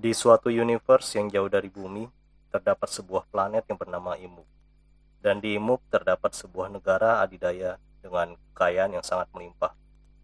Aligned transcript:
Di 0.00 0.16
suatu 0.16 0.48
universe 0.48 1.20
yang 1.20 1.28
jauh 1.28 1.52
dari 1.52 1.68
bumi, 1.68 2.08
terdapat 2.48 2.88
sebuah 2.88 3.28
planet 3.28 3.68
yang 3.68 3.76
bernama 3.76 4.16
Imuk. 4.16 4.48
Dan 5.20 5.44
di 5.44 5.60
Imuk 5.60 5.84
terdapat 5.92 6.32
sebuah 6.32 6.72
negara 6.72 7.20
adidaya 7.20 7.76
dengan 8.00 8.32
kekayaan 8.32 8.96
yang 8.96 9.04
sangat 9.04 9.28
melimpah. 9.36 9.76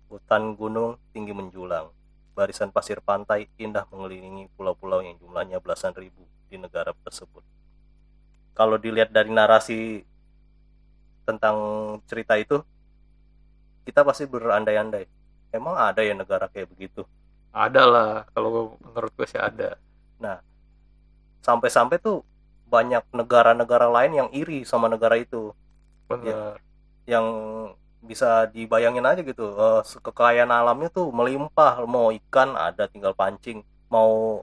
Hutan 0.08 0.56
gunung 0.56 0.96
tinggi 1.12 1.36
menjulang. 1.36 1.92
Barisan 2.32 2.72
pasir 2.72 3.04
pantai 3.04 3.52
indah 3.60 3.84
mengelilingi 3.92 4.48
pulau-pulau 4.56 5.04
yang 5.04 5.20
jumlahnya 5.20 5.60
belasan 5.60 5.92
ribu 5.92 6.24
di 6.48 6.56
negara 6.56 6.96
tersebut. 7.04 7.44
Kalau 8.56 8.80
dilihat 8.80 9.12
dari 9.12 9.28
narasi 9.28 10.00
tentang 11.28 11.56
cerita 12.08 12.32
itu, 12.40 12.64
kita 13.84 14.00
pasti 14.08 14.24
berandai-andai. 14.24 15.04
Emang 15.52 15.76
ada 15.76 16.00
ya 16.00 16.16
negara 16.16 16.48
kayak 16.48 16.72
begitu? 16.72 17.04
Ada 17.56 17.82
lah, 17.88 18.10
kalau 18.36 18.76
menurut 18.84 19.12
gue 19.16 19.24
sih 19.24 19.40
ada. 19.40 19.80
Sampai-sampai 21.40 21.96
tuh 21.96 22.20
banyak 22.68 23.00
negara-negara 23.14 23.88
lain 23.88 24.12
yang 24.12 24.28
iri 24.34 24.66
sama 24.68 24.92
negara 24.92 25.16
itu. 25.16 25.56
Bener. 26.06 26.60
yang 27.06 27.26
bisa 28.02 28.46
dibayangin 28.50 29.02
aja 29.02 29.22
gitu 29.22 29.58
eh, 29.58 29.82
kekayaan 29.82 30.50
alamnya 30.50 30.90
tuh 30.90 31.10
melimpah 31.10 31.82
mau 31.86 32.14
ikan 32.14 32.54
ada 32.54 32.86
tinggal 32.86 33.14
pancing 33.14 33.62
mau 33.90 34.42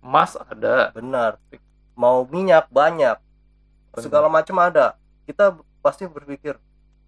Emas 0.00 0.32
ada. 0.38 0.94
benar 0.94 1.36
mau 1.98 2.24
minyak 2.24 2.70
banyak 2.70 3.18
Bener. 3.18 4.02
segala 4.02 4.26
macam 4.30 4.56
ada 4.62 4.94
kita 5.26 5.58
pasti 5.82 6.06
berpikir 6.06 6.56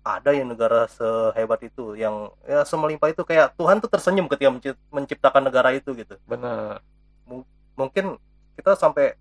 ada 0.02 0.34
ya 0.34 0.42
negara 0.42 0.90
sehebat 0.90 1.62
itu 1.62 1.94
yang 1.94 2.30
ya 2.42 2.66
semelimpah 2.66 3.14
itu 3.14 3.22
kayak 3.22 3.54
Tuhan 3.54 3.78
tuh 3.78 3.86
tersenyum 3.86 4.26
ketika 4.26 4.50
menci- 4.50 4.80
menciptakan 4.90 5.46
negara 5.46 5.70
itu 5.70 5.94
gitu 5.94 6.18
Bener. 6.26 6.82
mungkin 7.72 8.18
kita 8.58 8.74
sampai 8.74 9.14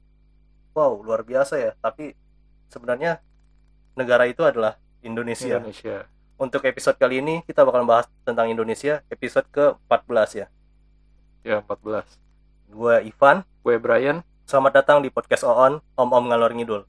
wow 0.73 0.97
luar 0.99 1.21
biasa 1.21 1.55
ya 1.55 1.71
tapi 1.77 2.17
sebenarnya 2.67 3.21
negara 3.93 4.25
itu 4.25 4.41
adalah 4.41 4.75
Indonesia 5.01 5.61
Indonesia. 5.61 6.09
untuk 6.35 6.65
episode 6.65 6.97
kali 6.97 7.21
ini 7.21 7.45
kita 7.45 7.61
bakal 7.61 7.85
bahas 7.85 8.09
tentang 8.25 8.49
Indonesia 8.49 9.05
episode 9.07 9.45
ke-14 9.53 10.29
ya. 10.33 10.47
Ya, 11.41 11.57
14. 11.61 12.05
Gue 12.69 12.95
Ivan, 13.05 13.45
Gue 13.61 13.77
Brian. 13.77 14.21
selamat 14.45 14.81
datang 14.81 14.97
di 15.01 15.09
podcast 15.09 15.41
OON, 15.41 15.81
Om-Om 15.95 16.25
Ngalor 16.29 16.51
Ngidul. 16.53 16.81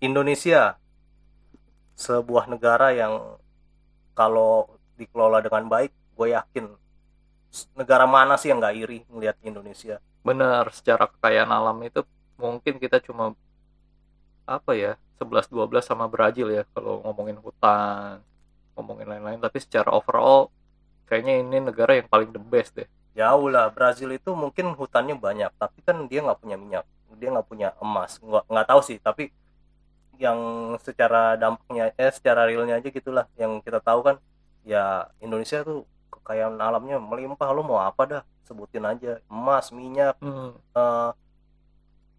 Indonesia 0.00 0.76
sebuah 1.96 2.44
negara 2.52 2.92
yang 2.92 3.40
kalau 4.12 4.68
dikelola 5.00 5.40
dengan 5.40 5.68
baik, 5.68 5.92
gue 6.16 6.28
yakin 6.32 6.68
negara 7.72 8.04
mana 8.04 8.36
sih 8.36 8.52
yang 8.52 8.60
nggak 8.60 8.76
iri 8.76 8.98
melihat 9.08 9.36
Indonesia. 9.40 9.96
Bener, 10.20 10.68
secara 10.72 11.08
kekayaan 11.08 11.48
alam 11.48 11.80
itu 11.84 12.04
mungkin 12.36 12.76
kita 12.76 13.00
cuma 13.00 13.32
apa 14.44 14.76
ya, 14.76 15.00
11 15.16 15.48
12 15.48 15.80
sama 15.80 16.04
Brazil 16.12 16.52
ya 16.52 16.68
kalau 16.76 17.00
ngomongin 17.00 17.40
hutan, 17.40 18.20
ngomongin 18.76 19.08
lain-lain, 19.08 19.40
tapi 19.40 19.58
secara 19.64 19.88
overall 19.96 20.52
kayaknya 21.08 21.40
ini 21.40 21.72
negara 21.72 21.96
yang 21.96 22.08
paling 22.12 22.28
the 22.28 22.42
best 22.42 22.76
deh. 22.76 22.88
Jauh 23.16 23.48
lah, 23.48 23.72
Brazil 23.72 24.12
itu 24.12 24.36
mungkin 24.36 24.76
hutannya 24.76 25.16
banyak, 25.16 25.48
tapi 25.56 25.80
kan 25.80 26.04
dia 26.04 26.20
nggak 26.20 26.36
punya 26.36 26.60
minyak, 26.60 26.84
dia 27.16 27.32
nggak 27.32 27.48
punya 27.48 27.72
emas, 27.80 28.20
nggak 28.20 28.44
nggak 28.44 28.66
tahu 28.68 28.80
sih, 28.84 29.00
tapi 29.00 29.32
yang 30.18 30.40
secara 30.80 31.36
dampaknya, 31.36 31.92
eh 31.96 32.12
secara 32.12 32.48
realnya 32.48 32.80
aja 32.80 32.88
gitulah, 32.88 33.26
yang 33.36 33.60
kita 33.60 33.78
tahu 33.80 34.00
kan, 34.02 34.16
ya 34.66 35.08
Indonesia 35.20 35.62
tuh 35.62 35.84
kekayaan 36.10 36.58
alamnya 36.58 36.98
melimpah, 36.98 37.48
lu 37.54 37.62
mau 37.62 37.80
apa 37.82 38.02
dah, 38.08 38.22
sebutin 38.48 38.84
aja, 38.86 39.20
emas, 39.30 39.70
minyak, 39.70 40.16
Hmm, 40.18 40.56
eh, 40.56 41.10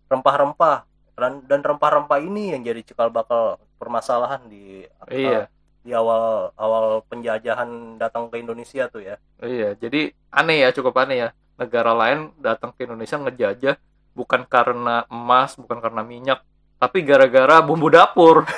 rempah-rempah, 0.08 0.88
dan, 1.18 1.41
dan 1.50 1.59
rempah-rempah 1.66 2.19
ini 2.22 2.53
yang 2.56 2.62
jadi 2.63 2.81
cikal 2.86 3.09
bakal 3.09 3.57
permasalahan 3.81 4.46
di 4.47 4.86
iya. 5.09 5.50
di 5.81 5.91
awal 5.96 6.52
awal 6.59 7.02
penjajahan 7.07 7.97
datang 7.97 8.28
ke 8.28 8.38
Indonesia 8.38 8.86
tuh 8.91 9.02
ya. 9.02 9.16
Iya, 9.41 9.74
jadi 9.80 10.12
aneh 10.30 10.68
ya, 10.68 10.69
cukup 10.75 10.94
aneh 11.00 11.28
ya. 11.28 11.30
Negara 11.57 11.96
lain 11.96 12.31
datang 12.38 12.69
ke 12.75 12.86
Indonesia 12.86 13.18
ngejajah 13.18 13.75
bukan 14.18 14.46
karena 14.50 15.06
emas, 15.13 15.53
bukan 15.57 15.78
karena 15.78 16.02
minyak, 16.02 16.41
tapi 16.77 17.01
gara-gara 17.01 17.59
bumbu 17.59 17.89
dapur. 17.89 18.45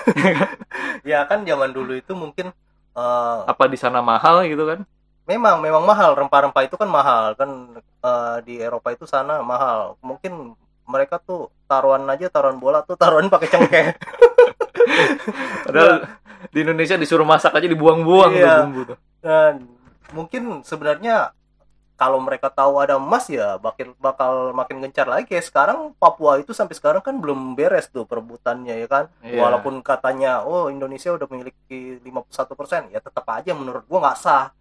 Ya 1.02 1.24
kan 1.24 1.48
zaman 1.48 1.72
dulu 1.72 1.96
itu 1.96 2.12
mungkin 2.12 2.52
eh, 2.94 3.40
Apa 3.48 3.66
di 3.66 3.80
sana 3.80 4.04
mahal 4.04 4.44
gitu 4.46 4.68
kan? 4.68 4.84
memang 5.24 5.62
memang 5.62 5.86
mahal 5.86 6.18
rempah-rempah 6.18 6.66
itu 6.66 6.74
kan 6.74 6.90
mahal 6.90 7.38
kan 7.38 7.50
eh, 7.80 8.38
di 8.44 8.58
Eropa 8.58 8.90
itu 8.90 9.06
sana 9.06 9.40
mahal 9.40 9.94
mungkin 10.02 10.58
mereka 10.84 11.22
tuh 11.22 11.54
taruhan 11.66 12.02
aja 12.04 12.28
taruhan 12.28 12.58
bola 12.58 12.82
tuh 12.82 12.98
taruhan 12.98 13.30
pakai 13.30 13.48
cengkeh 13.48 13.86
Padahal 15.66 15.96
di 16.50 16.60
Indonesia 16.60 16.98
disuruh 16.98 17.24
masak 17.24 17.54
aja 17.54 17.68
dibuang-buang 17.68 18.32
tuh 18.34 18.42
Iya. 18.42 18.56
bumbu 18.66 18.82
tuh. 18.90 18.98
dan 19.22 19.54
mungkin 20.12 20.66
sebenarnya 20.66 21.30
kalau 22.00 22.16
mereka 22.24 22.48
tahu 22.48 22.80
ada 22.80 22.96
emas 22.96 23.28
ya 23.28 23.60
bakal 23.60 23.92
bakal 24.00 24.56
makin 24.56 24.80
gencar 24.80 25.04
lagi. 25.04 25.28
Kayak 25.28 25.52
sekarang 25.52 25.92
Papua 26.00 26.40
itu 26.40 26.56
sampai 26.56 26.72
sekarang 26.72 27.04
kan 27.04 27.20
belum 27.20 27.60
beres 27.60 27.92
tuh 27.92 28.08
perebutannya 28.08 28.80
ya 28.80 28.88
kan? 28.88 29.06
Iya. 29.20 29.44
walaupun 29.44 29.84
katanya 29.84 30.48
oh 30.48 30.72
Indonesia 30.72 31.12
udah 31.12 31.28
memiliki 31.28 32.00
51% 32.00 32.96
ya 32.96 33.04
tetap 33.04 33.28
aja 33.28 33.52
menurut 33.52 33.84
gua 33.84 34.00
nggak 34.08 34.18
sah. 34.18 34.56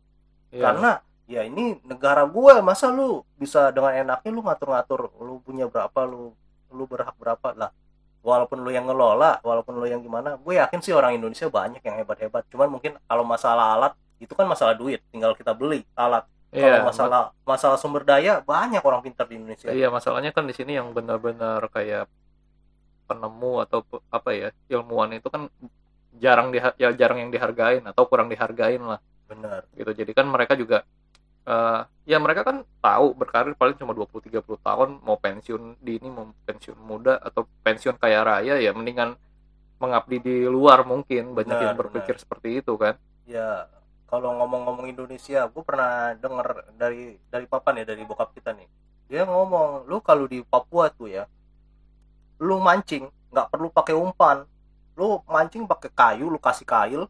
Iya. 0.50 0.64
karena 0.66 0.90
ya 1.28 1.44
ini 1.44 1.76
negara 1.84 2.24
gue 2.24 2.64
masa 2.64 2.88
lu 2.88 3.20
bisa 3.36 3.68
dengan 3.68 3.92
enaknya 3.92 4.30
lu 4.32 4.40
ngatur-ngatur 4.40 5.12
lu 5.20 5.44
punya 5.44 5.68
berapa 5.68 6.00
lu 6.08 6.32
lu 6.74 6.84
berhak 6.90 7.14
berapa 7.20 7.54
lah. 7.54 7.70
Walaupun 8.18 8.66
lu 8.66 8.74
yang 8.74 8.90
ngelola 8.90 9.38
walaupun 9.46 9.78
lu 9.78 9.86
yang 9.86 10.02
gimana 10.02 10.34
gue 10.42 10.58
yakin 10.58 10.82
sih 10.82 10.90
orang 10.90 11.14
Indonesia 11.14 11.46
banyak 11.46 11.84
yang 11.86 12.02
hebat-hebat. 12.02 12.50
Cuman 12.50 12.66
mungkin 12.66 12.98
kalau 13.06 13.22
masalah 13.22 13.78
alat 13.78 13.92
itu 14.18 14.34
kan 14.34 14.48
masalah 14.50 14.74
duit 14.74 14.98
tinggal 15.14 15.38
kita 15.38 15.54
beli 15.54 15.86
alat 15.94 16.26
Iya, 16.48 16.64
kalau 16.64 16.88
masalah 16.88 17.22
masalah 17.44 17.76
sumber 17.82 18.02
daya 18.08 18.40
banyak 18.40 18.80
orang 18.80 19.00
pintar 19.04 19.28
di 19.28 19.36
Indonesia 19.36 19.68
Iya, 19.68 19.92
masalahnya 19.92 20.30
kan 20.32 20.44
di 20.48 20.54
sini 20.56 20.72
yang 20.78 20.88
benar-benar 20.96 21.60
kayak 21.68 22.08
penemu 23.08 23.52
atau 23.64 23.78
apa 24.12 24.30
ya, 24.36 24.48
ilmuwan 24.68 25.16
itu 25.16 25.28
kan 25.32 25.48
jarang 26.20 26.48
diha- 26.52 26.76
ya 26.80 26.88
jarang 26.92 27.18
yang 27.24 27.30
dihargain 27.32 27.84
atau 27.84 28.04
kurang 28.10 28.28
dihargain 28.32 28.80
lah 28.84 29.00
benar 29.28 29.64
gitu. 29.76 29.90
Jadi 30.04 30.12
kan 30.16 30.26
mereka 30.28 30.52
juga 30.56 30.84
eh, 31.48 31.80
ya 32.08 32.18
mereka 32.20 32.42
kan 32.48 32.56
tahu 32.84 33.06
berkarir 33.16 33.54
paling 33.56 33.76
cuma 33.80 33.92
20 33.96 34.20
30 34.28 34.60
tahun 34.60 35.00
mau 35.04 35.16
pensiun 35.16 35.80
dini 35.80 36.08
mau 36.12 36.28
pensiun 36.48 36.78
muda 36.80 37.16
atau 37.20 37.48
pensiun 37.64 37.96
kaya 37.96 38.20
raya 38.24 38.54
ya 38.60 38.72
mendingan 38.76 39.16
mengabdi 39.82 40.18
di 40.22 40.36
luar 40.48 40.82
mungkin 40.84 41.32
banyak 41.38 41.56
Benar, 41.56 41.62
yang 41.62 41.76
berpikir 41.78 42.14
seperti 42.18 42.60
itu 42.62 42.74
kan. 42.76 42.94
ya 43.28 43.68
kalau 44.08 44.40
ngomong-ngomong 44.40 44.88
Indonesia 44.88 45.44
gue 45.52 45.62
pernah 45.62 46.16
denger 46.16 46.72
dari 46.80 47.20
dari 47.28 47.44
papan 47.44 47.84
ya 47.84 47.92
dari 47.92 48.02
bokap 48.08 48.32
kita 48.32 48.56
nih. 48.56 48.68
Dia 49.08 49.28
ngomong 49.28 49.84
lu 49.84 50.00
kalau 50.00 50.24
di 50.24 50.40
Papua 50.40 50.88
tuh 50.88 51.12
ya 51.12 51.28
lu 52.40 52.56
mancing 52.56 53.04
nggak 53.28 53.48
perlu 53.52 53.68
pakai 53.68 53.92
umpan. 53.92 54.48
Lu 54.96 55.20
mancing 55.28 55.68
pakai 55.68 55.92
kayu 55.92 56.32
lu 56.32 56.40
kasih 56.40 56.64
kail 56.64 57.02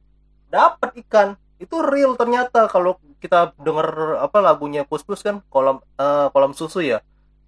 dapat 0.51 0.91
ikan. 1.07 1.39
Itu 1.63 1.87
real 1.87 2.19
ternyata 2.19 2.67
kalau 2.67 2.99
kita 3.23 3.55
denger 3.59 4.19
apa 4.19 4.39
lagunya 4.43 4.83
Kus-Plus 4.83 5.23
kan 5.23 5.39
kolam 5.47 5.79
eh, 5.99 6.27
kolam 6.35 6.51
susu 6.51 6.83
ya. 6.83 6.99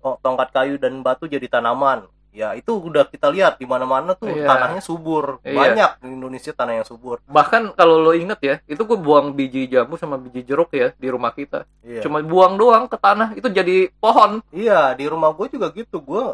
Oh, 0.00 0.16
tongkat 0.22 0.54
kayu 0.54 0.80
dan 0.80 1.02
batu 1.04 1.28
jadi 1.28 1.44
tanaman 1.44 2.08
ya 2.30 2.54
itu 2.54 2.70
udah 2.70 3.10
kita 3.10 3.26
lihat 3.30 3.58
di 3.58 3.66
mana-mana 3.66 4.14
tuh 4.14 4.30
Iya. 4.30 4.46
tanahnya 4.46 4.82
subur 4.82 5.42
Iya. 5.42 5.54
banyak 5.54 5.91
di 5.98 6.08
Indonesia 6.14 6.52
tanah 6.54 6.74
yang 6.82 6.86
subur 6.86 7.18
Bahkan 7.26 7.74
kalau 7.74 7.98
lo 7.98 8.14
inget 8.14 8.38
ya, 8.41 8.54
itu 8.70 8.82
gue 8.86 8.98
buang 8.98 9.34
biji 9.34 9.66
jambu 9.66 9.98
sama 9.98 10.14
biji 10.14 10.46
jeruk 10.46 10.70
ya 10.70 10.94
di 10.94 11.08
rumah 11.10 11.34
kita. 11.34 11.66
Iya. 11.82 12.06
Cuma 12.06 12.22
buang 12.22 12.54
doang 12.54 12.86
ke 12.86 12.94
tanah 12.94 13.34
itu 13.34 13.50
jadi 13.50 13.91
pohon. 13.98 14.42
Iya 14.54 14.94
di 14.94 15.04
rumah 15.10 15.34
gue 15.34 15.47
juga 15.50 15.71
gitu 15.74 15.98
gue 15.98 16.24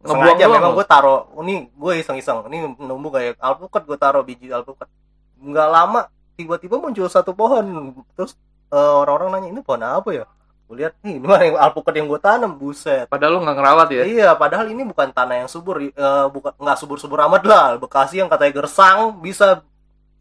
Ngebuang 0.00 0.36
doang 0.40 0.52
memang 0.56 0.72
gue 0.72 0.86
taro 0.88 1.28
ini 1.44 1.68
gue 1.76 1.92
iseng-iseng 2.00 2.48
ini 2.48 2.72
numbuh 2.80 3.12
kayak 3.20 3.36
alpukat 3.36 3.84
gue 3.84 3.98
taro 4.00 4.24
biji 4.24 4.48
alpukat 4.48 4.88
nggak 5.36 5.68
lama 5.68 6.08
tiba-tiba 6.40 6.80
muncul 6.80 7.04
satu 7.04 7.36
pohon 7.36 7.92
terus 8.16 8.32
eh, 8.72 8.76
orang-orang 8.96 9.40
nanya 9.40 9.48
ini 9.52 9.60
pohon 9.60 9.84
apa 9.84 10.08
ya 10.12 10.24
gue 10.70 10.76
lihat 10.78 10.94
nih 11.02 11.18
ini 11.18 11.26
alpukat 11.58 11.98
yang 11.98 12.06
gue 12.06 12.20
tanam 12.22 12.54
buset 12.54 13.10
Padahal 13.10 13.36
lo 13.36 13.38
nggak 13.42 13.56
ngerawat 13.58 13.88
ya. 13.90 14.02
iya 14.06 14.28
padahal 14.32 14.70
ini 14.70 14.86
bukan 14.86 15.10
tanah 15.10 15.42
yang 15.42 15.50
subur 15.50 15.82
eh, 15.82 15.90
bukan 16.30 16.54
nggak 16.54 16.78
subur-subur 16.78 17.18
amat 17.26 17.42
lah 17.42 17.66
Bekasi 17.74 18.22
yang 18.22 18.30
katanya 18.30 18.62
gersang 18.62 19.18
bisa 19.18 19.66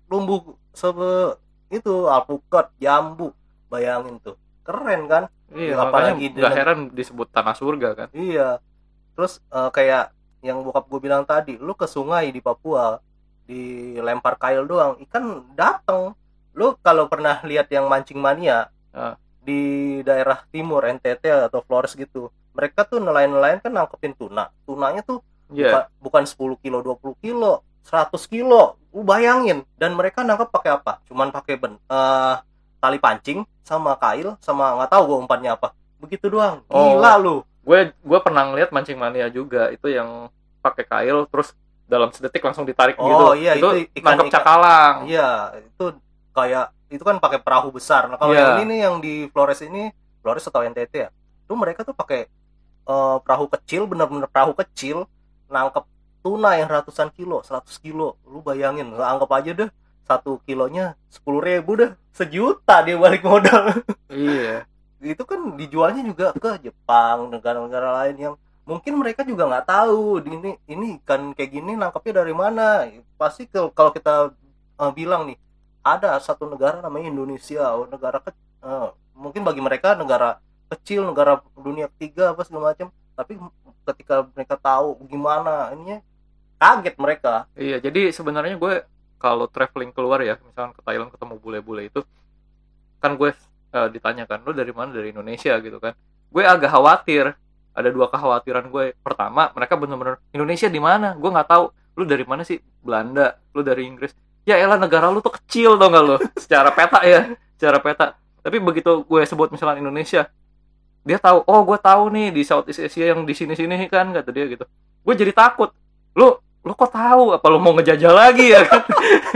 tumbuh 0.10 0.57
sebe 0.74 1.38
itu 1.69 2.10
alpukat 2.10 2.74
jambu 2.81 3.30
bayangin 3.69 4.18
tuh 4.19 4.34
keren 4.66 5.06
kan 5.06 5.24
Iya, 5.50 5.74
Ya, 5.74 5.75
makanya 5.81 6.13
apalagi 6.13 6.25
nggak 6.34 6.56
heran 6.56 6.80
disebut 6.94 7.28
tanah 7.30 7.54
surga 7.54 7.90
kan. 7.94 8.07
Iya. 8.13 8.62
Terus 9.13 9.42
eh, 9.44 9.69
kayak 9.69 10.13
yang 10.45 10.62
bokap 10.62 10.86
gue 10.86 11.02
bilang 11.02 11.25
tadi, 11.25 11.57
lu 11.57 11.74
ke 11.74 11.84
sungai 11.84 12.30
di 12.30 12.38
Papua 12.38 13.02
dilempar 13.44 14.38
kail 14.38 14.63
doang, 14.63 14.98
ikan 15.04 15.50
dateng. 15.54 16.13
lu 16.54 16.78
kalau 16.81 17.06
pernah 17.06 17.42
lihat 17.42 17.69
yang 17.69 17.86
mancing 17.86 18.18
mania 18.18 18.69
Ah. 18.90 19.18
Di 19.41 19.62
daerah 20.01 20.44
timur 20.47 20.83
NTT 20.83 21.24
atau 21.47 21.62
Flores 21.62 21.94
gitu. 21.94 22.27
Mereka 22.51 22.83
tuh 22.86 23.00
nelayan-nelayan 23.00 23.59
kan 23.59 23.71
nangkepin 23.71 24.13
tuna. 24.13 24.51
Tunanya 24.63 25.01
tuh 25.01 25.24
Iya. 25.50 25.89
bukan, 25.97 26.24
bukan 26.24 26.24
10 26.25 26.56
kilo 26.59 26.77
20 26.80 27.15
kilo 27.18 27.51
100 27.81 28.25
kilo. 28.25 28.77
Lu 28.89 29.01
bayangin. 29.01 29.65
Dan 29.74 29.94
mereka 29.94 30.21
nangkep 30.21 30.50
pakai 30.50 30.71
apa? 30.74 31.01
Cuman 31.03 31.30
pakai 31.30 31.56
ben 31.56 31.80
eh, 31.80 32.36
tali 32.77 32.97
pancing 32.97 33.41
sama 33.62 33.95
kail 33.95 34.38
sama 34.39 34.75
nggak 34.75 34.91
tahu 34.91 35.03
gue 35.06 35.18
umpannya 35.19 35.51
apa. 35.51 35.74
Begitu 35.97 36.27
doang. 36.27 36.62
Oh. 36.68 36.95
gila 36.95 37.18
lu. 37.18 37.38
gue 37.59 37.92
gue 37.94 38.19
pernah 38.19 38.45
ngeliat 38.45 38.69
mancing 38.69 38.95
mania 38.95 39.27
juga. 39.27 39.69
Itu 39.69 39.88
yang 39.88 40.30
pakai 40.59 40.83
kail 40.83 41.25
terus 41.25 41.53
dalam 41.85 42.09
sedetik 42.09 42.42
langsung 42.42 42.63
ditarik 42.63 42.97
Oh, 42.97 43.33
gitu. 43.33 43.42
iya, 43.42 43.53
itu, 43.56 43.65
itu 43.83 43.97
ikan- 43.97 44.13
nangkep 44.13 44.25
ikan- 44.25 44.35
cakalang. 44.35 44.95
Iya 45.06 45.30
itu 45.59 45.85
kayak 46.31 46.65
itu 46.89 47.03
kan 47.06 47.18
pakai 47.18 47.39
perahu 47.41 47.69
besar. 47.71 48.09
Nah 48.09 48.18
kalau 48.18 48.33
Iya. 48.33 48.53
yang 48.53 48.53
ini 48.62 48.63
nih 48.69 48.80
yang 48.86 48.95
di 49.00 49.13
Flores 49.31 49.62
ini 49.62 49.94
Flores 50.21 50.45
atau 50.45 50.62
NTT 50.62 50.94
ya 50.94 51.09
tuh 51.45 51.57
mereka 51.57 51.81
tuh 51.81 51.94
pakai 51.94 52.25
eh, 52.89 53.18
perahu 53.21 53.45
kecil 53.50 53.86
bener-bener 53.86 54.25
perahu 54.30 54.53
kecil 54.57 55.06
nangkep 55.47 55.86
tuna 56.19 56.57
yang 56.57 56.68
ratusan 56.68 57.09
kilo 57.13 57.41
100 57.41 57.77
kilo. 57.80 58.18
Lu 58.27 58.41
bayangin 58.41 58.89
lu 58.91 59.00
anggap 59.01 59.30
aja 59.38 59.51
deh 59.56 59.69
satu 60.09 60.41
kilonya 60.44 60.97
sepuluh 61.07 61.38
ribu 61.39 61.77
deh 61.77 61.91
sejuta 62.12 62.81
dia 62.81 62.97
balik 62.97 63.21
modal. 63.24 63.69
Iya. 64.09 64.65
Itu 65.00 65.24
kan 65.24 65.56
dijualnya 65.56 66.01
juga 66.03 66.33
ke 66.35 66.59
Jepang 66.65 67.30
negara-negara 67.31 68.03
lain 68.03 68.15
yang 68.18 68.33
mungkin 68.65 68.97
mereka 68.97 69.21
juga 69.25 69.45
nggak 69.50 69.65
tahu 69.65 70.21
ini 70.25 70.57
ini 70.68 70.85
ikan 71.01 71.31
kayak 71.33 71.51
gini 71.53 71.77
nangkapnya 71.77 72.25
dari 72.25 72.33
mana. 72.33 72.89
Pasti 73.15 73.45
kalau 73.50 73.94
kita 73.94 74.33
eh, 74.81 74.92
bilang 74.97 75.30
nih 75.30 75.38
ada 75.84 76.20
satu 76.20 76.46
negara 76.50 76.84
namanya 76.84 77.10
Indonesia 77.12 77.64
oh, 77.76 77.88
negara 77.88 78.20
ke, 78.20 78.31
eh, 78.36 78.90
mungkin 79.16 79.42
bagi 79.44 79.62
mereka 79.64 79.96
negara 79.96 80.40
kecil 80.70 81.08
negara 81.08 81.42
dunia 81.58 81.90
ketiga 81.98 82.31
apa 82.36 82.46
segala 82.46 82.72
macam 82.76 82.94
tapi 83.18 83.36
ketika 83.90 84.28
mereka 84.31 84.56
tahu 84.56 84.96
gimana 85.10 85.74
ininya 85.74 86.00
kaget 86.60 86.96
mereka. 87.00 87.34
Iya 87.58 87.81
jadi 87.81 88.14
sebenarnya 88.14 88.56
gue 88.60 88.86
kalau 89.20 89.50
traveling 89.52 89.92
keluar 89.92 90.24
ya 90.24 90.40
misalkan 90.40 90.72
ke 90.76 90.81
Thailand 90.86 91.12
ketemu 91.12 91.36
bule-bule 91.42 91.90
itu 91.90 92.02
kan 93.00 93.16
gue 93.16 93.31
eh, 93.76 93.90
ditanyakan 93.92 94.46
lu 94.46 94.52
dari 94.56 94.72
mana? 94.72 94.94
Dari 94.94 95.12
Indonesia 95.12 95.58
gitu 95.60 95.80
kan. 95.81 95.96
Gue 96.30 96.44
agak 96.46 96.70
khawatir 96.70 97.34
ada 97.74 97.90
dua 97.90 98.12
kekhawatiran 98.12 98.70
gue. 98.70 98.94
Pertama 99.02 99.50
mereka 99.56 99.74
bener-bener 99.80 100.16
Indonesia 100.36 100.68
di 100.68 100.80
mana? 100.80 101.16
Gue 101.16 101.31
nggak 101.31 101.50
tahu 101.50 101.66
lu 101.98 102.04
dari 102.06 102.24
mana 102.28 102.46
sih? 102.46 102.60
Belanda. 102.84 103.40
Lu 103.56 103.66
dari 103.66 103.88
Inggris 103.88 104.14
ya 104.47 104.56
elah 104.59 104.80
negara 104.80 105.09
lu 105.12 105.19
tuh 105.19 105.36
kecil 105.36 105.75
tau 105.75 105.89
gak 105.91 106.03
lu? 106.03 106.15
Secara 106.36 106.69
peta 106.71 107.00
ya. 107.03 107.33
Secara 107.57 107.77
peta. 107.80 108.06
Tapi 108.39 108.57
begitu 108.59 109.03
gue 109.03 109.21
sebut 109.27 109.51
misalnya 109.51 109.83
Indonesia 109.83 110.31
dia 111.07 111.18
tahu 111.18 111.41
oh 111.47 111.62
gue 111.63 111.80
tahu 111.80 112.12
nih 112.12 112.27
di 112.30 112.44
Southeast 112.44 112.83
Asia 112.83 113.15
yang 113.15 113.24
di 113.24 113.33
sini 113.33 113.56
sini 113.56 113.75
kan 113.88 114.12
kata 114.12 114.30
dia 114.30 114.45
gitu. 114.51 114.68
Gue 115.01 115.13
jadi 115.15 115.31
takut. 115.31 115.71
Lu 116.13 116.36
lu 116.59 116.71
kok 116.75 116.91
tahu? 116.91 117.39
Apa 117.39 117.45
lu 117.47 117.57
mau 117.57 117.71
ngejajah 117.74 118.12
lagi 118.12 118.51
ya 118.51 118.68
kan? 118.68 118.83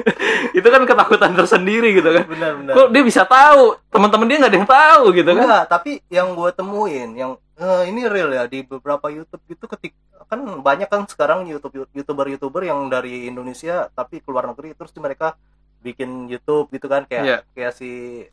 Itu 0.57 0.67
kan 0.67 0.83
ketakutan 0.83 1.31
tersendiri 1.33 1.95
gitu 1.95 2.09
kan. 2.11 2.25
Benar-benar 2.27 2.73
kok 2.75 2.87
dia 2.91 3.03
bisa 3.03 3.23
tahu? 3.23 3.79
Teman-teman 3.87 4.27
dia 4.27 4.37
nggak 4.43 4.51
ada 4.51 4.59
yang 4.59 4.69
tahu 4.69 5.03
gitu 5.15 5.31
kan. 5.31 5.43
Enggak, 5.47 5.63
tapi 5.71 5.91
yang 6.11 6.27
gue 6.35 6.49
temuin 6.51 7.09
yang 7.15 7.31
eh, 7.55 7.83
ini 7.87 8.05
real 8.05 8.29
ya 8.29 8.43
di 8.45 8.61
beberapa 8.61 9.07
YouTube 9.07 9.43
itu 9.47 9.65
ketik 9.67 9.93
kan 10.25 10.39
banyak 10.61 10.87
kan 10.87 11.05
sekarang 11.05 11.45
YouTube 11.45 11.85
youtuber-youtuber 11.93 12.63
yang 12.63 12.87
dari 12.87 13.27
Indonesia 13.27 13.91
tapi 13.91 14.17
keluar 14.19 14.49
negeri 14.49 14.73
terus 14.73 14.89
mereka 14.97 15.37
bikin 15.79 16.25
YouTube 16.25 16.71
gitu 16.71 16.87
kan 16.87 17.03
kayak 17.03 17.23
Iya. 17.23 17.37
kayak 17.53 17.73
si 17.75 18.23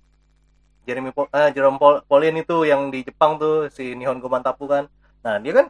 Jeremy 0.87 1.13
Pol, 1.13 1.29
eh, 1.29 1.53
Jerome 1.53 1.77
Pol, 1.77 2.01
Pauline 2.09 2.41
itu 2.41 2.65
yang 2.65 2.89
di 2.89 3.05
Jepang 3.05 3.37
tuh 3.37 3.69
si 3.69 3.93
Nihon 3.93 4.17
Gomantapu 4.19 4.65
kan. 4.65 4.89
Nah, 5.21 5.37
dia 5.37 5.53
kan 5.53 5.67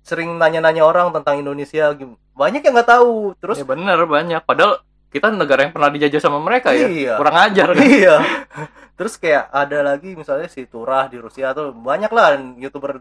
sering 0.00 0.40
nanya-nanya 0.40 0.80
orang 0.80 1.12
tentang 1.12 1.36
Indonesia 1.36 1.92
banyak 2.32 2.62
yang 2.64 2.74
nggak 2.74 2.88
tahu. 2.88 3.36
Terus 3.36 3.60
ya 3.60 3.66
bener 3.68 4.00
banyak 4.08 4.40
padahal 4.42 4.80
kita 5.12 5.28
negara 5.32 5.68
yang 5.68 5.72
pernah 5.76 5.90
dijajah 5.92 6.20
sama 6.20 6.38
mereka 6.40 6.72
ya 6.72 6.88
Iya. 6.88 7.14
kurang 7.16 7.36
ajar 7.36 7.68
kan 7.72 7.84
iya 7.84 8.16
terus 8.96 9.14
kayak 9.20 9.52
ada 9.52 9.78
lagi 9.84 10.16
misalnya 10.16 10.48
si 10.48 10.64
Turah 10.66 11.06
di 11.12 11.20
Rusia 11.20 11.52
tuh 11.52 11.70
banyak 11.72 12.10
lah 12.10 12.36
youtuber 12.56 12.98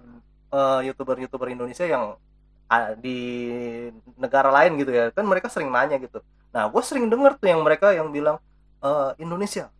eh, 0.51 0.79
youtuber 0.87 1.15
youtuber 1.19 1.47
Indonesia 1.49 1.85
yang 1.87 2.19
ah, 2.67 2.91
di 2.99 3.17
negara 4.19 4.49
lain 4.51 4.75
gitu 4.79 4.91
ya. 4.91 5.05
Kan 5.15 5.25
mereka 5.27 5.47
sering 5.51 5.71
nanya 5.71 5.97
gitu. 5.99 6.19
Nah 6.51 6.67
gue 6.67 6.81
sering 6.83 7.07
denger 7.07 7.39
tuh 7.39 7.47
yang 7.51 7.61
mereka 7.63 7.91
yang 7.95 8.11
bilang 8.11 8.37
eh, 8.83 9.11
Indonesia. 9.19 9.71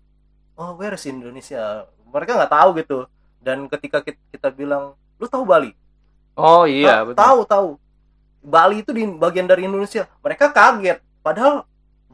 Oh 0.55 0.73
where 0.79 0.95
is 0.95 1.05
Indonesia? 1.05 1.85
Mereka 2.09 2.31
nggak 2.39 2.53
tahu 2.53 2.69
gitu. 2.79 2.97
Dan 3.43 3.67
ketika 3.69 4.01
kita, 4.01 4.19
kita 4.33 4.49
bilang 4.49 4.95
lu 5.19 5.27
tahu 5.27 5.43
Bali? 5.45 5.71
Oh 6.35 6.63
iya 6.67 6.99
"Ah, 6.99 7.03
betul. 7.07 7.19
Tahu 7.21 7.39
tahu. 7.47 7.69
Bali 8.45 8.85
itu 8.85 8.91
di 8.93 9.03
bagian 9.07 9.47
dari 9.49 9.65
Indonesia. 9.67 10.05
Mereka 10.21 10.51
kaget. 10.53 10.99
Padahal 11.25 11.65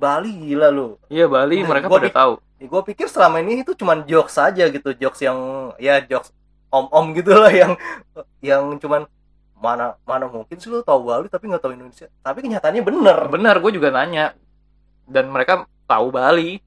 Bali 0.02 0.34
gila 0.34 0.74
lu 0.74 0.98
iya 1.14 1.30
Bali 1.30 1.62
Nah, 1.62 1.70
mereka 1.70 1.86
pada 1.86 2.10
pik- 2.10 2.18
tahu 2.62 2.70
gue 2.70 2.82
pikir 2.86 3.10
selama 3.10 3.42
ini 3.42 3.66
itu 3.66 3.74
cuman 3.74 4.06
jokes 4.06 4.38
saja 4.38 4.70
gitu 4.70 4.94
jokes 4.94 5.18
yang 5.20 5.34
ya 5.76 5.98
jokes 6.00 6.30
om-om 6.70 7.10
gitu 7.12 7.34
lah 7.34 7.50
yang 7.66 7.74
yang 8.40 8.78
cuman 8.78 9.10
mana 9.58 9.98
mana 10.06 10.26
mungkin 10.26 10.58
sih 10.58 10.70
lu 10.70 10.82
tahu 10.82 11.06
Bali 11.06 11.26
tapi 11.26 11.46
nggak 11.46 11.58
tahu 11.60 11.74
Indonesia? 11.74 12.06
Tapi 12.20 12.42
kenyataannya 12.42 12.82
bener. 12.82 13.18
Benar 13.28 13.56
gue 13.58 13.72
juga 13.72 13.90
nanya. 13.90 14.34
Dan 15.06 15.30
mereka 15.30 15.66
tahu 15.86 16.10
Bali. 16.10 16.58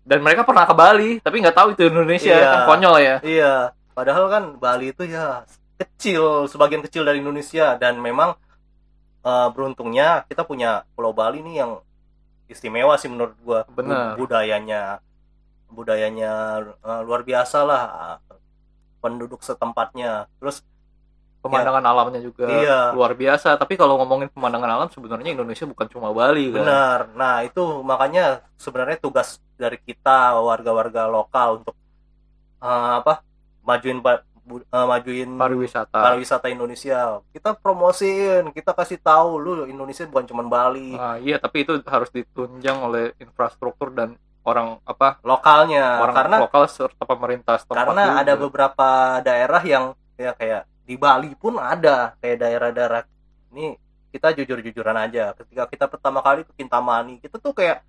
Dan 0.00 0.20
mereka 0.20 0.44
pernah 0.44 0.64
ke 0.64 0.72
Bali 0.72 1.10
tapi 1.20 1.40
nggak 1.40 1.52
tahu 1.52 1.68
itu 1.72 1.88
Indonesia 1.88 2.32
Iya. 2.32 2.48
kan 2.48 2.60
konyol 2.66 2.96
ya. 2.98 3.16
Iya. 3.20 3.54
Padahal 3.92 4.24
kan 4.28 4.44
Bali 4.56 4.92
itu 4.92 5.04
ya 5.04 5.44
kecil 5.76 6.48
sebagian 6.48 6.80
kecil 6.80 7.04
dari 7.04 7.20
Indonesia. 7.20 7.76
Dan 7.76 8.00
memang 8.00 8.32
eh, 9.20 9.48
beruntungnya 9.52 10.24
kita 10.24 10.44
punya 10.44 10.88
Pulau 10.92 11.12
Bali 11.12 11.40
nih 11.40 11.60
yang 11.60 11.84
istimewa 12.48 12.96
sih 12.96 13.12
menurut 13.12 13.36
gua. 13.44 13.68
Bu- 13.68 13.84
Bener. 13.84 14.16
budayanya 14.16 15.04
budayanya 15.68 16.32
eh, 16.80 17.00
luar 17.04 17.22
biasa 17.22 17.58
lah 17.62 17.84
penduduk 18.98 19.40
setempatnya 19.40 20.26
terus 20.38 20.64
pemandangan 21.38 21.84
alamnya 21.86 22.18
juga 22.18 22.50
Iya. 22.50 22.80
luar 22.92 23.14
biasa 23.14 23.54
tapi 23.54 23.78
kalau 23.78 23.94
ngomongin 24.02 24.26
pemandangan 24.26 24.70
alam 24.74 24.88
sebenarnya 24.90 25.38
Indonesia 25.38 25.64
bukan 25.64 25.86
cuma 25.86 26.10
Bali 26.10 26.50
kan 26.50 26.66
Benar. 26.66 27.00
Nah, 27.14 27.46
itu 27.46 27.62
makanya 27.86 28.42
sebenarnya 28.58 28.98
tugas 28.98 29.38
dari 29.54 29.78
kita 29.78 30.34
warga-warga 30.34 31.06
lokal 31.06 31.62
untuk 31.62 31.78
eh, 32.58 32.92
apa? 32.98 33.22
majuin 33.62 34.00
eh, 34.02 34.86
majuin 34.88 35.30
pariwisata 35.38 35.94
pariwisata 35.94 36.50
Indonesia. 36.50 37.22
Kita 37.30 37.54
promosiin, 37.54 38.48
kita 38.50 38.74
kasih 38.74 38.98
tahu 38.98 39.38
lu 39.38 39.52
Indonesia 39.68 40.08
bukan 40.10 40.26
cuma 40.26 40.42
Bali, 40.42 40.96
Ah, 40.98 41.20
iya 41.20 41.38
tapi 41.38 41.62
itu 41.62 41.78
harus 41.86 42.10
ditunjang 42.10 42.82
oleh 42.82 43.14
infrastruktur 43.20 43.94
dan 43.94 44.18
orang 44.48 44.68
apa 44.82 45.20
lokalnya. 45.22 46.00
orang 46.00 46.16
karena 46.16 46.36
lokal 46.40 46.64
serta 46.66 47.04
pemerintah 47.04 47.60
setempat 47.60 47.76
karena 47.84 48.02
juga. 48.06 48.20
ada 48.24 48.32
beberapa 48.34 48.88
daerah 49.20 49.62
yang 49.62 49.84
ya 50.16 50.32
kayak 50.32 50.64
di 50.82 50.96
Bali 50.96 51.36
pun 51.36 51.60
ada 51.60 52.16
kayak 52.18 52.36
daerah-daerah 52.40 53.02
ini 53.52 53.76
kita 54.08 54.32
jujur-jujuran 54.32 54.96
aja 54.96 55.36
ketika 55.36 55.68
kita 55.68 55.84
pertama 55.86 56.24
kali 56.24 56.42
ke 56.42 56.52
Kintamani 56.56 57.20
kita 57.20 57.36
tuh 57.36 57.52
kayak 57.52 57.84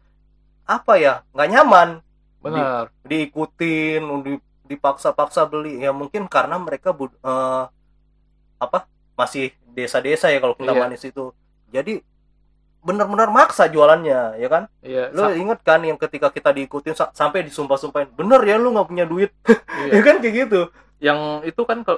apa 0.68 0.94
ya 1.00 1.24
nggak 1.32 1.50
nyaman 1.50 1.90
benar 2.40 2.92
diikutin 3.02 4.04
di- 4.22 4.44
dipaksa-paksa 4.68 5.48
beli 5.48 5.80
ya 5.80 5.90
mungkin 5.90 6.28
karena 6.28 6.60
mereka 6.60 6.92
eh, 6.94 7.64
apa 8.60 8.80
masih 9.16 9.56
desa-desa 9.72 10.28
ya 10.30 10.40
kalau 10.40 10.56
Iya. 10.60 10.76
manis 10.78 11.04
itu 11.04 11.32
jadi 11.68 12.04
benar-benar 12.80 13.28
maksa 13.28 13.68
jualannya 13.68 14.40
ya 14.40 14.48
kan? 14.48 14.64
Iya 14.80 15.12
lu 15.12 15.22
sa- 15.28 15.36
inget 15.36 15.60
kan 15.62 15.84
yang 15.84 16.00
ketika 16.00 16.32
kita 16.32 16.56
diikutin 16.56 16.96
sa- 16.96 17.12
sampai 17.12 17.44
disumpah-sumpahin 17.44 18.12
bener 18.16 18.40
ya 18.48 18.56
lu 18.56 18.72
nggak 18.72 18.88
punya 18.88 19.06
duit. 19.06 19.32
Iya. 19.80 19.96
ya 19.96 20.02
kan 20.04 20.16
kayak 20.20 20.36
gitu. 20.36 20.62
Yang 21.00 21.20
itu 21.48 21.62
kan 21.64 21.80
ke 21.88 21.94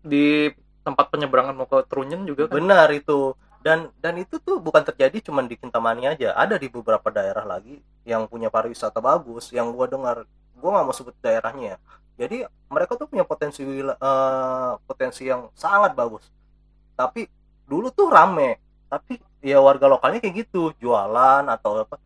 di 0.00 0.48
tempat 0.80 1.12
penyeberangan 1.12 1.52
mau 1.52 1.68
ke 1.68 1.84
Trunyen 1.84 2.24
juga 2.24 2.48
kan? 2.48 2.56
Benar 2.56 2.88
itu. 2.96 3.36
Dan 3.60 3.92
dan 4.00 4.14
itu 4.16 4.40
tuh 4.40 4.56
bukan 4.62 4.80
terjadi 4.86 5.20
cuma 5.20 5.44
di 5.44 5.58
Kintamani 5.58 6.08
aja. 6.08 6.32
Ada 6.32 6.56
di 6.56 6.72
beberapa 6.72 7.12
daerah 7.12 7.44
lagi 7.44 7.76
yang 8.08 8.24
punya 8.30 8.48
pariwisata 8.48 9.02
bagus 9.04 9.52
yang 9.52 9.68
gua 9.74 9.84
dengar 9.84 10.24
gua 10.56 10.70
nggak 10.80 10.86
mau 10.88 10.96
sebut 10.96 11.12
daerahnya 11.20 11.76
ya. 11.76 11.78
Jadi 12.16 12.48
mereka 12.72 12.96
tuh 12.96 13.04
punya 13.04 13.28
potensi 13.28 13.60
eh, 13.60 14.72
potensi 14.88 15.28
yang 15.28 15.52
sangat 15.52 15.92
bagus. 15.92 16.24
Tapi 16.96 17.28
dulu 17.68 17.92
tuh 17.92 18.08
rame. 18.08 18.56
Tapi 18.88 19.20
ya 19.46 19.62
warga 19.62 19.86
lokalnya 19.86 20.18
kayak 20.18 20.34
gitu. 20.42 20.74
Jualan 20.82 21.46
atau 21.46 21.86
apa. 21.86 21.96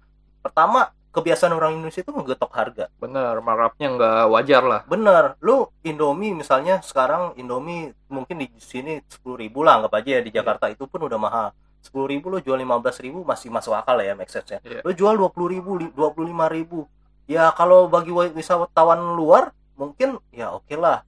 Pertama 0.44 0.92
kebiasaan 1.10 1.50
orang 1.56 1.80
Indonesia 1.80 2.04
itu 2.04 2.12
ngegetok 2.12 2.52
harga. 2.52 2.84
Benar 3.00 3.40
marapnya 3.40 3.88
nggak 3.96 4.24
wajar 4.28 4.62
lah. 4.62 4.80
Bener. 4.84 5.40
Lu 5.40 5.72
Indomie 5.82 6.36
misalnya 6.36 6.84
sekarang 6.84 7.32
Indomie 7.40 7.96
mungkin 8.12 8.44
di 8.44 8.46
sini 8.60 9.00
sepuluh 9.08 9.40
ribu 9.40 9.64
lah 9.64 9.80
anggap 9.80 9.96
aja 10.04 10.10
ya. 10.16 10.20
Di 10.20 10.30
Jakarta 10.30 10.68
itu 10.68 10.84
pun 10.84 11.00
udah 11.08 11.16
mahal. 11.16 11.48
sepuluh 11.80 12.12
ribu 12.12 12.28
lu 12.28 12.44
jual 12.44 12.60
lima 12.60 12.76
belas 12.76 13.00
ribu 13.00 13.24
masih 13.24 13.48
masuk 13.48 13.72
akal 13.72 13.96
lah 13.96 14.04
ya 14.04 14.12
make 14.12 14.28
sense 14.28 14.52
ya 14.52 14.60
Iya. 14.60 14.84
lu 14.84 14.92
jual 14.92 15.16
dua 15.16 15.32
puluh 15.32 15.48
ribu 15.48 15.80
dua 15.80 16.12
puluh 16.12 16.28
lima 16.28 16.44
ribu. 16.44 16.84
Ya 17.24 17.48
kalau 17.56 17.88
bagi 17.88 18.12
wa- 18.12 18.28
wisatawan 18.36 19.16
luar 19.16 19.56
mungkin 19.80 20.20
ya 20.28 20.52
oke 20.52 20.76
lah 20.76 21.00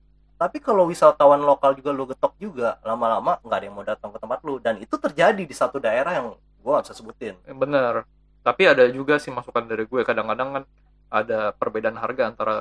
tapi 0.43 0.59
kalau 0.59 0.91
wisatawan 0.91 1.39
lokal 1.39 1.79
juga 1.79 1.95
lu 1.95 2.05
getok 2.11 2.35
juga 2.43 2.83
lama-lama 2.83 3.39
nggak 3.47 3.59
ada 3.59 3.65
yang 3.67 3.77
mau 3.79 3.87
datang 3.87 4.11
ke 4.11 4.19
tempat 4.19 4.39
lu. 4.43 4.59
Dan 4.59 4.83
itu 4.83 4.99
terjadi 4.99 5.43
di 5.47 5.55
satu 5.55 5.79
daerah 5.79 6.19
yang 6.19 6.27
gua 6.61 6.79
nggak 6.79 6.91
bisa 6.91 6.95
sebutin. 6.99 7.35
Eh, 7.47 7.55
bener 7.55 8.03
tapi 8.43 8.67
ada 8.67 8.85
juga 8.91 9.23
sih 9.23 9.31
masukan 9.31 9.63
dari 9.65 9.87
gue. 9.87 10.03
Kadang-kadang 10.03 10.49
kan 10.61 10.65
ada 11.09 11.55
perbedaan 11.55 11.97
harga 11.97 12.23
antara 12.35 12.57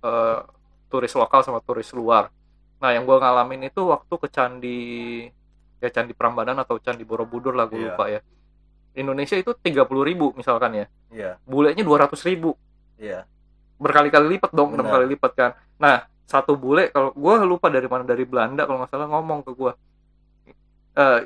eh, 0.00 0.38
turis 0.88 1.12
lokal 1.12 1.44
sama 1.44 1.60
turis 1.60 1.92
luar. 1.92 2.32
Nah 2.80 2.90
yang 2.96 3.04
gue 3.04 3.16
ngalamin 3.20 3.68
itu 3.68 3.84
waktu 3.84 4.14
ke 4.16 4.28
candi 4.32 4.80
ya 5.80 5.88
candi 5.92 6.16
Prambanan 6.16 6.56
atau 6.64 6.80
candi 6.80 7.04
Borobudur 7.04 7.52
lah 7.52 7.68
gue 7.68 7.78
Iya. 7.78 7.88
lupa 7.92 8.04
ya. 8.08 8.20
Indonesia 8.90 9.38
itu 9.38 9.54
30.000 9.54 9.86
ribu 10.02 10.32
misalkan 10.34 10.72
ya. 10.74 10.86
Iya. 11.12 11.30
Bulenya 11.44 11.84
200.000 11.84 12.26
ribu. 12.32 12.56
Iya. 12.96 13.28
Berkali-kali 13.76 14.40
lipat 14.40 14.50
dong 14.56 14.72
enam 14.74 14.88
kali 14.88 15.14
lipat 15.14 15.32
kan. 15.36 15.50
Nah 15.76 16.08
satu 16.30 16.54
bule 16.54 16.94
kalau 16.94 17.10
gue 17.10 17.34
lupa 17.42 17.66
dari 17.66 17.90
mana 17.90 18.06
dari 18.06 18.22
Belanda 18.22 18.62
kalau 18.62 18.86
nggak 18.86 18.90
salah 18.94 19.10
ngomong 19.10 19.42
ke 19.42 19.50
gue 19.50 19.72
eh 20.94 21.20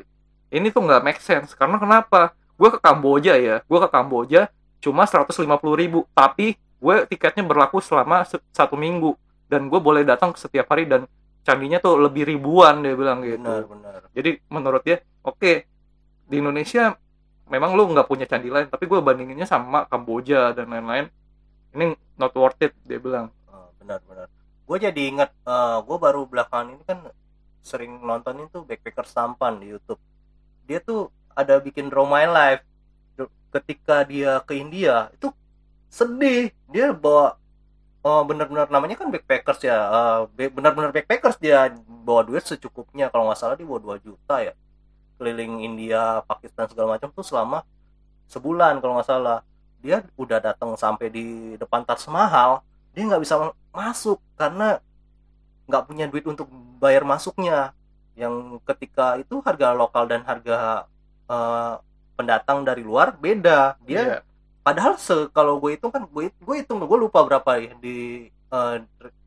ini 0.55 0.73
tuh 0.73 0.81
nggak 0.87 1.03
make 1.05 1.21
sense 1.21 1.53
karena 1.53 1.77
kenapa? 1.77 2.33
Gue 2.55 2.71
ke 2.71 2.79
Kamboja 2.81 3.37
ya 3.37 3.61
gue 3.61 3.79
ke 3.85 3.89
Kamboja 3.93 4.49
cuma 4.81 5.05
150.000 5.05 5.37
ribu 5.77 6.09
tapi 6.17 6.57
gue 6.57 6.97
tiketnya 7.11 7.45
berlaku 7.45 7.85
selama 7.85 8.25
se- 8.25 8.41
satu 8.55 8.79
minggu 8.81 9.13
dan 9.51 9.69
gue 9.69 9.81
boleh 9.81 10.07
datang 10.09 10.33
setiap 10.39 10.73
hari 10.73 10.89
dan 10.89 11.05
candinya 11.45 11.77
tuh 11.83 12.01
lebih 12.01 12.25
ribuan 12.25 12.81
dia 12.81 12.97
bilang 12.97 13.21
gitu. 13.21 13.45
Benar 13.45 13.69
benar. 13.69 14.01
Jadi 14.17 14.41
menurut 14.49 14.81
dia 14.81 15.05
oke 15.21 15.53
di 16.25 16.37
Indonesia 16.41 16.97
memang 17.53 17.77
lu 17.77 17.93
nggak 17.93 18.09
punya 18.09 18.25
candi 18.25 18.49
lain 18.49 18.73
tapi 18.73 18.89
gue 18.89 19.01
bandinginnya 19.05 19.45
sama 19.45 19.85
Kamboja 19.85 20.57
dan 20.57 20.73
lain-lain. 20.73 21.13
Ini 21.75 21.93
not 22.17 22.33
worth 22.39 22.63
it 22.63 22.73
dia 22.87 22.97
bilang. 23.03 23.29
Ah, 23.51 23.69
benar 23.83 24.01
benar 24.09 24.29
gue 24.65 24.79
jadi 24.81 25.03
ingat 25.13 25.31
gue 25.85 25.97
baru 26.01 26.25
belakangan 26.25 26.73
ini 26.73 26.85
kan 26.89 26.99
sering 27.65 27.97
nontonin 28.05 28.47
tuh 28.53 28.63
backpacker 28.69 29.09
sampan 29.09 29.57
di 29.57 29.73
YouTube. 29.73 29.99
Dia 30.69 30.85
tuh 30.85 31.09
ada 31.33 31.57
bikin 31.59 31.89
draw 31.89 32.05
my 32.05 32.29
life. 32.29 32.63
Ketika 33.49 34.05
dia 34.05 34.45
ke 34.45 34.61
India 34.61 35.09
itu 35.17 35.33
sedih. 35.89 36.53
Dia 36.69 36.93
bawa 36.93 37.41
oh, 38.05 38.23
benar-benar 38.29 38.69
namanya 38.69 39.01
kan 39.01 39.09
backpackers 39.09 39.65
ya 39.65 39.79
eh, 39.81 40.21
be- 40.37 40.53
benar-benar 40.53 40.93
backpackers. 40.93 41.41
Dia 41.41 41.73
bawa 42.05 42.21
duit 42.29 42.45
secukupnya. 42.45 43.09
Kalau 43.09 43.33
nggak 43.33 43.41
salah 43.41 43.57
dia 43.57 43.65
bawa 43.65 43.97
2 43.97 44.05
juta 44.05 44.45
ya. 44.45 44.53
Keliling 45.17 45.65
India 45.65 46.21
Pakistan 46.29 46.69
segala 46.69 47.01
macam 47.01 47.09
tuh 47.17 47.25
selama 47.25 47.65
sebulan 48.29 48.85
kalau 48.85 49.01
nggak 49.01 49.09
salah. 49.09 49.41
Dia 49.81 50.05
udah 50.21 50.41
datang 50.41 50.77
sampai 50.77 51.09
di 51.09 51.57
depan 51.57 51.85
Taj 51.85 52.09
Mahal 52.13 52.61
dia 52.95 53.03
nggak 53.05 53.23
bisa 53.23 53.35
masuk 53.75 54.19
karena 54.39 54.79
nggak 55.67 55.85
punya 55.89 56.07
duit 56.09 56.25
untuk 56.25 56.47
bayar 56.79 57.03
masuknya. 57.03 57.75
Yang 58.15 58.63
ketika 58.63 59.19
itu 59.19 59.43
harga 59.43 59.75
lokal 59.75 60.07
dan 60.07 60.23
harga 60.23 60.87
eh, 61.27 61.75
pendatang 62.15 62.63
dari 62.63 62.83
luar 62.87 63.17
beda. 63.19 63.75
Dia 63.83 64.03
Iya. 64.03 64.19
padahal 64.65 64.97
se 64.97 65.29
kalau 65.35 65.61
gue 65.61 65.77
hitung 65.77 65.93
kan 65.93 66.07
gue 66.09 66.31
gue 66.33 66.55
hitung 66.57 66.81
gue 66.81 66.99
lupa 66.99 67.21
berapa 67.27 67.51
ya 67.61 67.73
di 67.83 68.29
eh, 68.31 68.77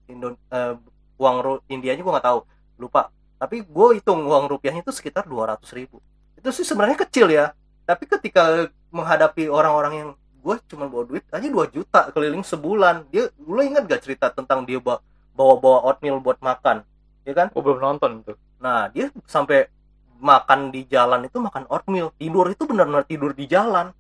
Indo, 0.08 0.34
eh, 0.50 0.74
uang 1.20 1.62
Indianya 1.68 2.02
gue 2.02 2.14
nggak 2.16 2.28
tahu. 2.28 2.40
Lupa. 2.80 3.12
Tapi 3.38 3.62
gue 3.62 3.88
hitung 4.00 4.24
uang 4.26 4.50
rupiahnya 4.50 4.82
itu 4.82 4.94
sekitar 4.96 5.28
200 5.28 5.62
ribu. 5.78 6.00
Itu 6.40 6.50
sih 6.56 6.66
sebenarnya 6.66 6.98
kecil 7.06 7.28
ya. 7.30 7.52
Tapi 7.86 8.08
ketika 8.08 8.72
menghadapi 8.90 9.52
orang-orang 9.52 9.94
yang 9.94 10.10
gue 10.48 10.56
cuma 10.72 10.88
bawa 10.88 11.04
duit 11.04 11.27
aja 11.27 11.44
2 11.44 11.68
juta 11.68 12.08
keliling 12.16 12.39
sebulan. 12.42 13.04
Dia 13.12 13.27
lu 13.36 13.60
ingat 13.60 13.84
gak 13.84 14.01
cerita 14.01 14.32
tentang 14.32 14.63
dia 14.63 14.80
bawa 14.80 15.04
bawa 15.36 15.92
oatmeal 15.92 16.24
buat 16.24 16.39
makan? 16.39 16.88
Ya 17.27 17.36
kan? 17.36 17.51
Gue 17.51 17.60
belum 17.60 17.84
nonton 17.84 18.24
tuh 18.24 18.39
nah 18.58 18.88
dia 18.89 19.13
sampai 19.30 19.70
makan 20.18 20.74
di 20.74 20.88
jalan 20.88 21.27
itu 21.27 21.38
makan 21.38 21.68
oatmeal. 21.68 22.10
Tidur 22.16 22.48
itu 22.50 22.63
benar-benar 22.63 23.04
tidur 23.04 23.36
di 23.36 23.46
jalan. 23.46 23.92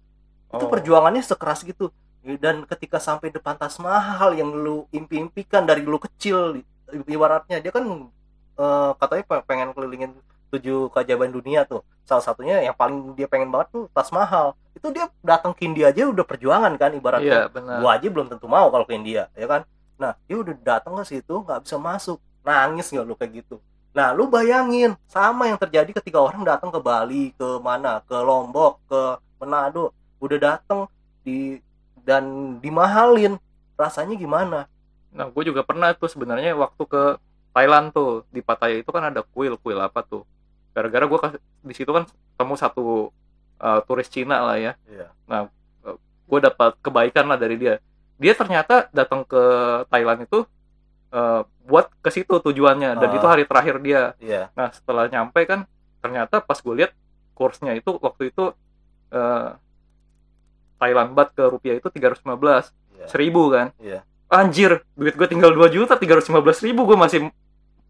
Itu 0.49 0.65
Oh. 0.65 0.71
perjuangannya 0.71 1.21
sekeras 1.21 1.61
gitu. 1.61 1.91
Dan 2.23 2.65
ketika 2.65 2.97
sampai 2.97 3.29
depan 3.29 3.53
Taj 3.53 3.77
Mahal 3.77 4.33
yang 4.33 4.49
lu 4.49 4.87
impi-impikan 4.89 5.63
dari 5.63 5.83
lu 5.83 5.99
kecil 5.99 6.63
ibaratnya. 7.05 7.59
Dia 7.59 7.69
kan 7.69 7.85
eh, 8.57 8.91
katanya 8.97 9.23
pe- 9.29 9.45
pengen 9.45 9.69
kelilingin 9.71 10.11
tujuh 10.49 10.89
keajaiban 10.89 11.29
dunia 11.29 11.67
tuh. 11.67 11.85
Salah 12.01 12.23
satunya 12.23 12.63
yang 12.63 12.73
paling 12.73 13.13
dia 13.13 13.27
pengen 13.27 13.53
banget 13.53 13.67
tuh 13.69 13.83
Taj 13.93 14.09
Mahal 14.09 14.57
itu 14.77 14.87
dia 14.93 15.09
datang 15.25 15.51
ke 15.57 15.65
India 15.65 15.89
aja 15.89 16.05
udah 16.05 16.21
perjuangan 16.23 16.73
kan 16.77 16.93
ibaratnya. 16.93 17.49
Iya 17.49 17.51
benar. 17.51 17.81
Gua 17.81 17.91
aja 17.97 18.07
belum 18.07 18.27
tentu 18.29 18.45
mau 18.45 18.69
kalau 18.69 18.85
ke 18.85 18.93
India 18.93 19.27
ya 19.33 19.49
kan? 19.49 19.61
Nah 19.97 20.13
dia 20.29 20.37
udah 20.37 20.53
datang 20.61 20.93
ke 21.01 21.03
situ 21.09 21.33
nggak 21.41 21.65
bisa 21.65 21.75
masuk. 21.81 22.21
Nangis 22.45 22.87
nggak 22.93 23.05
lu 23.05 23.17
kayak 23.17 23.43
gitu? 23.43 23.57
Nah 23.91 24.13
lu 24.13 24.29
bayangin 24.29 24.93
sama 25.09 25.49
yang 25.49 25.57
terjadi 25.57 25.89
ketika 25.97 26.21
orang 26.21 26.45
datang 26.45 26.69
ke 26.69 26.77
Bali 26.77 27.33
ke 27.33 27.57
mana? 27.59 28.05
Ke 28.05 28.21
Lombok 28.21 28.79
ke 28.85 29.01
Manado. 29.41 29.91
Udah 30.21 30.37
datang 30.37 30.85
di 31.25 31.57
dan 32.05 32.57
dimahalin. 32.61 33.41
Rasanya 33.77 34.13
gimana? 34.13 34.69
Nah 35.13 35.29
gue 35.29 35.43
juga 35.45 35.65
pernah 35.65 35.93
tuh 35.97 36.09
sebenarnya 36.09 36.53
waktu 36.53 36.83
ke 36.85 37.03
Thailand 37.57 37.89
tuh 37.89 38.21
di 38.29 38.45
Pattaya 38.45 38.77
itu 38.77 38.89
kan 38.93 39.09
ada 39.09 39.25
kuil 39.25 39.57
kuil 39.57 39.81
apa 39.81 40.05
tuh? 40.05 40.23
Gara-gara 40.77 41.09
gue 41.09 41.19
di 41.65 41.73
situ 41.73 41.89
kan 41.89 42.05
ketemu 42.05 42.53
satu 42.53 43.09
uh, 43.61 43.79
turis 43.85 44.09
Cina 44.09 44.41
lah 44.43 44.57
ya. 44.57 44.73
Iya. 44.89 45.07
gue 46.27 46.39
dapat 46.43 46.75
kebaikan 46.83 47.23
lah 47.31 47.39
dari 47.39 47.55
dia. 47.55 47.79
Dia 48.19 48.35
ternyata 48.35 48.91
datang 48.91 49.23
ke 49.23 49.39
Thailand 49.87 50.27
itu 50.27 50.43
uh, 51.15 51.47
buat 51.63 51.87
ke 52.03 52.09
situ 52.11 52.35
tujuannya 52.39 52.99
dan 52.99 53.09
Ah. 53.11 53.15
itu 53.15 53.27
hari 53.27 53.43
terakhir 53.47 53.79
dia. 53.79 54.11
Iya. 54.19 54.51
Nah 54.51 54.67
setelah 54.75 55.07
nyampe 55.07 55.39
kan 55.47 55.63
ternyata 56.03 56.43
pas 56.43 56.59
gue 56.59 56.75
lihat 56.83 56.91
kursnya 57.31 57.79
itu 57.79 57.95
waktu 58.01 58.35
itu 58.35 58.51
uh, 59.13 59.49
Thailand 60.77 61.15
baht 61.17 61.33
ke 61.33 61.43
rupiah 61.47 61.75
itu 61.77 61.89
315 61.89 62.21
iya. 62.27 63.07
seribu 63.09 63.49
kan. 63.49 63.71
Iya. 63.79 64.03
anjir 64.27 64.83
duit 64.99 65.15
gue 65.15 65.23
tinggal 65.31 65.55
2 65.55 65.71
juta 65.71 65.95
315 65.95 66.43
ribu 66.67 66.83
gue 66.83 66.99
masih 66.99 67.31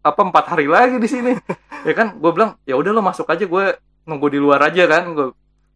apa 0.06 0.20
empat 0.22 0.54
hari 0.54 0.70
lagi 0.70 1.02
di 1.02 1.08
sini. 1.10 1.34
Ya 1.86 1.94
kan 1.94 2.18
gue 2.18 2.30
bilang 2.34 2.58
ya 2.66 2.74
udah 2.74 2.90
lo 2.90 3.02
masuk 3.02 3.30
aja 3.30 3.46
gue 3.46 3.64
nunggu 4.02 4.26
di 4.34 4.38
luar 4.38 4.62
aja 4.66 4.86
kan. 4.86 5.14
Gue 5.14 5.26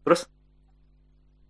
terus 0.03 0.27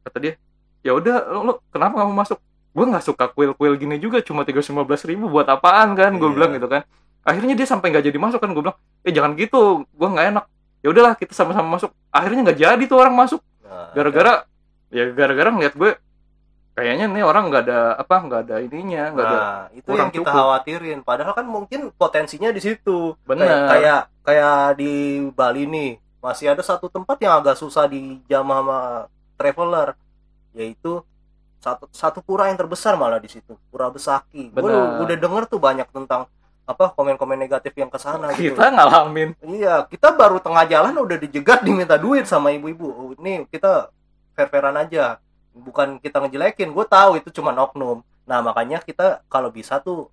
kata 0.02 0.18
dia 0.20 0.34
ya 0.80 0.92
udah 0.92 1.16
lo, 1.28 1.40
lo 1.42 1.54
kenapa 1.68 1.96
mau 2.00 2.14
masuk 2.14 2.38
gue 2.70 2.86
nggak 2.86 3.04
suka 3.04 3.26
kuil-kuil 3.30 3.76
gini 3.76 3.98
juga 3.98 4.20
cuma 4.20 4.42
315 4.42 4.74
ribu 5.06 5.28
buat 5.28 5.46
apaan 5.46 5.94
kan 5.94 6.12
gue 6.14 6.26
Iya. 6.26 6.36
bilang 6.36 6.52
gitu 6.54 6.68
kan 6.68 6.82
akhirnya 7.22 7.54
dia 7.54 7.64
sampai 7.64 7.90
nggak 7.90 8.06
jadi 8.06 8.18
masuk 8.18 8.40
kan 8.40 8.52
gue 8.52 8.62
bilang 8.62 8.78
eh 9.02 9.12
jangan 9.12 9.32
gitu 9.34 9.60
gue 9.86 10.08
nggak 10.10 10.28
enak 10.30 10.46
ya 10.80 10.90
udahlah 10.90 11.14
kita 11.14 11.32
sama-sama 11.32 11.78
masuk 11.78 11.92
akhirnya 12.10 12.42
nggak 12.44 12.60
jadi 12.60 12.84
tuh 12.84 12.98
orang 12.98 13.16
masuk 13.16 13.42
Nah, 13.64 13.90
gara-gara 13.90 14.46
ya 14.90 15.10
gara-gara 15.10 15.50
ngeliat 15.50 15.74
gue 15.74 15.92
kayaknya 16.74 17.06
nih 17.08 17.22
orang 17.22 17.48
nggak 17.48 17.64
ada 17.64 17.80
apa 17.96 18.16
nggak 18.20 18.40
ada 18.44 18.56
ininya 18.60 19.04
nggak 19.10 19.26
ada 19.26 19.38
Nah, 19.40 19.64
itu 19.72 19.88
kurang 19.88 19.98
yang 20.00 20.12
kita 20.12 20.20
cukup. 20.22 20.34
khawatirin. 20.36 21.00
Padahal 21.02 21.34
kan 21.34 21.46
mungkin 21.46 21.80
potensinya 21.92 22.50
di 22.50 22.60
situ. 22.60 23.14
Bener. 23.24 23.46
Kayak, 23.46 23.66
kayak 23.72 24.02
kayak 24.22 24.58
di 24.76 24.94
Bali 25.30 25.64
nih, 25.64 25.92
masih 26.24 26.56
ada 26.56 26.63
satu 26.63 26.88
tempat 26.88 27.20
yang 27.20 27.36
agak 27.36 27.60
susah 27.60 27.84
dijamah 27.84 28.63
sama 28.63 28.80
traveler, 29.36 30.00
yaitu 30.56 31.03
satu 31.60 31.92
satu 31.92 32.24
pura 32.24 32.48
yang 32.48 32.56
terbesar 32.56 32.96
malah 32.96 33.20
di 33.20 33.27
situ, 33.27 33.60
Pura 33.68 33.92
Besaki. 33.92 34.48
Gue 34.56 34.72
udah 35.03 35.18
denger 35.20 35.44
tuh 35.51 35.60
banyak 35.60 35.88
tentang 35.92 36.32
apa 36.63 36.96
komen-komen 36.96 37.36
negatif 37.36 37.75
yang 37.75 37.92
ke 37.92 38.00
sana 38.00 38.32
gitu. 38.39 38.56
kita 38.56 38.72
ngalamin 38.72 39.36
Iya, 39.44 39.84
kita 39.84 40.15
baru 40.15 40.39
tengah 40.39 40.63
jalan 40.63 40.96
udah 40.96 41.20
dijegat 41.20 41.60
diminta 41.60 42.00
duit 42.00 42.24
sama 42.24 42.56
ibu-ibu. 42.56 42.88
Oh, 42.88 43.12
Ini 43.20 43.44
kita 43.51 43.92
fair-fairan 44.32 44.80
aja. 44.80 45.20
Bukan 45.51 46.00
kita 46.00 46.24
ngejelekin, 46.24 46.72
gue 46.72 46.86
tahu 46.88 47.20
itu 47.20 47.36
cuma 47.36 47.51
oknum. 47.51 48.00
Nah, 48.24 48.39
makanya 48.39 48.80
kita 48.80 49.27
kalau 49.27 49.51
bisa 49.51 49.84
tuh 49.84 50.08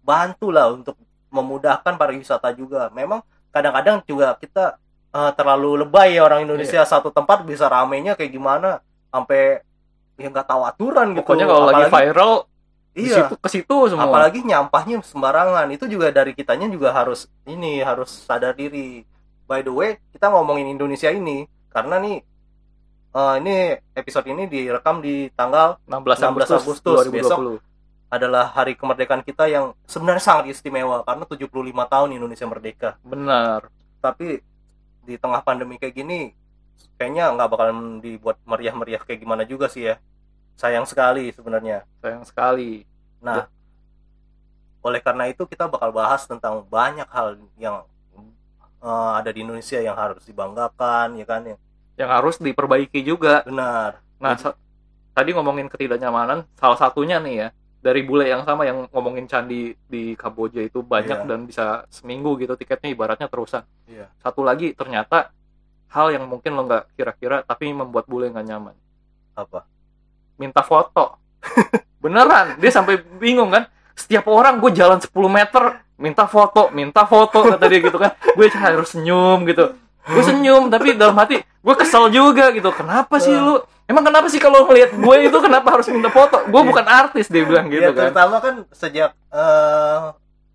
bantulah 0.00 0.72
untuk 0.72 0.96
memudahkan 1.28 2.00
pariwisata 2.00 2.48
juga. 2.56 2.88
Memang 2.96 3.20
kadang-kadang 3.52 4.00
juga 4.08 4.32
kita 4.40 4.80
eh, 5.14 5.32
terlalu 5.36 5.84
lebay 5.86 6.16
ya 6.16 6.26
orang 6.26 6.44
Indonesia. 6.44 6.82
Satu 6.84 7.08
tempat 7.12 7.44
bisa 7.44 7.68
ramenya 7.68 8.14
kayak 8.18 8.32
gimana 8.32 8.80
sampai 9.08 9.62
ya 10.18 10.28
nggak 10.28 10.48
tahu 10.50 10.62
aturan 10.66 11.14
gitu. 11.14 11.22
pokoknya 11.22 11.46
kalau 11.46 11.64
lagi 11.70 11.84
Apalagi- 11.86 11.94
viral 12.10 12.32
di 12.98 13.02
iya. 13.06 13.16
situ 13.22 13.34
ke 13.38 13.48
situ 13.48 13.76
semua. 13.94 14.10
Apalagi 14.10 14.42
nyampahnya 14.42 14.98
sembarangan. 15.06 15.66
Itu 15.70 15.86
juga 15.86 16.10
dari 16.10 16.34
kitanya 16.34 16.66
juga 16.66 16.90
harus 16.90 17.30
ini 17.46 17.78
harus 17.80 18.10
sadar 18.26 18.58
diri. 18.58 19.06
By 19.48 19.62
the 19.64 19.72
way 19.72 19.96
kita 20.12 20.28
ngomongin 20.28 20.68
Indonesia 20.68 21.08
ini 21.08 21.46
karena 21.70 22.02
nih 22.02 22.18
eh, 23.14 23.34
ini 23.40 23.54
episode 23.94 24.26
ini 24.28 24.50
direkam 24.50 24.98
di 25.00 25.30
tanggal 25.32 25.78
16 25.86 26.18
16 26.18 26.26
Agustus, 26.26 26.62
Agustus, 26.66 26.98
2020 27.62 27.68
adalah 28.08 28.48
hari 28.56 28.72
kemerdekaan 28.72 29.20
kita 29.20 29.52
yang 29.52 29.76
sebenarnya 29.84 30.24
sangat 30.24 30.44
istimewa 30.48 31.04
karena 31.04 31.28
75 31.28 31.48
tahun 31.92 32.08
Indonesia 32.16 32.46
merdeka. 32.48 32.90
Benar. 33.04 33.68
Tapi 34.00 34.40
di 35.08 35.16
tengah 35.16 35.40
pandemi 35.40 35.80
kayak 35.80 35.96
gini 35.96 36.36
kayaknya 37.00 37.32
nggak 37.32 37.48
bakalan 37.48 38.04
dibuat 38.04 38.36
meriah-meriah 38.44 39.00
kayak 39.00 39.24
gimana 39.24 39.42
juga 39.48 39.72
sih 39.72 39.88
ya. 39.88 39.96
Sayang 40.58 40.84
sekali 40.84 41.30
sebenarnya. 41.32 41.88
Sayang 42.04 42.28
sekali. 42.28 42.84
Nah 43.24 43.48
oleh 44.84 45.00
karena 45.00 45.26
itu 45.32 45.48
kita 45.48 45.66
bakal 45.66 45.90
bahas 45.90 46.28
tentang 46.28 46.62
banyak 46.68 47.08
hal 47.08 47.40
yang 47.56 47.82
uh, 48.84 49.12
ada 49.16 49.32
di 49.32 49.42
Indonesia 49.42 49.80
yang 49.80 49.96
harus 49.96 50.22
dibanggakan 50.28 51.16
ya 51.16 51.24
kan 51.24 51.42
ya. 51.48 51.56
Yang 51.96 52.10
harus 52.12 52.36
diperbaiki 52.38 53.00
juga. 53.00 53.42
Benar. 53.48 54.02
Nah 54.20 54.34
tadi 55.14 55.30
ngomongin 55.34 55.66
ketidaknyamanan 55.66 56.46
salah 56.54 56.78
satunya 56.78 57.18
nih 57.18 57.34
ya 57.34 57.48
dari 57.78 58.02
bule 58.02 58.26
yang 58.26 58.42
sama 58.42 58.66
yang 58.66 58.90
ngomongin 58.90 59.30
candi 59.30 59.70
di 59.86 60.18
Kamboja 60.18 60.60
itu 60.60 60.82
banyak 60.82 61.24
Iya. 61.24 61.28
dan 61.30 61.38
bisa 61.46 61.64
seminggu 61.88 62.34
gitu 62.36 62.58
tiketnya 62.58 62.90
ibaratnya 62.90 63.30
terusan. 63.30 63.62
Iya. 63.86 64.10
satu 64.18 64.42
lagi 64.42 64.74
ternyata 64.74 65.30
hal 65.88 66.12
yang 66.12 66.26
mungkin 66.28 66.52
lo 66.52 66.66
nggak 66.68 66.84
kira-kira 66.98 67.40
tapi 67.46 67.70
membuat 67.72 68.04
bule 68.10 68.28
nggak 68.28 68.46
nyaman. 68.46 68.74
Apa? 69.38 69.64
Minta 70.36 70.60
foto. 70.66 71.16
Beneran 72.02 72.58
dia 72.58 72.70
sampai 72.74 72.98
bingung 73.18 73.48
kan. 73.54 73.70
Setiap 73.98 74.30
orang 74.30 74.62
gue 74.62 74.70
jalan 74.74 75.02
10 75.02 75.10
meter 75.26 75.82
minta 75.98 76.30
foto 76.30 76.70
minta 76.70 77.02
foto 77.02 77.42
kata 77.42 77.64
dia 77.66 77.80
gitu 77.82 77.98
kan. 77.98 78.14
Gue 78.36 78.46
harus 78.50 78.90
senyum 78.94 79.42
gitu. 79.46 79.74
Gue 80.06 80.22
senyum 80.22 80.70
tapi 80.70 80.94
dalam 80.94 81.18
hati 81.18 81.42
gue 81.58 81.74
kesel 81.74 82.08
juga 82.14 82.50
gitu. 82.54 82.70
Kenapa 82.70 83.18
sih 83.18 83.34
lu? 83.34 83.58
Emang 83.88 84.04
kenapa 84.04 84.28
sih 84.28 84.36
kalau 84.36 84.68
ngelihat 84.68 84.92
gue 84.94 85.16
itu 85.24 85.38
kenapa 85.40 85.72
harus 85.72 85.88
minta 85.88 86.12
foto? 86.12 86.44
Gue 86.52 86.62
bukan 86.62 86.84
artis 86.84 87.32
dia 87.32 87.42
bilang 87.42 87.72
gitu 87.72 87.88
ya, 87.88 87.96
kan. 87.96 88.12
terutama 88.12 88.36
kan 88.44 88.54
sejak 88.68 89.16
eh, 89.32 89.98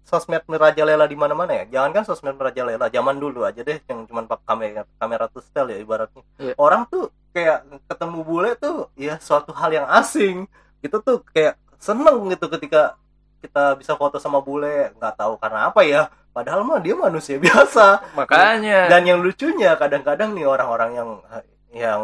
sosmed 0.05 0.45
merajalela 0.45 1.09
di 1.09 1.17
mana-mana 1.17 1.65
ya. 1.65 1.79
Jangan 1.79 1.91
kan 1.97 2.03
sosmed 2.05 2.37
merajalela 2.37 2.85
zaman 2.93 3.17
dulu 3.17 3.41
aja 3.41 3.65
deh 3.65 3.81
yang 3.89 4.05
cuma 4.05 4.21
pakai 4.29 4.45
kamera 4.45 4.81
kamera 5.01 5.25
tuh 5.33 5.41
style 5.41 5.73
ya 5.73 5.77
ibaratnya. 5.81 6.21
Iya. 6.37 6.53
orang 6.61 6.85
tuh 6.85 7.09
kayak 7.33 7.65
ketemu 7.89 8.19
bule 8.21 8.51
tuh 8.53 8.93
ya 8.93 9.17
suatu 9.17 9.49
hal 9.57 9.73
yang 9.73 9.87
asing. 9.89 10.45
Gitu 10.85 11.01
tuh 11.01 11.25
kayak 11.33 11.57
seneng 11.81 12.29
gitu 12.29 12.45
ketika 12.53 12.95
kita 13.43 13.75
bisa 13.75 13.99
foto 13.99 14.15
sama 14.23 14.39
bule 14.39 14.95
nggak 14.95 15.15
tahu 15.19 15.35
karena 15.35 15.67
apa 15.67 15.83
ya. 15.83 16.07
Padahal 16.31 16.63
mah 16.63 16.79
dia 16.79 16.95
manusia 16.95 17.35
biasa. 17.43 18.15
Makanya. 18.15 18.87
Dan 18.87 19.03
yang 19.03 19.19
lucunya 19.19 19.75
kadang-kadang 19.75 20.31
nih 20.31 20.47
orang-orang 20.47 20.91
yang 20.95 21.09
yang 21.73 22.01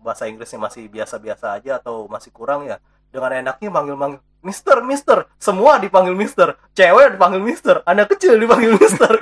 bahasa 0.00 0.26
Inggrisnya 0.26 0.58
masih 0.58 0.90
biasa-biasa 0.90 1.60
aja 1.60 1.78
atau 1.78 2.08
masih 2.10 2.32
kurang 2.34 2.66
ya 2.66 2.80
dengan 3.14 3.46
enaknya 3.46 3.70
manggil-manggil 3.70 4.20
Mister, 4.44 4.84
Mister, 4.84 5.24
semua 5.40 5.80
dipanggil 5.80 6.12
Mister, 6.12 6.52
cewek 6.76 7.16
dipanggil 7.16 7.40
Mister, 7.40 7.80
anak 7.88 8.12
kecil 8.12 8.36
dipanggil 8.36 8.76
Mister. 8.80 9.16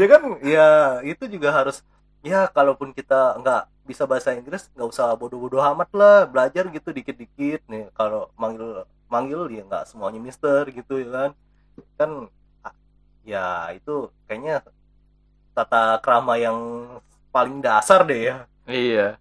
ya 0.00 0.06
kan, 0.08 0.22
ya 0.40 0.68
itu 1.04 1.28
juga 1.28 1.52
harus 1.52 1.84
ya 2.24 2.48
kalaupun 2.48 2.96
kita 2.96 3.36
nggak 3.44 3.62
bisa 3.84 4.08
bahasa 4.08 4.32
Inggris 4.32 4.72
nggak 4.72 4.88
usah 4.88 5.12
bodoh-bodoh 5.20 5.60
amat 5.76 5.92
lah. 5.92 6.24
Belajar 6.24 6.72
gitu 6.72 6.88
dikit-dikit 6.88 7.68
nih 7.68 7.92
kalau 7.92 8.32
manggil 8.40 8.88
manggil 9.06 9.46
ya 9.52 9.62
nggak 9.66 9.86
semuanya 9.90 10.20
Mister 10.22 10.66
gitu 10.70 11.02
ya 11.02 11.08
kan. 11.10 11.30
Kan 11.98 12.10
ya 13.26 13.74
itu 13.74 14.10
kayaknya 14.26 14.62
tata 15.56 15.98
krama 16.04 16.36
yang 16.38 16.58
paling 17.34 17.60
dasar 17.60 18.04
deh 18.06 18.20
ya. 18.32 18.36
Iya. 18.66 19.16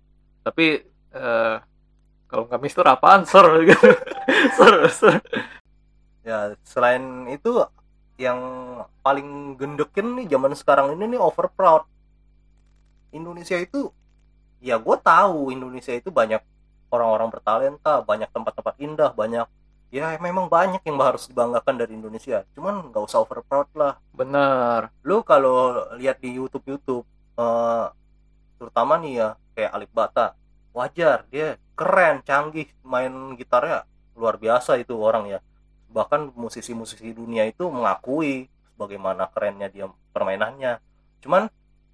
Tapi 0.46 0.84
eh, 1.16 1.56
kalau 2.30 2.44
nggak 2.50 2.62
mister 2.62 2.86
apaan 2.86 3.24
ser 3.24 3.46
gitu. 3.70 3.90
Ser 4.58 4.76
ser 4.92 5.16
ya 6.26 6.58
selain 6.66 7.30
itu 7.30 7.62
yang 8.18 8.40
paling 9.06 9.54
gendekin 9.62 10.18
nih 10.18 10.26
zaman 10.26 10.58
sekarang 10.58 10.98
ini 10.98 11.16
nih 11.16 11.22
over 11.22 11.48
proud. 11.54 11.86
Indonesia 13.14 13.56
itu 13.56 13.94
ya 14.60 14.82
gue 14.82 14.98
tahu 15.00 15.54
Indonesia 15.54 15.94
itu 15.94 16.10
banyak 16.10 16.42
orang-orang 16.90 17.30
bertalenta 17.30 18.02
banyak 18.02 18.28
tempat-tempat 18.34 18.76
indah 18.82 19.12
banyak 19.14 19.48
ya 19.94 20.18
memang 20.20 20.50
banyak 20.52 20.82
yang 20.84 20.98
harus 21.00 21.30
dibanggakan 21.30 21.76
dari 21.80 21.94
Indonesia. 21.96 22.44
Cuman 22.58 22.92
nggak 22.92 23.04
usah 23.06 23.22
over 23.24 23.42
proud 23.46 23.70
lah. 23.78 23.98
Bener 24.12 24.92
lu 25.06 25.22
kalau 25.22 25.88
lihat 25.98 26.20
di 26.22 26.36
YouTube 26.36 26.66
YouTube 26.66 27.06
eh, 27.38 27.86
terutama 28.60 28.98
nih 29.00 29.14
ya 29.22 29.28
kayak 29.56 29.72
Alif 29.76 29.92
Bata 29.92 30.36
wajar 30.76 31.24
dia 31.32 31.56
keren 31.76 32.20
canggih 32.28 32.68
main 32.84 33.12
gitarnya 33.40 33.88
luar 34.16 34.36
biasa 34.40 34.80
itu 34.80 34.96
orang 35.00 35.32
ya. 35.32 35.40
Bahkan 35.92 36.36
musisi-musisi 36.36 37.16
dunia 37.16 37.48
itu 37.48 37.68
mengakui 37.72 38.52
bagaimana 38.76 39.32
kerennya 39.32 39.72
dia 39.72 39.86
permainannya. 40.12 40.80
Cuman 41.24 41.48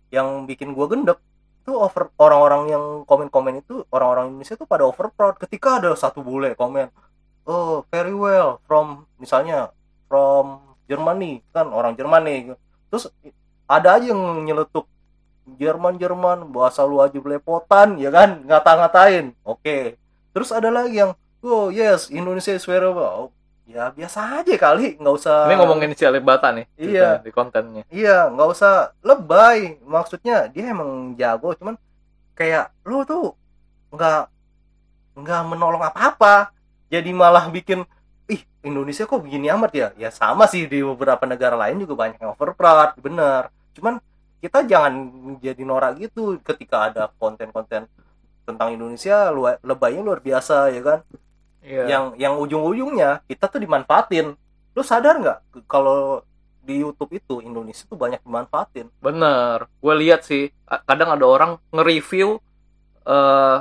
yang 0.10 0.50
bikin 0.50 0.74
gua 0.74 0.90
gendek 0.90 1.22
tuh 1.62 1.78
over 1.78 2.10
orang-orang 2.18 2.74
yang 2.74 2.84
komen-komen 3.06 3.62
itu 3.62 3.86
orang-orang 3.94 4.34
Indonesia 4.34 4.58
tuh 4.58 4.66
pada 4.66 4.84
over 4.90 5.14
proud 5.14 5.38
ketika 5.38 5.78
ada 5.78 5.94
satu 5.94 6.26
bule 6.26 6.58
komen 6.58 6.90
oh 7.52 7.84
very 7.92 8.16
well. 8.16 8.64
From 8.64 9.04
misalnya 9.20 9.76
from 10.08 10.64
Germany 10.88 11.44
kan 11.52 11.68
orang 11.72 12.00
Jerman 12.00 12.56
terus 12.88 13.12
ada 13.68 14.00
aja 14.00 14.12
yang 14.12 14.44
nyeletuk 14.44 14.88
Jerman 15.60 16.00
Jerman 16.00 16.52
bahasa 16.52 16.88
lu 16.88 17.04
aja 17.04 17.20
belepotan 17.20 18.00
ya 18.00 18.08
kan? 18.08 18.44
Ngata-ngatain. 18.48 19.36
Oke. 19.44 20.00
Terus 20.32 20.56
ada 20.56 20.72
lagi 20.72 21.00
yang 21.04 21.12
oh 21.44 21.68
yes 21.68 22.08
Indonesia 22.08 22.56
is 22.56 22.64
very 22.64 22.88
well. 22.88 23.36
Ya 23.68 23.88
biasa 23.92 24.44
aja 24.44 24.56
kali 24.60 25.00
nggak 25.00 25.16
usah 25.16 25.48
ini 25.48 25.56
ngomongin 25.56 25.96
si 25.96 26.04
Alif 26.04 26.24
Bata 26.24 26.52
nih. 26.52 26.68
Iya. 26.76 27.24
di 27.24 27.32
kontennya. 27.32 27.84
Iya 27.88 28.32
nggak 28.32 28.50
usah 28.52 28.96
lebay. 29.04 29.80
Maksudnya 29.84 30.52
dia 30.52 30.72
emang 30.72 31.16
jago 31.16 31.56
cuman 31.56 31.76
kayak 32.36 32.72
lu 32.84 33.04
tuh 33.08 33.36
nggak 33.92 34.28
nggak 35.20 35.42
menolong 35.48 35.84
apa-apa 35.84 36.56
jadi 36.92 37.10
malah 37.16 37.48
bikin 37.48 37.88
ih 38.28 38.44
Indonesia 38.68 39.08
kok 39.08 39.24
begini 39.24 39.48
amat 39.48 39.72
ya? 39.72 39.88
Ya 39.96 40.10
sama 40.12 40.44
sih 40.52 40.68
di 40.68 40.84
beberapa 40.84 41.24
negara 41.24 41.56
lain 41.56 41.80
juga 41.88 42.04
banyak 42.04 42.20
yang 42.20 42.36
over 42.36 42.52
proud 42.52 43.00
bener. 43.00 43.48
Cuman 43.72 44.04
kita 44.44 44.68
jangan 44.68 44.94
jadi 45.40 45.64
norak 45.64 46.04
gitu 46.04 46.36
ketika 46.44 46.92
ada 46.92 47.04
konten-konten 47.16 47.88
tentang 48.44 48.70
Indonesia 48.76 49.32
lu 49.32 49.48
lebaynya 49.64 50.04
luar 50.04 50.20
biasa 50.20 50.68
ya 50.76 50.84
kan? 50.84 51.00
Iya. 51.62 51.86
yang 51.86 52.06
yang 52.18 52.34
ujung-ujungnya 52.42 53.22
kita 53.30 53.46
tuh 53.46 53.62
dimanfaatin. 53.62 54.34
Lu 54.74 54.82
sadar 54.82 55.22
nggak 55.22 55.70
kalau 55.70 56.26
di 56.62 56.82
YouTube 56.82 57.22
itu 57.22 57.38
Indonesia 57.42 57.86
tuh 57.86 58.02
banyak 58.02 58.20
dimanfaatin? 58.26 58.90
Bener, 58.98 59.70
gue 59.70 59.96
lihat 60.02 60.26
sih 60.26 60.50
kadang 60.90 61.14
ada 61.14 61.26
orang 61.26 61.52
nge-review 61.70 62.42
eh 63.02 63.58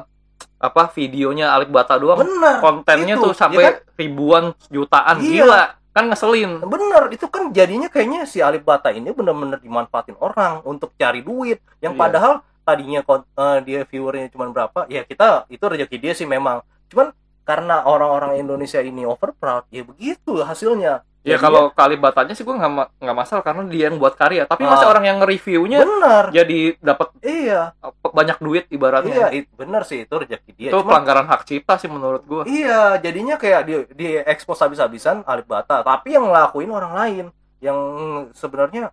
apa 0.60 0.92
videonya 0.92 1.56
Alif 1.56 1.72
Bata 1.72 1.96
doang, 1.96 2.20
bener 2.20 2.60
kontennya 2.60 3.16
itu, 3.16 3.24
tuh 3.24 3.32
sampai 3.32 3.62
ya 3.64 3.70
kan? 3.72 3.96
ribuan 3.96 4.44
jutaan, 4.68 5.16
Iya. 5.18 5.48
gila, 5.48 5.62
kan 5.90 6.04
ngeselin. 6.06 6.60
bener 6.62 7.02
itu 7.10 7.26
kan 7.26 7.48
jadinya 7.50 7.88
kayaknya 7.88 8.28
si 8.28 8.44
Alif 8.44 8.62
Bata 8.62 8.92
ini 8.92 9.08
bener-bener 9.10 9.56
dimanfaatin 9.56 10.20
orang 10.20 10.60
untuk 10.62 10.92
cari 10.94 11.24
duit 11.24 11.58
yang 11.80 11.96
Iya. 11.96 12.00
padahal 12.00 12.34
tadinya 12.60 13.00
eh, 13.02 13.58
dia 13.64 13.80
viewernya 13.82 14.30
cuma 14.30 14.46
berapa 14.52 14.86
ya 14.86 15.02
kita 15.02 15.48
itu 15.48 15.64
rezeki 15.64 15.96
dia 15.96 16.12
sih 16.12 16.28
memang 16.28 16.60
cuman 16.86 17.10
karena 17.42 17.82
orang-orang 17.82 18.38
Indonesia 18.38 18.78
ini 18.78 19.02
over 19.02 19.34
proud 19.34 19.66
ya 19.72 19.82
begitu 19.82 20.44
hasilnya 20.44 21.02
Ya 21.20 21.36
kalau 21.36 21.68
kali 21.68 22.00
batanya 22.00 22.32
sih 22.32 22.48
gue 22.48 22.56
nggak 22.56 22.96
nggak 22.96 23.12
masalah 23.12 23.44
karena 23.44 23.68
dia 23.68 23.92
yang 23.92 24.00
buat 24.00 24.16
karya, 24.16 24.48
tapi 24.48 24.64
masa 24.64 24.88
Ah. 24.88 24.96
orang 24.96 25.04
yang 25.04 25.20
nge-reviewnya 25.20 25.84
bener 25.84 26.24
jadi 26.32 26.80
dapat 26.80 27.12
iya 27.20 27.76
banyak 28.00 28.40
duit 28.40 28.64
iya 28.64 28.72
ibaratnya. 28.72 29.28
it- 29.28 29.52
bener 29.52 29.84
sih 29.84 30.08
itu 30.08 30.14
rezeki 30.16 30.50
dia 30.56 30.72
itu 30.72 30.80
Cuman- 30.80 30.88
pelanggaran 31.04 31.28
hak 31.28 31.44
cipta 31.44 31.76
sih 31.76 31.92
menurut 31.92 32.24
gue. 32.24 32.48
Iya, 32.48 32.96
jadinya 32.98 33.36
kayak 33.36 33.62
di 33.68 33.74
di 33.92 34.08
expose 34.16 34.64
habis-habisan 34.64 35.20
Alif 35.28 35.44
Bata, 35.44 35.84
tapi 35.84 36.16
yang 36.16 36.24
ngelakuin 36.24 36.72
orang 36.72 36.92
lain 36.96 37.24
yang 37.60 37.76
sebenarnya 38.32 38.88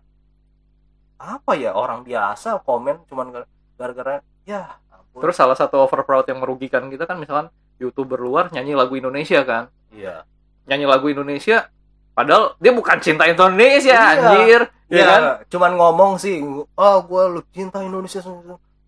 apa 1.16 1.56
ya 1.56 1.72
orang 1.72 2.04
biasa 2.04 2.60
komen 2.60 3.08
cuman 3.08 3.40
gara-gara 3.74 4.20
ya 4.44 4.76
ampun. 4.92 5.24
Terus 5.24 5.34
salah 5.34 5.56
satu 5.56 5.80
overproud 5.80 6.28
yang 6.28 6.38
merugikan 6.38 6.86
kita 6.86 7.08
kan 7.08 7.16
misalkan 7.16 7.48
youtuber 7.80 8.20
luar 8.20 8.52
nyanyi 8.52 8.76
lagu 8.76 8.94
Indonesia 8.94 9.40
kan, 9.42 9.72
iya. 9.88 10.28
nyanyi 10.66 10.84
lagu 10.84 11.08
Indonesia, 11.08 11.70
padahal 12.18 12.58
dia 12.58 12.74
bukan 12.74 12.98
cinta 12.98 13.30
Indonesia, 13.30 13.94
Iya. 13.94 14.10
anjir, 14.18 14.60
ya 14.90 14.98
Ya, 14.98 15.06
kan? 15.06 15.22
cuman 15.46 15.72
ngomong 15.78 16.12
sih, 16.18 16.42
oh 16.74 16.96
gue 17.06 17.22
lu 17.30 17.40
cinta 17.54 17.78
Indonesia 17.78 18.18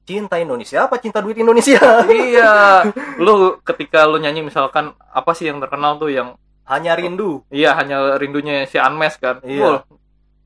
cinta 0.02 0.42
Indonesia 0.42 0.90
apa 0.90 0.98
cinta 0.98 1.22
duit 1.22 1.38
Indonesia 1.38 1.78
iya 2.10 2.82
lu 3.22 3.62
ketika 3.62 4.10
lu 4.10 4.18
nyanyi 4.18 4.42
misalkan 4.42 4.90
apa 5.14 5.30
sih 5.38 5.46
yang 5.46 5.62
terkenal 5.62 6.02
tuh 6.02 6.10
yang 6.10 6.34
hanya 6.66 6.98
rindu 6.98 7.46
iya 7.46 7.78
hanya 7.78 8.18
rindunya 8.18 8.66
si 8.66 8.74
Anmes 8.74 9.14
kan 9.22 9.38
Iya. 9.46 9.62
Wah, 9.62 9.78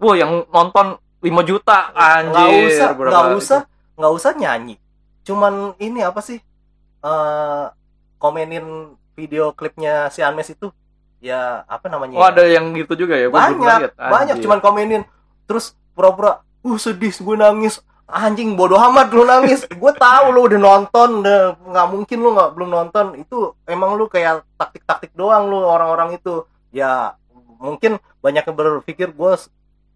wah 0.05 0.15
yang 0.21 0.45
nonton 0.53 1.01
5 1.25 1.49
juta 1.49 1.97
anjir 1.97 2.29
nggak 2.29 2.53
usah 2.69 2.89
itu? 2.93 3.41
usah 3.41 3.61
nggak 3.97 4.13
usah 4.13 4.33
nyanyi 4.37 4.75
cuman 5.25 5.73
ini 5.81 6.05
apa 6.05 6.21
sih 6.21 6.37
eh 7.01 7.65
komenin 8.21 8.93
video 9.17 9.57
klipnya 9.57 10.13
si 10.13 10.21
Anmes 10.21 10.53
itu 10.53 10.69
ya 11.25 11.65
apa 11.65 11.89
namanya 11.89 12.21
oh 12.21 12.25
ya? 12.29 12.31
ada 12.37 12.45
yang 12.45 12.77
gitu 12.77 12.93
juga 12.93 13.17
ya? 13.17 13.33
Banyak 13.33 13.97
banyak 13.97 14.37
cuman 14.45 14.61
komenin. 14.61 15.03
Terus 15.49 15.73
pura-pura 15.97 16.45
uh 16.45 16.77
sedih 16.77 17.17
gue 17.17 17.37
nangis. 17.41 17.81
Anjing 18.05 18.53
bodoh 18.53 18.77
amat 18.77 19.09
lu 19.17 19.25
nangis. 19.25 19.65
Gue 19.81 19.89
tahu 19.97 20.29
lu 20.29 20.45
udah 20.45 20.61
nonton 20.61 21.25
udah 21.25 21.57
nggak 21.57 21.87
mungkin 21.89 22.19
lu 22.21 22.37
nggak 22.37 22.51
belum 22.53 22.69
nonton. 22.69 23.17
Itu 23.17 23.57
emang 23.65 23.97
lu 23.97 24.13
kayak 24.13 24.45
taktik-taktik 24.61 25.17
doang 25.17 25.49
lu 25.49 25.65
orang-orang 25.65 26.21
itu. 26.21 26.45
Ya 26.69 27.17
mungkin 27.57 27.97
banyak 28.21 28.45
yang 28.45 28.57
berpikir 28.61 29.09
gue 29.09 29.33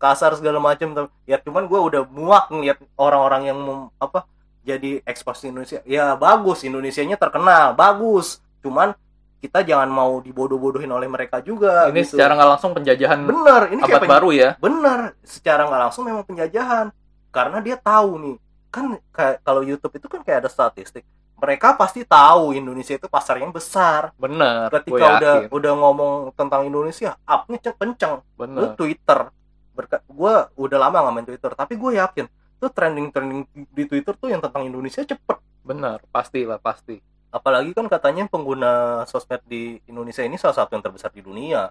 kasar 0.01 0.33
segala 0.41 0.57
macam 0.57 1.13
ya 1.29 1.37
cuman 1.37 1.69
gue 1.69 1.77
udah 1.77 2.03
muak 2.09 2.49
ngeliat 2.49 2.81
orang-orang 2.97 3.53
yang 3.53 3.59
mem- 3.61 3.93
apa 4.01 4.25
jadi 4.65 5.05
ekspos 5.05 5.45
Indonesia. 5.45 5.85
Ya 5.85 6.17
bagus 6.17 6.65
Indonesianya 6.65 7.21
terkenal 7.21 7.77
bagus. 7.77 8.41
Cuman 8.65 8.97
kita 9.39 9.63
jangan 9.63 9.87
mau 9.87 10.19
dibodoh-bodohin 10.19 10.91
oleh 10.91 11.07
mereka 11.07 11.39
juga 11.39 11.87
ini 11.87 12.03
gitu. 12.03 12.19
secara 12.19 12.35
nggak 12.35 12.51
langsung 12.59 12.73
penjajahan 12.75 13.19
bener 13.23 13.63
ini 13.71 13.81
kayak 13.87 14.03
abad 14.03 14.11
baru 14.19 14.29
ya? 14.35 14.51
Bener 14.59 14.99
secara 15.23 15.63
nggak 15.71 15.83
langsung 15.89 16.05
memang 16.11 16.27
penjajahan. 16.27 16.91
Karena 17.31 17.59
dia 17.63 17.77
tahu 17.79 18.11
nih 18.19 18.37
kan 18.69 18.99
kayak 19.15 19.37
kalau 19.47 19.63
YouTube 19.63 19.95
itu 19.95 20.07
kan 20.11 20.21
kayak 20.27 20.47
ada 20.47 20.51
statistik. 20.51 21.07
Mereka 21.39 21.79
pasti 21.79 22.03
tahu 22.03 22.51
Indonesia 22.51 22.99
itu 22.99 23.07
pasarnya 23.07 23.47
besar. 23.55 24.11
Bener 24.19 24.75
ketika 24.75 25.23
udah 25.23 25.35
yakin. 25.47 25.55
udah 25.55 25.73
ngomong 25.79 26.15
tentang 26.35 26.67
Indonesia 26.67 27.15
upnya 27.23 27.59
cen- 27.63 27.79
kenceng. 27.79 28.15
Lu 28.19 28.39
bener. 28.43 28.75
Twitter. 28.75 29.31
Berka 29.71 30.03
gue 30.03 30.35
udah 30.59 30.79
lama 30.83 30.97
nggak 31.07 31.15
main 31.15 31.27
Twitter 31.31 31.53
tapi 31.55 31.79
gue 31.79 31.95
yakin 31.95 32.27
tuh 32.59 32.75
trending 32.75 33.15
trending 33.15 33.47
di 33.55 33.87
Twitter 33.87 34.19
tuh 34.19 34.35
yang 34.35 34.43
tentang 34.43 34.67
Indonesia 34.67 35.07
cepet. 35.07 35.39
Bener 35.63 36.03
pasti 36.11 36.43
lah 36.43 36.59
pasti 36.59 36.99
apalagi 37.29 37.77
kan 37.77 37.87
katanya 37.87 38.25
pengguna 38.27 39.03
sosmed 39.05 39.41
di 39.45 39.77
Indonesia 39.85 40.23
ini 40.23 40.37
salah 40.37 40.57
satu 40.57 40.75
yang 40.75 40.85
terbesar 40.85 41.13
di 41.13 41.21
dunia. 41.21 41.69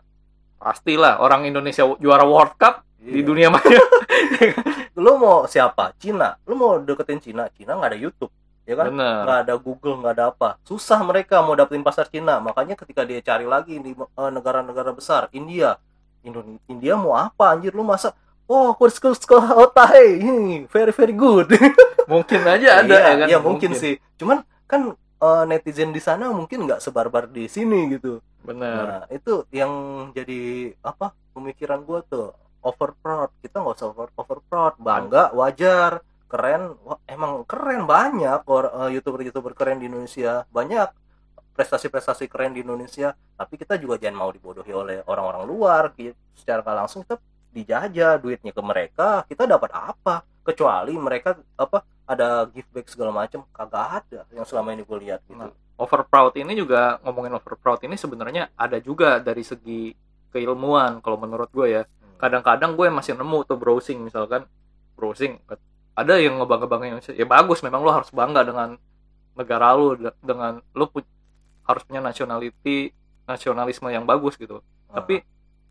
Pastilah 0.57 1.21
orang 1.21 1.45
Indonesia 1.45 1.85
juara 1.97 2.25
World 2.25 2.57
Cup 2.57 2.81
di 2.97 3.21
Iya. 3.21 3.25
dunia 3.25 3.47
maya. 3.53 3.81
Lu 4.97 5.21
mau 5.21 5.45
siapa? 5.45 5.93
Cina. 6.01 6.33
Lu 6.49 6.57
mau 6.57 6.81
deketin 6.81 7.21
Cina? 7.21 7.45
Cina 7.53 7.77
nggak 7.77 7.93
ada 7.93 7.99
YouTube 7.99 8.33
ya 8.65 8.73
kan? 8.73 8.89
Bener. 8.89 9.21
Nggak 9.23 9.39
ada 9.45 9.53
Google 9.55 9.95
nggak 10.01 10.13
ada 10.17 10.25
apa. 10.33 10.49
Susah 10.65 10.99
mereka 11.05 11.39
mau 11.45 11.53
dapetin 11.53 11.85
pasar 11.85 12.09
Cina. 12.09 12.41
Makanya 12.41 12.73
ketika 12.73 13.05
dia 13.05 13.21
cari 13.21 13.45
lagi 13.45 13.77
di 13.77 13.93
eh, 13.93 14.31
negara-negara 14.33 14.91
besar 14.91 15.29
India. 15.31 15.77
Indo- 16.25 16.43
India 16.67 16.97
mau 16.97 17.13
apa 17.13 17.53
anjir? 17.53 17.71
Lu 17.71 17.85
masa 17.85 18.17
oh 18.49 18.73
kursus 18.73 18.97
kursus 18.97 19.23
otai 19.29 20.17
very 20.67 20.91
very 20.91 21.13
good. 21.13 21.53
Mungkin 22.11 22.41
aja 22.43 22.81
ada 22.81 22.87
iya, 22.87 22.99
ya 23.03 23.13
kan? 23.19 23.27
iya, 23.27 23.37
mungkin, 23.39 23.71
sih. 23.75 23.99
Cuman 24.15 24.39
kan 24.63 24.95
eh, 25.21 25.43
netizen 25.49 25.91
di 25.95 26.01
sana 26.03 26.29
mungkin 26.29 26.65
nggak 26.67 26.81
sebarbar 26.83 27.29
di 27.31 27.45
sini 27.49 27.89
gitu. 27.93 28.19
Bener 28.45 28.83
nah 28.85 29.03
itu 29.11 29.43
yang 29.51 29.71
jadi 30.13 30.73
apa 30.85 31.11
pemikiran 31.35 31.83
gua 31.83 31.99
tuh 32.05 32.31
over 32.63 32.91
proud 32.99 33.29
kita 33.43 33.61
nggak 33.61 33.75
usah 33.77 33.87
over, 33.91 34.09
over 34.15 34.39
proud 34.49 34.73
bangga 34.79 35.31
wajar 35.35 36.01
keren. 36.27 36.75
Wah, 36.83 36.99
emang 37.07 37.47
keren 37.47 37.87
banyak 37.87 38.43
or, 38.45 38.91
youtuber 38.91 39.23
youtuber 39.23 39.55
keren 39.55 39.79
di 39.79 39.87
Indonesia. 39.87 40.43
Banyak 40.51 40.87
prestasi-prestasi 41.55 42.27
keren 42.29 42.53
di 42.53 42.61
Indonesia. 42.61 43.15
Tapi 43.15 43.53
kita 43.57 43.79
juga 43.79 43.97
jangan 43.97 44.27
mau 44.27 44.31
dibodohi 44.31 44.75
oleh 44.75 45.01
orang-orang 45.07 45.43
luar 45.47 45.83
Ki- 45.95 46.13
secara 46.35 46.61
nggak 46.61 46.77
langsung 46.77 47.01
kita 47.07 47.17
dijajah 47.55 48.19
duitnya 48.21 48.51
ke 48.53 48.61
mereka. 48.61 49.07
Kita 49.25 49.47
dapat 49.47 49.71
apa? 49.73 50.21
Kecuali 50.43 50.93
mereka 50.95 51.35
apa 51.55 51.83
ada 52.07 52.47
give 52.47 52.67
back 52.71 52.87
segala 52.87 53.11
macam 53.11 53.43
kagak 53.51 53.85
ada 54.01 54.19
yang 54.31 54.43
selama 54.43 54.71
ini 54.71 54.81
gue 54.81 54.97
lihat 55.03 55.21
gitu 55.23 55.35
Nah, 55.37 55.51
over 55.75 56.01
proud 56.03 56.33
ini 56.33 56.55
juga 56.55 56.97
ngomongin 57.03 57.35
over 57.35 57.53
proud 57.53 57.83
ini 57.83 57.93
sebenarnya 57.93 58.49
ada 58.55 58.79
juga 58.79 59.19
dari 59.19 59.43
segi 59.43 59.91
keilmuan 60.31 60.99
kalau 60.99 61.17
menurut 61.17 61.51
gue 61.51 61.67
ya 61.69 61.83
Hmm. 61.83 62.15
kadang-kadang 62.17 62.73
gue 62.73 62.87
masih 62.89 63.13
nemu 63.13 63.39
tuh 63.43 63.55
browsing 63.55 63.99
misalkan 64.01 64.47
browsing 64.93 65.37
ada 65.93 66.13
yang 66.15 66.37
ngebangga-banggain 66.37 66.95
Indonesia 66.95 67.13
ya 67.13 67.25
bagus 67.25 67.59
memang 67.61 67.81
lo 67.81 67.91
harus 67.91 68.09
bangga 68.09 68.41
dengan 68.41 68.79
negara 69.33 69.73
lo 69.73 69.93
de- 69.93 70.17
dengan 70.19 70.57
lo 70.71 70.85
pu- 70.87 71.05
harus 71.61 71.83
punya 71.83 71.99
nationality 71.99 72.89
nasionalisme 73.23 73.85
yang 73.87 74.01
bagus 74.03 74.33
gitu 74.33 74.63
Ah. 74.87 74.97
tapi 74.97 75.19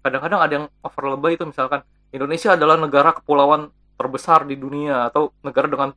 kadang-kadang 0.01 0.41
ada 0.41 0.53
yang 0.55 0.67
over 0.79 1.05
lebay 1.11 1.35
itu 1.35 1.43
misalkan 1.43 1.81
Indonesia 2.11 2.53
adalah 2.53 2.77
negara 2.77 3.11
kepulauan 3.11 3.67
terbesar 3.97 4.45
di 4.45 4.55
dunia 4.55 5.09
atau 5.09 5.33
negara 5.41 5.67
dengan 5.67 5.91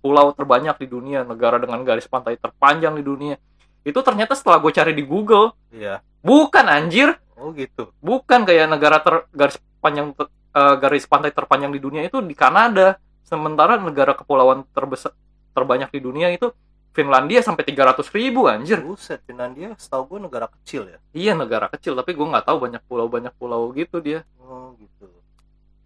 pulau 0.00 0.32
terbanyak 0.32 0.76
di 0.80 0.86
dunia 0.88 1.20
negara 1.22 1.60
dengan 1.60 1.84
garis 1.84 2.08
pantai 2.08 2.40
terpanjang 2.40 2.96
di 2.96 3.04
dunia. 3.04 3.36
Itu 3.84 4.00
ternyata 4.00 4.36
setelah 4.36 4.60
gue 4.60 4.72
cari 4.72 4.92
di 4.92 5.04
Google 5.04 5.52
iya. 5.72 6.00
bukan 6.24 6.66
anjir. 6.68 7.16
Oh 7.36 7.52
gitu. 7.56 7.92
Bukan 8.00 8.44
kayak 8.44 8.68
negara 8.68 9.00
ter, 9.00 9.24
garis 9.32 9.56
panjang 9.80 10.12
ter- 10.12 10.32
eh, 10.32 10.74
garis 10.76 11.04
pantai 11.08 11.32
terpanjang 11.32 11.72
di 11.72 11.80
dunia 11.80 12.02
itu 12.04 12.20
di 12.20 12.36
Kanada. 12.36 13.00
Sementara 13.24 13.78
negara 13.78 14.12
kepulauan 14.12 14.66
terbesar 14.74 15.14
terbanyak 15.54 15.92
di 15.94 16.00
dunia 16.02 16.28
itu 16.34 16.50
Finlandia 16.90 17.38
sampai 17.38 17.62
300 17.62 18.02
ribu 18.10 18.50
anjir. 18.50 18.82
Buset 18.82 19.22
Finlandia 19.22 19.78
setahu 19.78 20.16
gue 20.16 20.26
negara 20.26 20.50
kecil 20.50 20.90
ya? 20.90 20.98
Iya 21.14 21.32
negara 21.38 21.70
kecil 21.70 21.94
tapi 21.94 22.18
gue 22.18 22.26
nggak 22.26 22.50
tahu 22.50 22.58
banyak 22.66 22.82
pulau 22.90 23.06
banyak 23.06 23.30
pulau 23.38 23.70
gitu 23.70 24.02
dia. 24.02 24.26
Oh 24.42 24.74
gitu. 24.74 25.06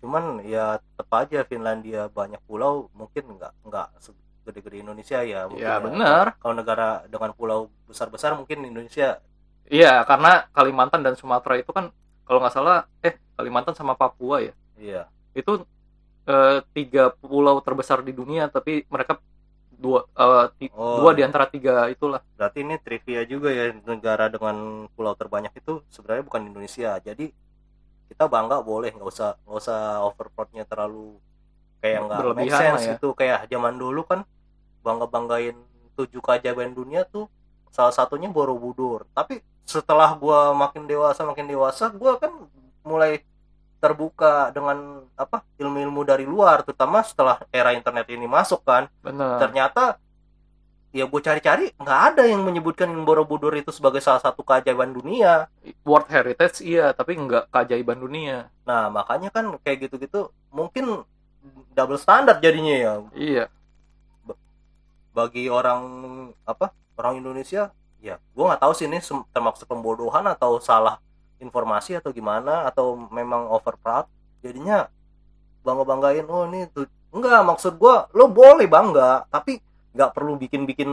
Cuman 0.05 0.45
ya 0.45 0.77
tetap 0.77 1.09
aja 1.17 1.41
Finlandia 1.43 2.13
banyak 2.13 2.39
pulau 2.45 2.93
mungkin 2.93 3.25
nggak 3.41 3.53
nggak 3.65 3.89
segede-gede 3.99 4.85
Indonesia 4.85 5.25
ya. 5.25 5.49
mungkin 5.49 5.65
ya 5.65 5.81
benar 5.81 6.37
Kalau 6.37 6.53
negara 6.53 7.09
dengan 7.09 7.33
pulau 7.33 7.73
besar-besar 7.89 8.37
mungkin 8.37 8.61
Indonesia. 8.63 9.25
iya 9.65 10.05
karena 10.05 10.45
Kalimantan 10.53 11.01
dan 11.01 11.17
Sumatera 11.17 11.57
itu 11.57 11.73
kan 11.73 11.89
kalau 12.23 12.37
nggak 12.37 12.53
salah 12.53 12.85
eh 13.01 13.17
Kalimantan 13.33 13.73
sama 13.73 13.97
Papua 13.97 14.45
ya 14.45 14.53
Iya. 14.77 15.09
itu 15.33 15.65
eh, 16.25 16.61
tiga 16.73 17.17
pulau 17.17 17.57
terbesar 17.61 18.05
di 18.05 18.13
dunia 18.13 18.53
tapi 18.53 18.85
mereka 18.87 19.17
dua 19.75 20.05
ti- 20.55 20.69
Oh. 20.73 21.01
dua 21.01 21.13
di 21.13 21.25
antara 21.25 21.49
tiga 21.49 21.89
itulah 21.89 22.21
Berarti 22.37 22.61
ini 22.61 22.77
trivia 22.77 23.25
juga 23.25 23.49
ya 23.51 23.73
negara 23.85 24.29
dengan 24.29 24.85
pulau 24.93 25.17
terbanyak 25.17 25.53
itu 25.57 25.81
sebenarnya 25.89 26.25
bukan 26.25 26.43
Indonesia. 26.45 26.97
Jadi 27.01 27.33
kita 28.09 28.25
bangga 28.29 28.61
boleh 28.61 28.93
nggak 28.95 29.09
usah 29.09 29.37
nggak 29.45 29.59
usah 29.59 29.81
overproudnya 30.07 30.65
terlalu 30.69 31.17
kayak 31.81 32.01
nggak 32.09 32.21
make 32.37 32.53
sense 32.53 32.85
ya. 32.89 32.95
itu 32.97 33.09
kayak 33.13 33.49
zaman 33.49 33.77
dulu 33.77 34.05
kan 34.05 34.25
bangga 34.85 35.07
banggain 35.09 35.57
tujuh 35.95 36.21
keajaiban 36.21 36.75
dunia 36.75 37.07
tuh 37.07 37.31
salah 37.75 37.91
satunya 37.91 38.31
Borobudur. 38.31 39.09
Tapi 39.11 39.43
setelah 39.67 40.15
gua 40.15 40.53
makin 40.55 40.87
dewasa 40.87 41.27
makin 41.27 41.51
dewasa 41.51 41.91
gua 41.91 42.21
kan 42.21 42.31
mulai 42.85 43.25
terbuka 43.83 44.49
dengan 44.53 45.05
apa 45.13 45.45
ilmu-ilmu 45.61 46.09
dari 46.09 46.25
luar 46.25 46.65
terutama 46.65 47.05
setelah 47.05 47.37
era 47.53 47.77
internet 47.77 48.09
ini 48.09 48.25
masuk 48.25 48.65
kan 48.65 48.89
benar 49.05 49.37
ternyata 49.37 50.01
ya 50.95 51.11
gue 51.11 51.21
cari-cari 51.21 51.75
nggak 51.75 52.01
ada 52.15 52.23
yang 52.23 52.47
menyebutkan 52.47 52.87
Borobudur 53.03 53.51
itu 53.59 53.75
sebagai 53.75 53.99
salah 53.99 54.23
satu 54.23 54.47
keajaiban 54.47 54.95
dunia. 54.95 55.51
World 55.83 56.07
Heritage 56.07 56.63
iya 56.63 56.95
tapi 56.95 57.19
nggak 57.19 57.51
keajaiban 57.51 57.99
dunia. 57.99 58.47
Nah 58.63 58.87
makanya 58.95 59.35
kan 59.35 59.59
kayak 59.67 59.91
gitu-gitu 59.91 60.31
mungkin 60.55 61.03
double 61.75 61.99
standar 61.99 62.39
jadinya 62.39 62.75
ya. 62.79 62.93
Iya. 63.11 63.45
Bagi 65.11 65.51
orang 65.51 65.83
apa 66.47 66.71
orang 66.95 67.19
Indonesia 67.19 67.75
ya 67.99 68.23
gue 68.23 68.45
nggak 68.47 68.63
tahu 68.63 68.73
sih 68.79 68.87
ini 68.87 69.03
termasuk 69.35 69.67
pembodohan 69.67 70.23
atau 70.31 70.63
salah 70.63 71.03
informasi 71.43 71.99
atau 71.99 72.15
gimana 72.15 72.71
atau 72.71 72.95
memang 73.11 73.51
over 73.51 73.75
proud 73.81 74.07
jadinya 74.45 74.87
bangga 75.65 75.85
banggain 75.89 76.27
oh 76.29 76.45
ini 76.47 76.69
tuh 76.71 76.87
enggak 77.11 77.41
maksud 77.43 77.81
gue 77.81 77.95
lo 78.13 78.29
boleh 78.29 78.69
bangga 78.69 79.25
tapi 79.33 79.57
nggak 79.95 80.11
perlu 80.15 80.37
bikin 80.37 80.67
bikin 80.67 80.91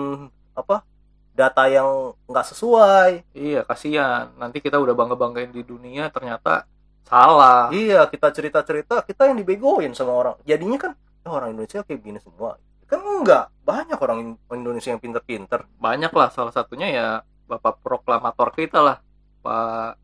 apa 0.54 0.86
data 1.32 1.64
yang 1.68 2.14
nggak 2.28 2.46
sesuai. 2.54 3.12
Iya 3.34 3.64
kasihan. 3.66 4.32
Nanti 4.38 4.60
kita 4.60 4.78
udah 4.78 4.94
bangga 4.94 5.16
banggain 5.18 5.52
di 5.52 5.64
dunia 5.66 6.12
ternyata 6.12 6.68
salah. 7.08 7.72
Iya 7.74 8.06
kita 8.08 8.30
cerita 8.36 8.60
cerita 8.64 9.02
kita 9.04 9.32
yang 9.32 9.38
dibegoin 9.40 9.92
sama 9.98 10.14
orang. 10.16 10.36
Jadinya 10.46 10.78
kan 10.80 10.92
"Oh, 11.28 11.38
orang 11.38 11.54
Indonesia 11.56 11.82
kayak 11.84 12.02
gini 12.04 12.20
semua. 12.22 12.58
Kan 12.90 13.00
enggak 13.04 13.50
banyak 13.64 13.98
orang 13.98 14.18
In- 14.22 14.40
Indonesia 14.60 14.92
yang 14.92 15.02
pinter-pinter. 15.02 15.64
Banyak 15.80 16.12
lah 16.12 16.30
salah 16.34 16.54
satunya 16.54 16.88
ya 16.92 17.08
bapak 17.48 17.84
proklamator 17.84 18.52
kita 18.56 18.80
lah 18.84 18.98
pak 19.44 19.98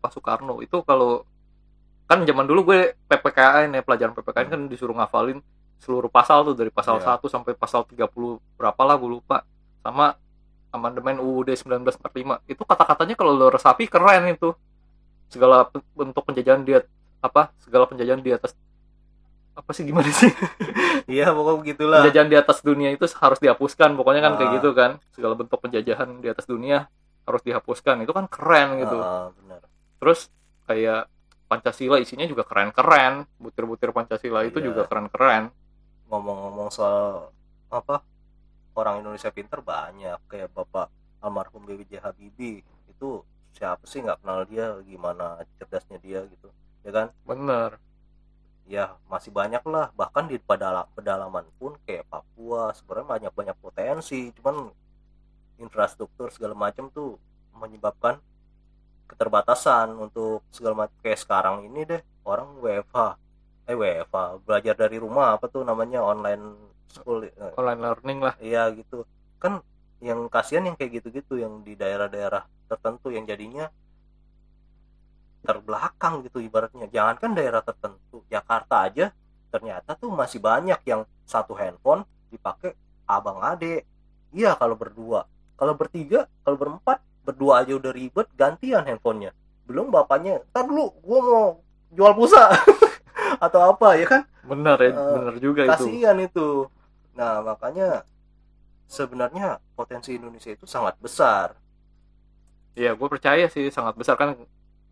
Pak 0.00 0.10
Soekarno. 0.16 0.64
Itu 0.64 0.80
kalau 0.88 1.28
kan 2.08 2.24
zaman 2.26 2.46
dulu 2.48 2.72
gue 2.74 2.80
PPKN 3.06 3.76
ya 3.78 3.82
pelajaran 3.86 4.14
PPKN 4.16 4.48
kan 4.50 4.60
disuruh 4.66 4.96
ngafalin 4.98 5.38
seluruh 5.80 6.12
pasal 6.12 6.44
tuh 6.44 6.54
dari 6.54 6.68
pasal 6.68 7.00
Iya. 7.00 7.16
1 7.16 7.26
sampai 7.26 7.56
pasal 7.56 7.82
30 7.84 8.06
berapa 8.54 8.82
lah 8.84 8.94
gue 8.94 9.10
lupa. 9.10 9.42
Sama 9.80 10.12
amandemen 10.70 11.18
UUD 11.18 11.50
1945 11.50 12.44
itu 12.46 12.62
kata-katanya 12.62 13.16
kalau 13.16 13.32
lo 13.34 13.48
resapi 13.48 13.88
keren 13.88 14.28
itu. 14.28 14.52
Segala 15.26 15.66
bentuk 15.96 16.22
penjajahan 16.22 16.62
dia 16.62 16.84
apa 17.20 17.52
segala 17.58 17.84
penjajahan 17.86 18.20
di 18.20 18.30
atas 18.30 18.52
apa 19.52 19.70
sih 19.72 19.84
gimana 19.84 20.08
sih? 20.08 20.30
Iya 21.10 21.34
pokoknya 21.34 21.58
begitulah. 21.58 22.00
Penjajahan 22.06 22.28
di 22.30 22.38
atas 22.38 22.58
dunia 22.62 22.88
itu 22.94 23.02
harus 23.18 23.38
dihapuskan. 23.42 23.98
Pokoknya 23.98 24.22
kan 24.22 24.38
kayak 24.38 24.46
Ah. 24.46 24.54
gitu 24.60 24.70
kan. 24.72 24.90
Segala 25.10 25.34
bentuk 25.34 25.58
penjajahan 25.58 26.22
di 26.22 26.28
atas 26.30 26.46
dunia 26.46 26.86
harus 27.26 27.42
dihapuskan. 27.42 28.04
Itu 28.06 28.14
kan 28.14 28.30
keren 28.30 28.78
gitu. 28.78 28.94
Ah, 29.00 29.34
benar. 29.34 29.64
Terus 29.98 30.30
kayak 30.70 31.10
Pancasila 31.50 31.98
isinya 31.98 32.22
juga 32.24 32.46
keren-keren. 32.46 33.26
Butir-butir 33.42 33.90
Pancasila 33.90 34.46
itu 34.46 34.62
Iya. 34.62 34.70
juga 34.70 34.82
keren-keren 34.86 35.50
ngomong-ngomong 36.10 36.68
soal 36.74 37.30
apa 37.70 38.02
orang 38.74 39.00
Indonesia 39.00 39.30
pinter 39.30 39.62
banyak 39.62 40.18
kayak 40.26 40.50
bapak 40.50 40.90
almarhum 41.22 41.62
B.J. 41.62 42.02
Habibie 42.02 42.66
itu 42.90 43.22
siapa 43.54 43.86
sih 43.86 44.02
nggak 44.02 44.26
kenal 44.26 44.42
dia 44.46 44.74
gimana 44.82 45.38
cerdasnya 45.58 46.02
dia 46.02 46.26
gitu 46.26 46.50
ya 46.82 46.90
kan? 46.90 47.06
Bener. 47.22 47.78
Ya 48.66 48.98
masih 49.06 49.30
banyak 49.30 49.62
lah 49.66 49.94
bahkan 49.94 50.26
di 50.26 50.38
pedala- 50.38 50.90
pedalaman 50.94 51.46
pun 51.58 51.78
kayak 51.86 52.06
Papua 52.10 52.74
sebenarnya 52.74 53.06
banyak 53.06 53.32
banyak 53.34 53.56
potensi 53.58 54.34
cuman 54.38 54.70
infrastruktur 55.62 56.30
segala 56.34 56.54
macam 56.58 56.90
tuh 56.90 57.18
menyebabkan 57.54 58.18
keterbatasan 59.10 59.94
untuk 59.94 60.42
segala 60.50 60.86
macam. 60.86 60.96
Kayak 61.02 61.20
sekarang 61.22 61.56
ini 61.70 61.86
deh 61.86 62.02
orang 62.26 62.58
WFH 62.62 63.18
eh 63.70 63.78
WFH 63.78 64.42
belajar 64.42 64.74
dari 64.74 64.98
rumah 64.98 65.38
apa 65.38 65.46
tuh 65.46 65.62
namanya? 65.62 66.02
Online 66.02 66.74
school 66.90 67.22
eh, 67.22 67.30
online 67.54 67.80
learning 67.80 68.18
lah. 68.18 68.34
Iya 68.42 68.74
gitu. 68.74 69.06
Kan 69.38 69.62
yang 70.02 70.26
kasihan 70.26 70.66
yang 70.66 70.74
kayak 70.74 70.98
gitu-gitu 70.98 71.38
yang 71.38 71.62
di 71.62 71.78
daerah-daerah 71.78 72.42
tertentu 72.66 73.14
yang 73.14 73.22
jadinya 73.28 73.70
terbelakang 75.46 76.26
gitu 76.26 76.42
ibaratnya. 76.42 76.90
Jangankan 76.90 77.30
daerah 77.32 77.62
tertentu 77.62 78.26
Jakarta 78.26 78.90
aja 78.90 79.14
ternyata 79.50 79.98
tuh 79.98 80.10
masih 80.14 80.38
banyak 80.38 80.78
yang 80.86 81.02
satu 81.26 81.58
handphone 81.58 82.06
dipakai 82.30 82.74
abang 83.06 83.42
ade 83.42 83.86
iya 84.34 84.54
kalau 84.58 84.74
berdua. 84.74 85.26
Kalau 85.54 85.74
bertiga 85.76 86.26
kalau 86.42 86.56
berempat 86.56 86.98
berdua 87.26 87.62
aja 87.62 87.76
udah 87.76 87.92
ribet 87.92 88.26
gantian 88.34 88.86
handphonenya. 88.86 89.30
Belum 89.66 89.92
bapaknya 89.92 90.42
ntar 90.50 90.66
dulu 90.66 90.94
gua 91.02 91.20
mau 91.20 91.46
jual 91.90 92.12
pulsa 92.14 92.50
atau 93.38 93.60
apa 93.70 93.86
ya 94.00 94.06
kan 94.12 94.22
bener 94.50 94.78
ya 94.86 94.92
Eh, 94.92 94.96
bener 95.14 95.34
juga 95.44 95.62
itu 95.72 95.84
kasihan 95.84 96.16
itu 96.26 96.40
nah 97.18 97.42
makanya 97.48 98.04
sebenarnya 98.96 99.46
potensi 99.78 100.10
Indonesia 100.18 100.50
itu 100.56 100.66
sangat 100.68 100.94
besar 101.04 101.48
Iya, 102.78 102.88
gue 102.98 103.08
percaya 103.14 103.44
sih 103.54 103.64
sangat 103.76 103.94
besar 104.00 104.14
kan 104.20 104.28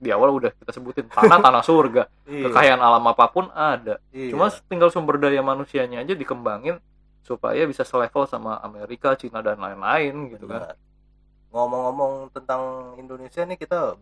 di 0.04 0.08
awal 0.14 0.30
udah 0.38 0.50
kita 0.60 0.70
sebutin 0.76 1.06
tanah 1.10 1.38
tanah 1.44 1.62
surga, 1.68 2.02
iya, 2.30 2.42
kekayaan 2.44 2.78
alam 2.82 3.02
apa 3.12 3.24
pun 3.34 3.46
ada. 3.54 3.98
iya. 4.12 4.30
Cuma 4.30 4.46
tinggal 4.70 4.90
sumber 4.94 5.16
daya 5.22 5.42
manusianya 5.42 6.02
aja 6.02 6.14
dikembangin 6.14 6.76
supaya 7.28 7.62
bisa 7.70 7.82
selevel 7.86 8.24
sama 8.30 8.58
Amerika, 8.62 9.14
Cina 9.20 9.38
dan 9.46 9.58
lain-lain 9.64 10.14
gitu 10.34 10.46
kan. 10.52 10.62
Benar. 10.62 10.74
ngomong-ngomong 11.52 12.12
tentang 12.36 12.62
Indonesia 13.00 13.42
nih 13.48 13.58
kita 13.62 13.96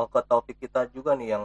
eh, 0.00 0.08
ke 0.12 0.20
topik 0.30 0.56
kita 0.64 0.80
juga 0.96 1.12
nih 1.18 1.28
yang 1.36 1.44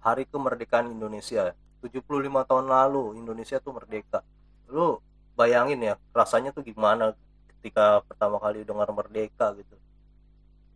hari 0.00 0.24
kemerdekaan 0.26 0.90
Indonesia. 0.90 1.52
75 1.80 2.04
tahun 2.44 2.66
lalu 2.68 3.16
Indonesia 3.16 3.56
tuh 3.56 3.72
merdeka. 3.72 4.20
Lu 4.68 5.00
bayangin 5.32 5.80
ya 5.80 5.94
rasanya 6.12 6.52
tuh 6.52 6.60
gimana 6.60 7.16
ketika 7.56 8.04
pertama 8.04 8.36
kali 8.36 8.64
dengar 8.64 8.88
merdeka 8.92 9.56
gitu. 9.56 9.76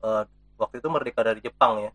Eh, 0.05 0.23
waktu 0.57 0.81
itu 0.81 0.89
merdeka 0.89 1.21
dari 1.21 1.41
Jepang 1.45 1.81
ya. 1.81 1.93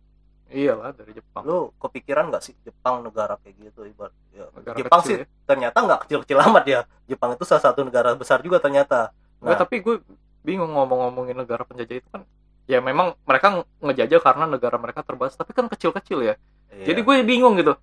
Iyalah 0.50 0.98
dari 0.98 1.13
Jepang. 1.13 1.46
lu 1.46 1.70
kepikiran 1.78 2.34
nggak 2.34 2.42
sih 2.42 2.58
Jepang 2.65 3.06
negara 3.06 3.38
kayak 3.38 3.70
gitu 3.70 3.86
ibarat 3.86 4.10
ya, 4.34 4.50
Negara 4.50 4.76
Jepang 4.82 5.00
kecil 5.06 5.10
sih 5.13 5.15
ya. 5.22 5.26
ternyata 5.46 5.78
nggak 5.78 6.00
kecil-kecil 6.10 6.38
amat 6.50 6.63
ya. 6.65 6.80
Jepang 7.06 7.38
itu 7.38 7.46
salah 7.46 7.63
satu 7.70 7.86
negara 7.86 8.18
besar 8.18 8.42
juga 8.42 8.58
ternyata. 8.58 9.13
Nggak, 9.46 9.56
Nah. 9.56 9.62
tapi 9.62 9.76
gue 9.86 10.02
bingung 10.42 10.74
ngomong-ngomongin 10.74 11.38
negara 11.38 11.62
penjajah 11.62 12.02
itu 12.02 12.10
kan 12.10 12.26
ya 12.65 12.82
memang 12.82 13.13
mereka 13.30 13.62
ngejajah 13.78 14.22
karena 14.26 14.46
negara 14.50 14.78
mereka 14.82 15.06
terbatas. 15.06 15.38
Tapi 15.38 15.54
kan 15.54 15.70
kecil-kecil 15.70 16.20
ya 16.26 16.36
Iya. 16.69 16.86
jadi 16.93 16.99
gue 17.01 17.15
bingung 17.25 17.58
gitu 17.58 17.73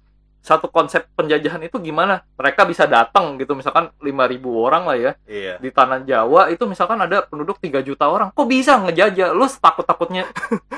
satu 0.47 0.71
konsep 0.71 1.11
penjajahan 1.19 1.59
itu 1.67 1.83
gimana? 1.83 2.23
Mereka 2.39 2.71
bisa 2.71 2.87
datang 2.87 3.35
gitu 3.35 3.59
misalkan 3.59 3.91
5000 3.99 4.39
orang 4.47 4.87
lah 4.87 4.95
ya 4.95 5.13
iya. 5.27 5.59
di 5.59 5.75
tanah 5.75 6.07
Jawa 6.07 6.55
itu 6.55 6.63
misalkan 6.71 7.03
ada 7.03 7.27
penduduk 7.27 7.59
3 7.59 7.83
juta 7.83 8.07
orang 8.07 8.31
kok 8.31 8.47
bisa 8.47 8.79
ngejajah? 8.79 9.35
Lu 9.35 9.51
takut 9.51 9.83
takutnya 9.83 10.23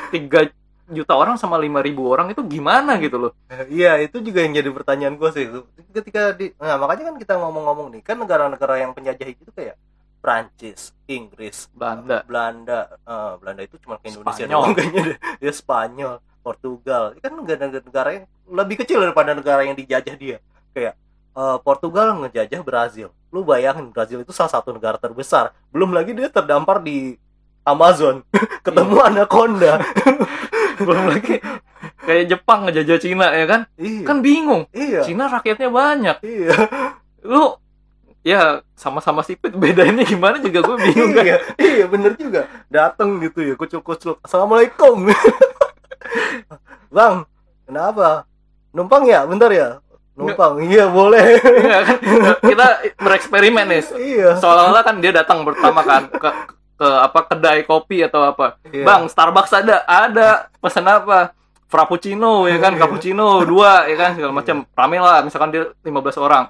3 0.09 0.25
juta 0.97 1.13
orang 1.13 1.37
sama 1.37 1.61
5000 1.61 1.85
orang 2.01 2.33
itu 2.33 2.41
gimana 2.49 2.97
gitu 2.97 3.21
loh? 3.21 3.33
Iya 3.69 4.01
itu 4.01 4.25
juga 4.25 4.41
yang 4.41 4.57
jadi 4.57 4.73
pertanyaan 4.73 5.21
gue 5.21 5.31
sih. 5.37 5.45
Ketika 5.93 6.33
di 6.33 6.57
nah 6.57 6.81
makanya 6.81 7.13
kan 7.13 7.17
kita 7.21 7.37
ngomong-ngomong 7.37 7.93
nih 7.93 8.01
kan 8.01 8.17
negara-negara 8.17 8.81
yang 8.81 8.97
penjajah 8.97 9.29
itu 9.29 9.53
kayak 9.53 9.77
Prancis 10.25 10.97
Inggris 11.05 11.69
Belanda. 11.77 12.25
Belanda 12.25 12.89
Eh, 13.05 13.33
Belanda 13.37 13.63
itu 13.69 13.77
cuma 13.85 14.01
ke 14.01 14.09
Indonesia 14.13 14.49
Spanyol. 14.49 14.61
doang 14.65 14.73
kayaknya 14.73 15.03
deh. 15.13 15.19
ya 15.45 15.53
Spanyol 15.53 16.15
Portugal. 16.41 17.15
Kan 17.21 17.33
negara-negara 17.37 18.11
yang 18.23 18.25
lebih 18.49 18.81
kecil 18.85 19.05
daripada 19.05 19.37
negara 19.37 19.67
yang 19.67 19.77
dijajah 19.77 20.17
dia. 20.17 20.39
Kayak 20.73 20.95
eh, 21.37 21.59
Portugal 21.61 22.17
ngejajah 22.25 22.61
Brazil. 22.65 23.09
Lu 23.29 23.45
bayangin 23.45 23.93
Brazil 23.93 24.25
itu 24.25 24.33
salah 24.33 24.53
satu 24.53 24.73
negara 24.73 24.97
terbesar. 24.97 25.53
Belum 25.69 25.93
lagi 25.93 26.17
dia 26.17 26.33
terdampar 26.33 26.81
di 26.81 27.21
Amazon. 27.69 28.25
Ketemu 28.67 28.97
anaconda. 29.05 29.85
Belum 30.87 31.13
lagi. 31.13 31.43
Kayak 32.09 32.25
Jepang 32.33 32.65
ngejajah 32.65 32.99
Cina 32.99 33.27
ya 33.37 33.45
kan? 33.45 33.61
Iya. 33.77 34.05
Kan 34.09 34.19
bingung. 34.25 34.65
Iya. 34.73 35.05
Cina 35.05 35.29
rakyatnya 35.29 35.69
banyak. 35.69 36.17
Iya. 36.25 36.57
Lu 37.31 37.61
ya 38.25 38.65
sama-sama 38.73 39.21
sipit. 39.21 39.53
Bedainnya 39.53 40.09
gimana 40.09 40.41
juga 40.41 40.65
gue 40.65 40.77
bingung 40.89 41.13
kan? 41.13 41.27
Iya 41.61 41.73
iya 41.85 41.87
bener 41.87 42.17
juga. 42.17 42.49
Datang 42.73 43.21
gitu 43.21 43.45
ya 43.45 43.55
kucuk 43.59 43.85
kucuk 43.85 44.17
assalamualaikum 44.25 45.13
bang 46.89 47.15
kenapa? 47.65 48.25
Numpang 48.73 49.03
ya? 49.05 49.25
Bentar 49.25 49.51
ya? 49.53 49.69
Numpang. 50.19 50.59
Iya 50.61 50.91
boleh. 50.91 51.39
Iya 51.39 51.79
kan? 51.87 51.97
Kita 52.43 52.67
bereksperimen 53.05 53.67
nih. 53.71 53.83
Iya. 53.95 54.31
Seolah-olah 54.39 54.83
kan 54.83 54.99
dia 54.99 55.15
datang 55.15 55.47
pertama 55.47 55.81
kan 55.87 56.11
ke 56.11 56.31
ke 56.79 56.87
apa 56.87 57.21
kedai 57.27 57.63
kopi 57.63 58.03
atau 58.03 58.23
apa. 58.23 58.59
Iya. 58.71 58.85
bang 58.87 59.03
Starbucks 59.07 59.53
ada? 59.55 59.83
Ada. 59.87 60.51
Pesan 60.59 60.87
apa? 60.87 61.35
Frappuccino 61.69 62.49
ya 62.49 62.59
kan? 62.59 62.75
Iya. 62.75 62.81
cappuccino 62.83 63.45
dua 63.45 63.87
ya 63.87 63.97
kan? 63.99 64.11
Segala 64.19 64.33
macam. 64.35 64.67
Rame 64.75 64.97
lah 64.99 65.19
misalkan 65.23 65.51
dia 65.55 65.71
15 65.85 66.19
orang. 66.19 66.45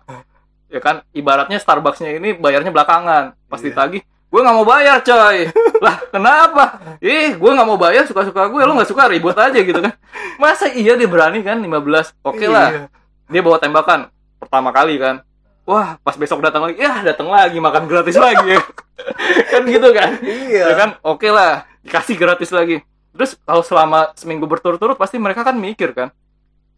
Ya 0.68 0.80
kan? 0.80 1.00
Ibaratnya 1.12 1.58
Starbucksnya 1.58 2.16
ini 2.16 2.36
bayarnya 2.36 2.72
belakangan. 2.72 3.36
Pas 3.48 3.60
Iya. 3.60 3.72
ditagih 3.72 4.02
gue 4.28 4.40
nggak 4.44 4.56
mau 4.60 4.66
bayar 4.68 5.00
coy. 5.00 5.48
Lah 5.80 5.96
kenapa? 6.12 6.64
Ih 7.00 7.32
gue 7.36 7.50
nggak 7.50 7.68
mau 7.68 7.80
bayar 7.80 8.04
suka 8.04 8.28
suka 8.28 8.44
gue 8.52 8.60
lu 8.60 8.76
nggak 8.76 8.90
suka 8.92 9.08
ribut 9.08 9.32
aja 9.32 9.56
gitu 9.56 9.80
kan. 9.80 9.96
Masa 10.36 10.68
iya 10.68 10.94
dia 11.00 11.08
berani 11.08 11.40
kan 11.40 11.56
15 11.56 12.12
oke 12.20 12.46
lah. 12.48 12.68
Iya. 12.68 12.82
dia 13.28 13.40
bawa 13.44 13.60
tembakan 13.60 14.12
pertama 14.36 14.68
kali 14.72 15.00
kan. 15.00 15.24
Wah 15.64 15.96
pas 16.00 16.16
besok 16.16 16.44
datang 16.44 16.64
lagi 16.64 16.80
ya 16.80 17.00
datang 17.04 17.28
lagi 17.32 17.56
makan 17.56 17.88
gratis 17.88 18.16
lagi. 18.20 18.56
Ya 18.56 18.62
kan 19.52 19.62
gitu 19.64 19.88
kan. 19.96 20.10
Iya. 20.20 20.64
Ya 20.72 20.74
kan? 20.76 20.90
Oke 21.00 21.32
lah 21.32 21.64
dikasih 21.84 22.16
gratis 22.20 22.52
lagi. 22.52 22.84
Terus 23.16 23.40
kalau 23.42 23.64
selama 23.64 24.12
seminggu 24.12 24.44
berturut-turut 24.44 25.00
pasti 25.00 25.16
mereka 25.16 25.40
kan 25.40 25.56
mikir 25.56 25.96
kan. 25.96 26.12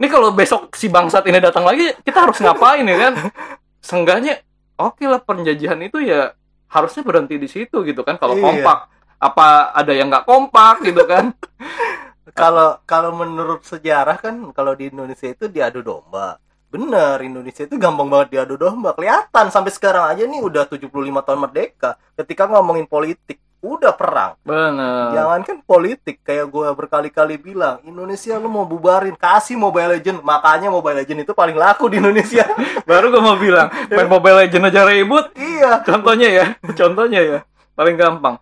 Ini 0.01 0.09
kalau 0.09 0.33
besok 0.33 0.73
si 0.79 0.89
bangsat 0.89 1.27
ini 1.29 1.43
datang 1.43 1.67
lagi 1.67 1.93
kita 2.07 2.31
harus 2.31 2.39
ngapain 2.39 2.87
ya 2.87 2.97
kan? 2.97 3.13
Seenggaknya 3.87 4.39
oke 4.79 5.03
lah 5.05 5.19
penjajahan 5.19 5.83
itu 5.83 6.01
ya 6.01 6.33
harusnya 6.71 7.03
berhenti 7.03 7.37
di 7.37 7.51
situ 7.51 7.83
gitu 7.83 8.01
kan 8.01 8.17
kalau 8.17 8.39
Iya. 8.39 8.45
kompak. 8.47 8.79
Apa 9.21 9.75
ada 9.77 9.93
yang 9.93 10.09
nggak 10.09 10.25
kompak 10.25 10.81
gitu 10.81 11.05
kan? 11.05 11.35
Kalau 12.31 12.79
kalau 12.87 13.11
menurut 13.11 13.67
sejarah 13.67 14.15
kan 14.15 14.55
kalau 14.55 14.79
di 14.79 14.87
Indonesia 14.87 15.27
itu 15.27 15.51
diadu 15.51 15.83
domba. 15.83 16.39
Bener 16.71 17.19
Indonesia 17.27 17.67
itu 17.67 17.75
gampang 17.75 18.07
banget 18.07 18.39
diadu 18.39 18.55
domba. 18.55 18.95
Kelihatan 18.95 19.51
sampai 19.51 19.75
sekarang 19.75 20.07
aja 20.07 20.23
nih 20.23 20.39
udah 20.39 20.63
75 20.71 20.95
tahun 21.27 21.41
merdeka 21.43 21.99
ketika 22.15 22.47
ngomongin 22.47 22.87
politik 22.87 23.43
udah 23.61 23.93
perang. 23.93 24.33
Bener. 24.41 25.13
Jangankan 25.13 25.61
politik, 25.65 26.25
kayak 26.25 26.49
gue 26.49 26.69
berkali-kali 26.73 27.37
bilang, 27.37 27.81
Indonesia 27.85 28.41
lu 28.41 28.49
mau 28.49 28.65
bubarin, 28.65 29.13
kasih 29.13 29.61
Mobile 29.61 30.01
Legend. 30.01 30.25
Makanya 30.25 30.73
Mobile 30.73 31.05
Legend 31.05 31.29
itu 31.29 31.33
paling 31.37 31.57
laku 31.57 31.93
di 31.93 32.01
Indonesia. 32.01 32.49
baru 32.89 33.13
gue 33.13 33.23
mau 33.23 33.37
bilang 33.37 33.69
main 33.93 34.09
Mobile 34.09 34.49
Legends 34.49 34.67
aja 34.73 34.89
ribut. 34.89 35.29
Iya. 35.37 35.85
contohnya 35.85 36.29
ya 36.29 36.47
contohnya 36.73 37.21
ya 37.21 37.39
paling 37.77 37.97
gampang. 38.01 38.41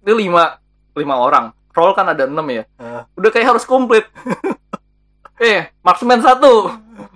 Itu 0.00 0.14
lima 0.14 0.62
lima 0.94 1.14
orang. 1.18 1.50
Roll 1.74 1.94
kan 1.94 2.06
ada 2.14 2.26
enam 2.30 2.46
ya. 2.50 2.64
Udah 3.18 3.30
kayak 3.34 3.54
harus 3.54 3.66
komplit. 3.66 4.06
Eh 5.40 5.72
marksman 5.80 6.20
satu 6.20 6.68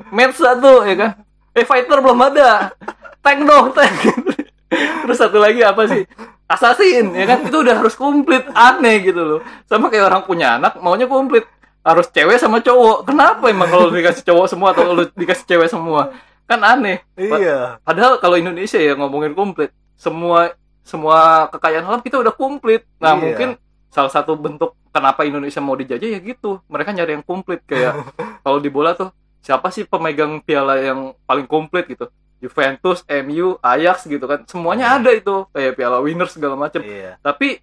match 0.09 0.41
satu 0.41 0.81
ya 0.89 0.97
kan? 0.97 1.11
Eh 1.53 1.61
fighter 1.61 2.01
belum 2.01 2.17
ada. 2.25 2.73
Tank 3.21 3.45
dong 3.45 3.69
tank. 3.77 4.01
Terus 5.05 5.21
satu 5.21 5.37
lagi 5.37 5.61
apa 5.61 5.85
sih 5.85 6.09
assassin 6.45 7.13
ya 7.13 7.25
kan 7.25 7.43
itu 7.43 7.57
udah 7.57 7.81
harus 7.81 7.97
komplit 7.97 8.45
aneh 8.53 9.01
gitu 9.01 9.21
loh 9.21 9.41
sama 9.65 9.89
kayak 9.89 10.13
orang 10.13 10.23
punya 10.25 10.61
anak 10.61 10.77
maunya 10.79 11.09
komplit 11.09 11.49
harus 11.81 12.09
cewek 12.09 12.37
sama 12.37 12.61
cowok 12.61 13.05
kenapa 13.05 13.49
emang 13.49 13.69
kalau 13.69 13.89
dikasih 13.89 14.25
cowok 14.25 14.47
semua 14.49 14.73
atau 14.73 14.93
lu 14.93 15.05
dikasih 15.13 15.45
cewek 15.45 15.69
semua 15.69 16.13
kan 16.45 16.61
aneh 16.61 17.01
Iya. 17.17 17.81
Padahal 17.81 18.21
kalau 18.21 18.37
Indonesia 18.37 18.77
ya 18.77 18.93
ngomongin 18.93 19.33
komplit, 19.33 19.73
semua 19.97 20.53
semua 20.85 21.49
kekayaan 21.49 21.89
alam 21.89 22.05
kita 22.05 22.21
udah 22.21 22.37
komplit. 22.37 22.85
Nah, 23.01 23.17
Iya. 23.17 23.21
mungkin 23.25 23.49
salah 23.89 24.13
satu 24.13 24.37
bentuk 24.37 24.77
kenapa 24.93 25.25
Indonesia 25.25 25.65
mau 25.65 25.73
dijajah 25.73 26.05
ya 26.05 26.21
gitu. 26.21 26.61
Mereka 26.69 26.93
nyari 26.93 27.17
yang 27.17 27.25
komplit 27.25 27.65
kayak 27.65 27.97
kalau 28.45 28.61
di 28.61 28.69
bola 28.69 28.93
tuh 28.93 29.09
siapa 29.41 29.73
sih 29.73 29.89
pemegang 29.89 30.45
piala 30.45 30.77
yang 30.77 31.17
paling 31.25 31.49
komplit 31.49 31.89
gitu? 31.89 32.13
Juventus, 32.45 33.01
MU, 33.09 33.57
Ajax 33.59 34.05
gitu 34.05 34.29
kan. 34.29 34.45
Semuanya 34.45 34.93
Hmm. 34.93 34.97
ada 35.01 35.11
itu. 35.11 35.49
Kayak 35.51 35.73
Piala 35.75 35.99
Winners 36.05 36.37
segala 36.37 36.55
macam 36.55 36.85
iya. 36.85 37.17
Tapi 37.19 37.57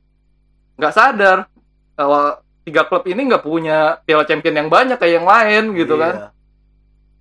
nggak 0.75 0.93
sadar 0.93 1.45
kalau 1.93 2.35
tiga 2.61 2.81
klub 2.85 3.05
ini 3.05 3.29
nggak 3.29 3.45
punya 3.45 4.01
Piala 4.01 4.25
Champion 4.25 4.57
yang 4.57 4.69
banyak 4.69 4.97
kayak 4.97 5.21
yang 5.21 5.27
lain 5.29 5.63
gitu 5.77 5.93
Iya. 5.95 6.01
kan. 6.01 6.13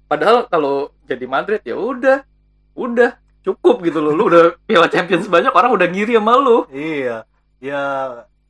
Padahal 0.06 0.48
kalau 0.48 0.74
jadi 1.04 1.26
Madrid 1.28 1.60
ya 1.62 1.76
udah. 1.76 2.24
Udah. 2.72 3.20
Cukup 3.40 3.80
gitu 3.80 4.00
loh. 4.00 4.12
Lu 4.12 4.28
udah 4.28 4.56
Piala 4.68 4.88
Champions 4.88 5.28
banyak 5.28 5.52
orang 5.52 5.72
udah 5.76 5.86
ngiri 5.86 6.16
sama 6.16 6.36
lu. 6.36 6.64
Iya, 6.68 7.24
ya 7.60 7.82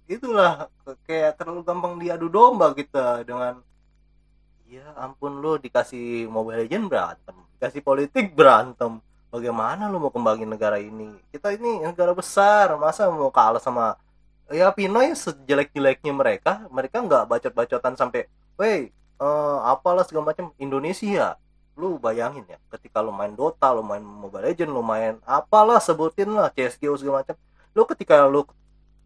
itulah 0.06 0.66
kayak 1.06 1.38
terlalu 1.38 1.62
gampang 1.62 1.94
diadu 1.98 2.26
domba 2.26 2.74
kita 2.74 3.22
dengan 3.22 3.62
ya 4.66 4.82
ampun 4.98 5.38
lu 5.38 5.54
dikasih 5.54 6.26
Mobile 6.26 6.66
Legend 6.66 6.90
berantem, 6.90 7.34
dikasih 7.60 7.84
politik 7.84 8.32
berantem. 8.32 9.04
Bagaimana 9.28 9.92
lu 9.92 10.00
mau 10.00 10.08
kembangin 10.08 10.48
negara 10.48 10.80
ini? 10.80 11.12
Kita 11.28 11.52
ini 11.52 11.84
negara 11.84 12.16
besar, 12.16 12.72
masa 12.80 13.12
mau 13.12 13.28
kalah 13.28 13.60
sama 13.60 14.00
ya 14.48 14.72
Pinoy 14.72 15.12
sejelek-jeleknya 15.12 16.10
mereka, 16.16 16.64
mereka 16.72 17.04
nggak 17.04 17.28
bacot-bacotan 17.28 18.00
sampai, 18.00 18.26
"Woi, 18.56 18.88
eh, 18.90 19.58
apalah 19.68 20.08
segala 20.08 20.32
macam 20.32 20.56
Indonesia." 20.56 21.36
Lu 21.76 22.00
bayangin 22.00 22.48
ya, 22.48 22.56
ketika 22.74 23.04
lu 23.04 23.12
main 23.12 23.36
Dota, 23.36 23.70
lu 23.76 23.84
main 23.84 24.00
Mobile 24.00 24.50
Legend, 24.50 24.72
lu 24.72 24.80
main 24.80 25.20
apalah 25.28 25.78
sebutin 25.78 26.32
lah 26.32 26.48
CS:GO 26.56 26.96
segala 26.96 27.22
macam 27.22 27.36
lu 27.70 27.86
ketika 27.86 28.26
lu 28.26 28.42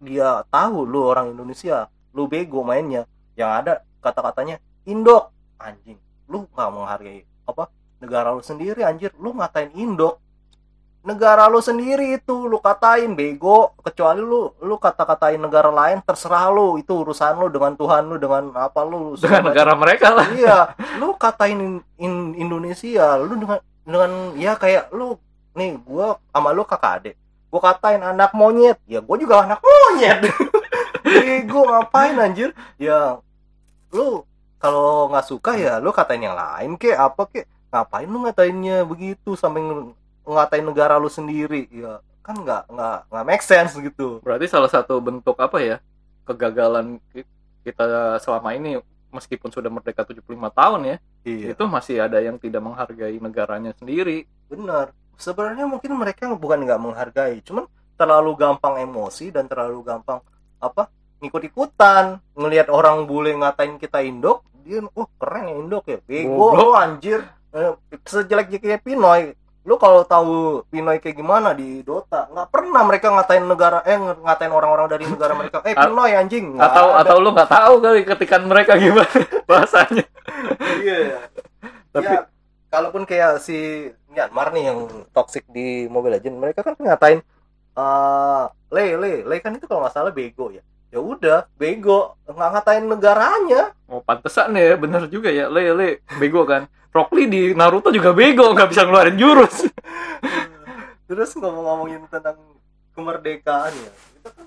dia 0.01 0.41
tahu 0.49 0.89
lu 0.89 1.05
orang 1.05 1.33
Indonesia 1.33 1.89
lu 2.17 2.25
bego 2.25 2.65
mainnya 2.65 3.05
yang 3.37 3.53
ada 3.53 3.85
kata-katanya 4.01 4.61
indok 4.89 5.33
anjing 5.61 6.01
lu 6.29 6.49
nggak 6.49 6.71
menghargai 6.73 7.21
apa 7.45 7.69
negara 8.05 8.37
lu 8.37 8.45
sendiri 8.45 8.85
anjir. 8.85 9.11
Lu 9.17 9.33
ngatain 9.33 9.73
indok 9.73 10.21
negara 11.05 11.45
lu 11.53 11.61
sendiri 11.61 12.17
itu 12.17 12.49
lu 12.49 12.61
katain 12.61 13.13
bego. 13.17 13.73
Kecuali 13.81 14.21
lu 14.21 14.53
lu 14.61 14.77
kata-katain 14.77 15.41
negara 15.41 15.73
lain 15.73 16.05
terserah 16.05 16.53
lu. 16.53 16.77
Itu 16.77 17.01
urusan 17.05 17.41
lu 17.41 17.49
dengan 17.49 17.77
Tuhan 17.77 18.09
lu 18.09 18.17
dengan 18.21 18.53
apa 18.57 18.85
lu 18.85 19.17
dengan 19.17 19.53
negara 19.53 19.73
mereka 19.77 20.13
lah. 20.13 20.29
Iya. 20.33 20.59
Lu 21.01 21.17
katain 21.17 21.59
in- 21.61 21.85
in- 21.97 22.37
Indonesia. 22.37 23.17
Lu 23.21 23.37
dengan 23.37 23.61
dengan 23.85 24.11
ya 24.37 24.57
kayak 24.57 24.93
lu 24.93 25.17
nih 25.57 25.77
gua 25.85 26.17
sama 26.33 26.53
lu 26.53 26.65
kakak 26.65 26.93
adik. 27.01 27.17
Gua 27.53 27.61
katain 27.61 28.01
anak 28.01 28.33
monyet. 28.33 28.81
Ya 28.89 29.05
gua 29.05 29.17
juga 29.17 29.45
anak 29.45 29.61
monyet. 29.61 30.25
Bego 31.05 31.69
ngapain 31.69 32.17
anjir? 32.17 32.57
Ya 32.81 33.21
lu 33.93 34.25
kalau 34.59 35.13
nggak 35.13 35.29
suka 35.29 35.55
ya 35.61 35.77
lu 35.79 35.93
katain 35.93 36.25
yang 36.25 36.35
lain 36.35 36.75
kek 36.81 36.97
apa 36.97 37.29
kek 37.29 37.45
ngapain 37.75 38.07
lu 38.07 38.23
ngatainnya 38.23 38.87
begitu 38.87 39.35
sampai 39.35 39.67
ng- 39.67 39.91
ngatain 40.23 40.63
negara 40.63 40.95
lu 41.03 41.11
sendiri? 41.11 41.67
Ya 41.75 41.99
kan 42.23 42.39
nggak 42.39 42.71
nggak 42.71 42.99
nggak 43.11 43.25
make 43.27 43.43
sense 43.43 43.75
gitu. 43.75 44.23
Berarti 44.23 44.47
salah 44.47 44.71
satu 44.71 45.03
bentuk 45.03 45.35
apa 45.43 45.59
ya 45.59 45.77
kegagalan 46.23 47.03
ki- 47.11 47.27
kita 47.67 48.17
selama 48.23 48.55
ini 48.55 48.79
meskipun 49.11 49.51
sudah 49.51 49.71
merdeka 49.71 50.07
75 50.07 50.27
tahun 50.51 50.81
ya 50.91 50.97
iya. 51.23 51.55
itu 51.55 51.63
masih 51.71 52.03
ada 52.03 52.19
yang 52.19 52.39
tidak 52.39 52.63
menghargai 52.63 53.19
negaranya 53.19 53.75
sendiri. 53.75 54.31
Benar. 54.47 54.95
Sebenarnya 55.19 55.67
mungkin 55.67 55.95
mereka 55.99 56.31
bukan 56.31 56.63
nggak 56.63 56.81
menghargai 56.81 57.43
cuman 57.43 57.67
terlalu 57.95 58.35
gampang 58.39 58.83
emosi 58.83 59.31
dan 59.35 59.51
terlalu 59.51 59.83
gampang 59.83 60.23
apa 60.63 60.87
ngikut-ikutan. 61.19 62.23
Ngelihat 62.39 62.71
orang 62.71 63.05
bule 63.05 63.35
ngatain 63.35 63.77
kita 63.79 64.01
indok 64.01 64.47
dia 64.65 64.81
oh 64.81 65.09
keren 65.21 65.45
ya 65.53 65.55
indok 65.61 65.85
ya 65.93 65.99
bego 66.01 66.57
lu 66.57 66.73
anjir 66.73 67.21
sejelek-jeleknya 68.05 68.79
Pinoy. 68.79 69.33
Lu 69.65 69.81
kalau 69.81 70.05
tahu 70.05 70.61
Pinoy 70.69 71.01
kayak 71.01 71.17
gimana 71.17 71.57
di 71.57 71.81
Dota? 71.81 72.29
Nggak 72.29 72.49
pernah 72.53 72.83
mereka 72.85 73.09
ngatain 73.09 73.45
negara 73.49 73.81
eh 73.83 73.97
ngatain 73.97 74.53
orang-orang 74.53 74.93
dari 74.93 75.09
negara 75.09 75.33
mereka. 75.41 75.65
Eh 75.65 75.73
Pinoy 75.73 76.13
anjing. 76.13 76.59
Nggak 76.59 76.69
atau 76.69 76.87
ada. 76.93 77.01
atau 77.01 77.17
lu 77.17 77.31
nggak 77.33 77.49
tahu 77.51 77.75
kali 77.81 78.01
ketikan 78.05 78.43
mereka 78.45 78.77
gimana 78.83 79.09
bahasanya. 79.49 80.05
Iya. 80.85 80.99
Tapi- 81.95 82.13
ya, 82.13 82.21
kalaupun 82.69 83.07
kayak 83.07 83.41
si 83.41 83.89
Myanmar 84.11 84.53
nih 84.53 84.69
yang 84.69 84.79
toxic 85.11 85.47
di 85.49 85.87
Mobile 85.89 86.19
Legends 86.19 86.39
mereka 86.39 86.61
kan 86.61 86.75
ngatain 86.77 87.23
eh 87.75 88.45
le 88.71 88.85
le 88.95 89.13
le 89.27 89.37
kan 89.41 89.55
itu 89.55 89.65
kalau 89.65 89.87
nggak 89.87 89.95
salah 89.95 90.13
bego 90.13 90.53
ya. 90.53 90.61
Ya 90.93 91.01
udah 91.01 91.49
bego. 91.57 92.21
Nggak 92.29 92.51
ngatain 92.53 92.85
negaranya. 92.85 93.63
Oh 93.89 94.05
pantesan 94.05 94.53
ya 94.55 94.77
bener 94.77 95.09
juga 95.09 95.33
ya. 95.33 95.49
Le 95.49 95.73
le 95.73 95.89
bego 96.21 96.45
kan 96.45 96.69
Rock 96.95 97.11
Lee 97.11 97.27
di 97.27 97.43
Naruto 97.59 97.91
juga 97.91 98.15
bego 98.15 98.55
nggak 98.55 98.71
bisa 98.71 98.87
ngeluarin 98.87 99.19
jurus. 99.19 99.67
Terus 101.11 101.35
ngomong-ngomongin 101.35 102.07
tentang 102.07 102.39
kemerdekaan 102.95 103.75
ya 103.75 103.91
kita 103.91 104.31
kan 104.31 104.47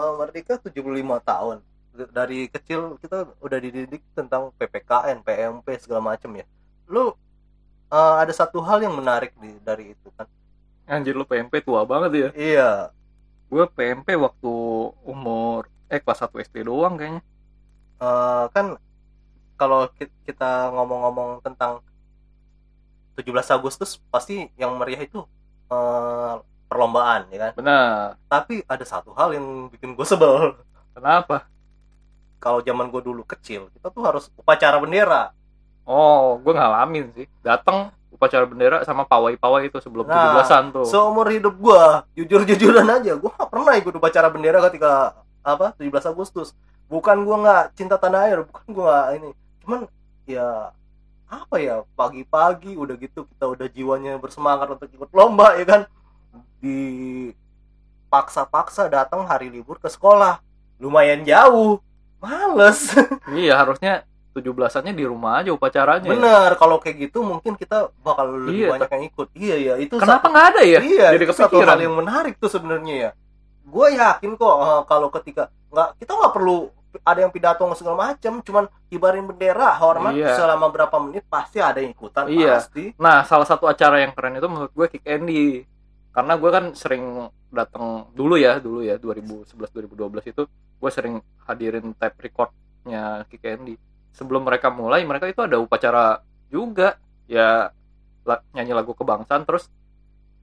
eh, 0.00 0.12
merdeka 0.16 0.56
75 0.56 0.80
tahun. 1.20 1.56
Dari 1.92 2.48
kecil 2.48 2.96
kita 2.96 3.36
udah 3.44 3.58
dididik 3.60 4.00
tentang 4.16 4.48
PPKN 4.56 5.20
PMP 5.20 5.68
segala 5.76 6.16
macam 6.16 6.32
ya. 6.32 6.48
Lu 6.88 7.12
eh, 7.92 8.14
ada 8.24 8.32
satu 8.32 8.64
hal 8.64 8.80
yang 8.80 8.96
menarik 8.96 9.36
di, 9.36 9.52
dari 9.60 9.92
itu 9.92 10.08
kan? 10.16 10.24
Anjir 10.88 11.12
lu 11.12 11.28
PMP 11.28 11.60
tua 11.60 11.84
banget 11.84 12.10
ya. 12.16 12.28
Iya. 12.32 12.70
Gue 13.52 13.68
PMP 13.68 14.16
waktu 14.16 14.52
umur 15.04 15.68
eh 15.92 16.00
kelas 16.00 16.24
1 16.24 16.40
SD 16.40 16.64
doang 16.64 16.96
kayaknya. 16.96 17.20
Eh, 18.00 18.44
kan 18.48 18.80
kalau 19.62 19.86
ki- 19.94 20.10
kita 20.26 20.50
ngomong-ngomong 20.74 21.38
tentang 21.40 21.78
17 23.14 23.28
Agustus 23.52 24.00
pasti 24.08 24.48
yang 24.56 24.74
meriah 24.74 25.04
itu 25.04 25.20
eh, 25.68 26.34
perlombaan 26.66 27.28
ya 27.28 27.38
kan? 27.38 27.52
Benar. 27.54 28.16
Tapi 28.26 28.64
ada 28.64 28.82
satu 28.82 29.12
hal 29.12 29.36
yang 29.36 29.46
bikin 29.68 29.92
gue 29.92 30.06
sebel. 30.08 30.56
Kenapa? 30.92 31.44
Kalau 32.36 32.58
zaman 32.60 32.90
gue 32.90 32.98
dulu 33.00 33.22
kecil 33.22 33.70
kita 33.70 33.88
tuh 33.88 34.02
harus 34.02 34.32
upacara 34.34 34.80
bendera. 34.80 35.30
Oh 35.84 36.40
gue 36.40 36.52
ngalamin 36.52 37.12
sih. 37.14 37.26
Datang 37.40 37.92
upacara 38.08 38.44
bendera 38.44 38.80
sama 38.82 39.04
pawai-pawai 39.04 39.68
itu 39.68 39.78
sebelum 39.78 40.04
Nah, 40.04 40.36
17-an 40.36 40.64
tuh. 40.70 40.84
seumur 40.84 41.26
hidup 41.28 41.54
gue 41.54 41.82
jujur-jujuran 42.14 42.84
aja 42.86 43.16
gue 43.16 43.30
gak 43.30 43.48
pernah 43.48 43.72
ikut 43.74 43.92
upacara 43.92 44.28
bendera 44.28 44.60
ketika 44.66 45.16
apa 45.42 45.76
17 45.76 45.90
Agustus. 46.08 46.56
Bukan 46.88 47.24
gue 47.24 47.36
nggak 47.38 47.72
cinta 47.72 47.96
tanah 47.96 48.20
air 48.26 48.38
bukan 48.42 48.64
gue 48.68 48.84
nggak 48.84 49.08
ini 49.16 49.30
cuman 49.62 49.86
ya 50.26 50.74
apa 51.32 51.56
ya 51.56 51.80
pagi-pagi 51.96 52.76
udah 52.76 52.92
gitu 53.00 53.24
kita 53.24 53.48
udah 53.48 53.64
jiwanya 53.72 54.20
bersemangat 54.20 54.68
untuk 54.68 54.92
ikut 54.92 55.08
lomba 55.16 55.56
ya 55.56 55.64
kan? 55.64 55.88
Dipaksa-paksa 56.60 58.92
datang 58.92 59.24
hari 59.24 59.48
libur 59.48 59.80
ke 59.80 59.88
sekolah. 59.88 60.44
Lumayan 60.76 61.24
jauh. 61.24 61.80
Males. 62.22 62.94
Iya 63.32 63.56
harusnya 63.58 64.06
17-annya 64.32 64.96
di 64.96 65.04
rumah 65.04 65.44
aja 65.44 65.52
upacaranya 65.52 66.08
ya. 66.08 66.12
bener 66.16 66.56
kalau 66.56 66.80
kayak 66.80 67.04
gitu 67.10 67.20
mungkin 67.20 67.52
kita 67.52 67.92
bakal 68.00 68.32
lebih 68.32 68.64
Iya, 68.64 68.68
banyak 68.78 68.90
yang 68.92 69.04
ikut. 69.10 69.28
Iya 69.36 69.56
ya 69.60 69.74
itu 69.76 69.94
kenapa 70.00 70.24
nggak 70.30 70.46
ada 70.56 70.62
ya? 70.64 70.80
iya 70.80 71.12
jadi 71.12 71.24
itu 71.28 71.34
satu 71.36 71.60
hal 71.60 71.76
yang 71.82 71.92
menarik 71.92 72.40
tuh 72.40 72.48
sebenarnya 72.48 72.94
ya. 72.96 73.10
Gue 73.66 73.92
yakin 73.92 74.32
kok 74.40 74.56
eh, 74.56 74.82
kalau 74.88 75.12
ketika 75.12 75.52
nggak 75.68 76.00
kita 76.00 76.12
nggak 76.16 76.32
perlu 76.32 76.72
ada 77.00 77.24
yang 77.24 77.32
pidato 77.32 77.64
segala 77.72 78.12
macam 78.12 78.44
cuman 78.44 78.68
kibarin 78.92 79.24
bendera 79.24 79.72
hormat 79.80 80.12
Iya. 80.12 80.36
selama 80.36 80.68
berapa 80.68 80.96
menit 81.00 81.24
pasti 81.24 81.58
ada 81.64 81.80
yang 81.80 81.96
ikutan 81.96 82.28
Iya. 82.28 82.60
pasti 82.60 82.92
Nah, 83.00 83.24
salah 83.24 83.48
satu 83.48 83.64
acara 83.64 84.04
yang 84.04 84.12
keren 84.12 84.36
itu 84.36 84.48
menurut 84.48 84.72
gue 84.76 84.86
Kick 84.92 85.04
Andy. 85.08 85.64
Karena 86.12 86.36
gue 86.36 86.50
kan 86.52 86.64
sering 86.76 87.32
datang 87.48 88.12
dulu 88.12 88.36
ya, 88.36 88.60
dulu 88.60 88.84
ya 88.84 89.00
2011 89.00 89.72
2012 89.72 90.28
itu 90.28 90.42
gue 90.52 90.90
sering 90.92 91.24
hadirin 91.48 91.96
tape 91.96 92.20
recordnya 92.28 93.24
Kick 93.32 93.40
Andy. 93.48 93.80
Sebelum 94.12 94.44
mereka 94.44 94.68
mulai, 94.68 95.00
mereka 95.08 95.24
itu 95.24 95.40
ada 95.40 95.56
upacara 95.56 96.20
juga. 96.52 97.00
Ya 97.24 97.72
nyanyi 98.52 98.76
lagu 98.76 98.92
kebangsaan 98.92 99.42
terus 99.48 99.66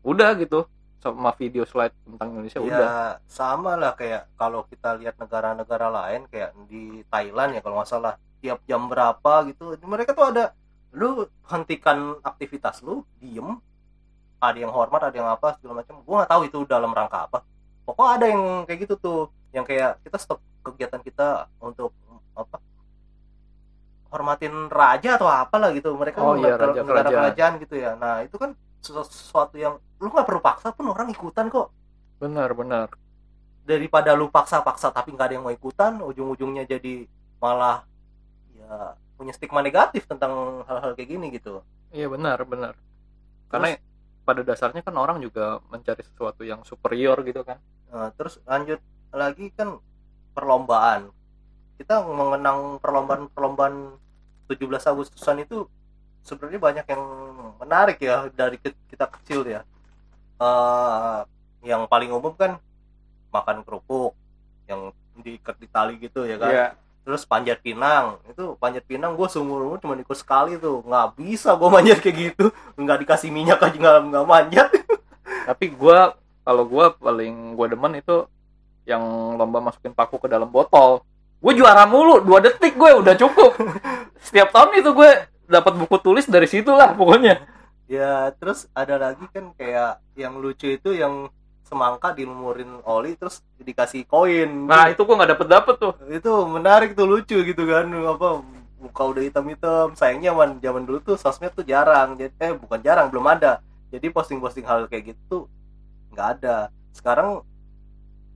udah 0.03 0.33
gitu 0.35 0.65
sama 0.99 1.31
video 1.33 1.63
slide 1.63 1.95
tentang 2.03 2.27
Indonesia 2.35 2.59
udah. 2.59 2.75
ya 2.75 2.91
sama 3.23 3.79
lah 3.79 3.95
kayak 3.95 4.27
kalau 4.35 4.67
kita 4.67 4.99
lihat 4.99 5.15
negara-negara 5.15 5.87
lain 5.87 6.27
kayak 6.27 6.51
di 6.67 7.01
Thailand 7.07 7.55
ya 7.55 7.61
kalau 7.63 7.79
nggak 7.79 7.89
salah. 7.89 8.15
Tiap 8.39 8.63
jam 8.63 8.87
berapa 8.87 9.47
gitu 9.51 9.75
mereka 9.83 10.15
tuh 10.15 10.31
ada 10.31 10.55
lu 10.91 11.27
hentikan 11.47 12.19
aktivitas 12.23 12.79
lu 12.83 13.03
diem. 13.19 13.59
Ada 14.39 14.63
yang 14.63 14.71
hormat 14.71 15.11
ada 15.11 15.15
yang 15.15 15.27
apa 15.27 15.55
segala 15.59 15.83
macam. 15.83 15.99
Gua 16.03 16.23
nggak 16.23 16.31
tahu 16.31 16.41
itu 16.47 16.59
dalam 16.63 16.91
rangka 16.91 17.27
apa. 17.27 17.43
Pokoknya 17.83 18.11
ada 18.15 18.25
yang 18.31 18.43
kayak 18.63 18.79
gitu 18.87 18.95
tuh 18.95 19.19
yang 19.51 19.67
kayak 19.67 19.99
kita 20.03 20.15
stop 20.15 20.39
kegiatan 20.63 20.99
kita 21.03 21.27
untuk 21.59 21.91
apa 22.35 22.59
hormatin 24.09 24.71
raja 24.71 25.15
atau 25.19 25.27
apalah 25.29 25.69
gitu. 25.75 25.93
Mereka 25.93 26.17
Oh 26.19 26.35
iya, 26.39 26.55
raja 26.57 26.81
negara 26.81 27.07
kerajaan. 27.07 27.13
kerajaan 27.23 27.53
gitu 27.63 27.75
ya. 27.75 27.91
Nah 27.95 28.23
itu 28.25 28.35
kan 28.39 28.51
sesu- 28.81 29.05
sesuatu 29.05 29.55
yang 29.59 29.77
lu 29.99 30.07
nggak 30.09 30.27
perlu 30.27 30.41
paksa 30.41 30.71
pun 30.71 30.89
orang 30.91 31.11
ikutan 31.11 31.47
kok 31.51 31.69
Benar, 32.19 32.51
benar. 32.51 32.87
daripada 33.63 34.11
lu 34.17 34.27
paksa-paksa 34.27 34.91
tapi 34.91 35.13
nggak 35.13 35.27
ada 35.29 35.33
yang 35.39 35.45
mau 35.45 35.53
ikutan 35.53 36.01
ujung-ujungnya 36.01 36.65
jadi 36.65 37.05
malah 37.39 37.85
ya 38.55 38.95
punya 39.15 39.31
stigma 39.35 39.59
negatif 39.63 40.07
tentang 40.07 40.63
hal-hal 40.67 40.95
kayak 40.95 41.09
gini 41.09 41.27
gitu 41.31 41.61
Iya 41.89 42.05
benar, 42.05 42.37
benar. 42.45 42.77
Karena 43.49 43.73
pada 44.21 44.45
dasarnya 44.45 44.85
kan 44.85 44.93
orang 44.93 45.17
juga 45.25 45.57
mencari 45.73 46.05
sesuatu 46.05 46.45
yang 46.45 46.61
superior 46.61 47.17
gitu 47.25 47.41
kan 47.41 47.57
Nah, 47.89 48.13
terus 48.13 48.37
lanjut 48.45 48.77
lagi 49.09 49.49
kan 49.57 49.81
perlombaan. 50.37 51.09
Kita 51.81 52.05
mengenang 52.05 52.77
perlombaan-perlombaan 52.77 53.97
17 54.45 54.85
Agustusan 54.85 55.41
itu 55.41 55.65
sebenarnya 56.21 56.61
banyak 56.61 56.85
yang 56.85 57.03
menarik 57.57 57.97
ya 57.97 58.29
dari 58.29 58.61
kita 58.61 59.09
kecil 59.19 59.41
ya. 59.49 59.65
Eh, 60.39 61.19
yang 61.67 61.83
paling 61.91 62.15
umum 62.15 62.31
kan 62.31 62.55
makan 63.35 63.61
kerupuk 63.67 64.15
yang 64.71 64.95
diikat 65.19 65.59
di 65.59 65.67
tali 65.67 65.99
gitu 65.99 66.23
ya 66.23 66.39
kan. 66.39 66.51
Iya. 66.51 66.67
Terus 67.03 67.27
panjat 67.27 67.59
pinang. 67.59 68.23
Itu 68.31 68.55
panjat 68.55 68.87
pinang 68.87 69.19
gue 69.19 69.27
seumur 69.27 69.67
umur 69.67 69.77
cuma 69.83 69.99
ikut 69.99 70.15
sekali 70.15 70.55
tuh. 70.55 70.79
Nggak 70.87 71.19
bisa 71.19 71.59
gue 71.59 71.69
manjat 71.69 71.99
kayak 71.99 72.15
gitu. 72.15 72.55
Nggak 72.79 73.03
dikasih 73.03 73.29
minyak 73.35 73.59
aja 73.59 73.75
nggak 73.75 73.97
nggak 74.15 74.25
manjat. 74.25 74.69
Tapi 75.49 75.65
gua 75.75 76.15
kalau 76.47 76.63
gua 76.65 76.95
paling 76.95 77.53
gua 77.57 77.67
demen 77.69 77.99
itu 77.99 78.25
yang 78.87 79.03
lomba 79.35 79.59
masukin 79.59 79.91
paku 79.91 80.23
ke 80.23 80.31
dalam 80.31 80.47
botol. 80.47 81.03
Gue 81.39 81.53
juara 81.55 81.83
mulu 81.87 82.23
dua 82.23 82.39
detik 82.39 82.79
gue 82.79 82.91
udah 82.95 83.15
cukup. 83.15 83.55
Setiap 84.25 84.51
tahun 84.55 84.81
itu 84.81 84.91
gue 84.91 85.11
dapat 85.49 85.73
buku 85.75 85.97
tulis 85.99 86.25
dari 86.29 86.45
situ 86.45 86.69
lah 86.69 86.93
pokoknya 86.93 87.58
Ya, 87.89 88.29
terus 88.37 88.69
ada 88.77 89.01
lagi 89.01 89.25
kan 89.33 89.49
kayak 89.57 89.97
yang 90.13 90.37
lucu 90.37 90.77
itu 90.77 90.93
yang 90.93 91.25
semangka 91.65 92.13
dilumurin 92.13 92.85
oli 92.85 93.17
terus 93.17 93.41
dikasih 93.57 94.05
koin. 94.05 94.49
nah 94.69 94.89
itu 94.93 95.01
gue 95.01 95.15
nggak 95.17 95.31
dapet 95.33 95.47
dapet 95.49 95.75
tuh. 95.81 95.93
Itu 96.05 96.45
menarik 96.45 96.93
tuh 96.93 97.09
lucu 97.09 97.41
gitu 97.41 97.63
kan. 97.65 97.89
Apa 97.89 98.45
muka 98.77 99.03
udah 99.09 99.23
hitam-hitam. 99.25 99.97
Sayangnya 99.97 100.37
zaman 100.37 100.61
zaman 100.61 100.83
dulu 100.85 101.01
tuh 101.01 101.17
sosmed 101.17 101.49
tuh 101.57 101.65
jarang. 101.65 102.13
Jadi 102.13 102.33
eh 102.37 102.53
bukan 102.53 102.77
jarang 102.85 103.09
belum 103.09 103.25
ada. 103.25 103.57
Jadi 103.89 104.13
posting-posting 104.13 104.69
hal 104.69 104.85
kayak 104.85 105.17
gitu 105.17 105.49
nggak 106.13 106.27
ada. 106.37 106.69
Sekarang 106.93 107.41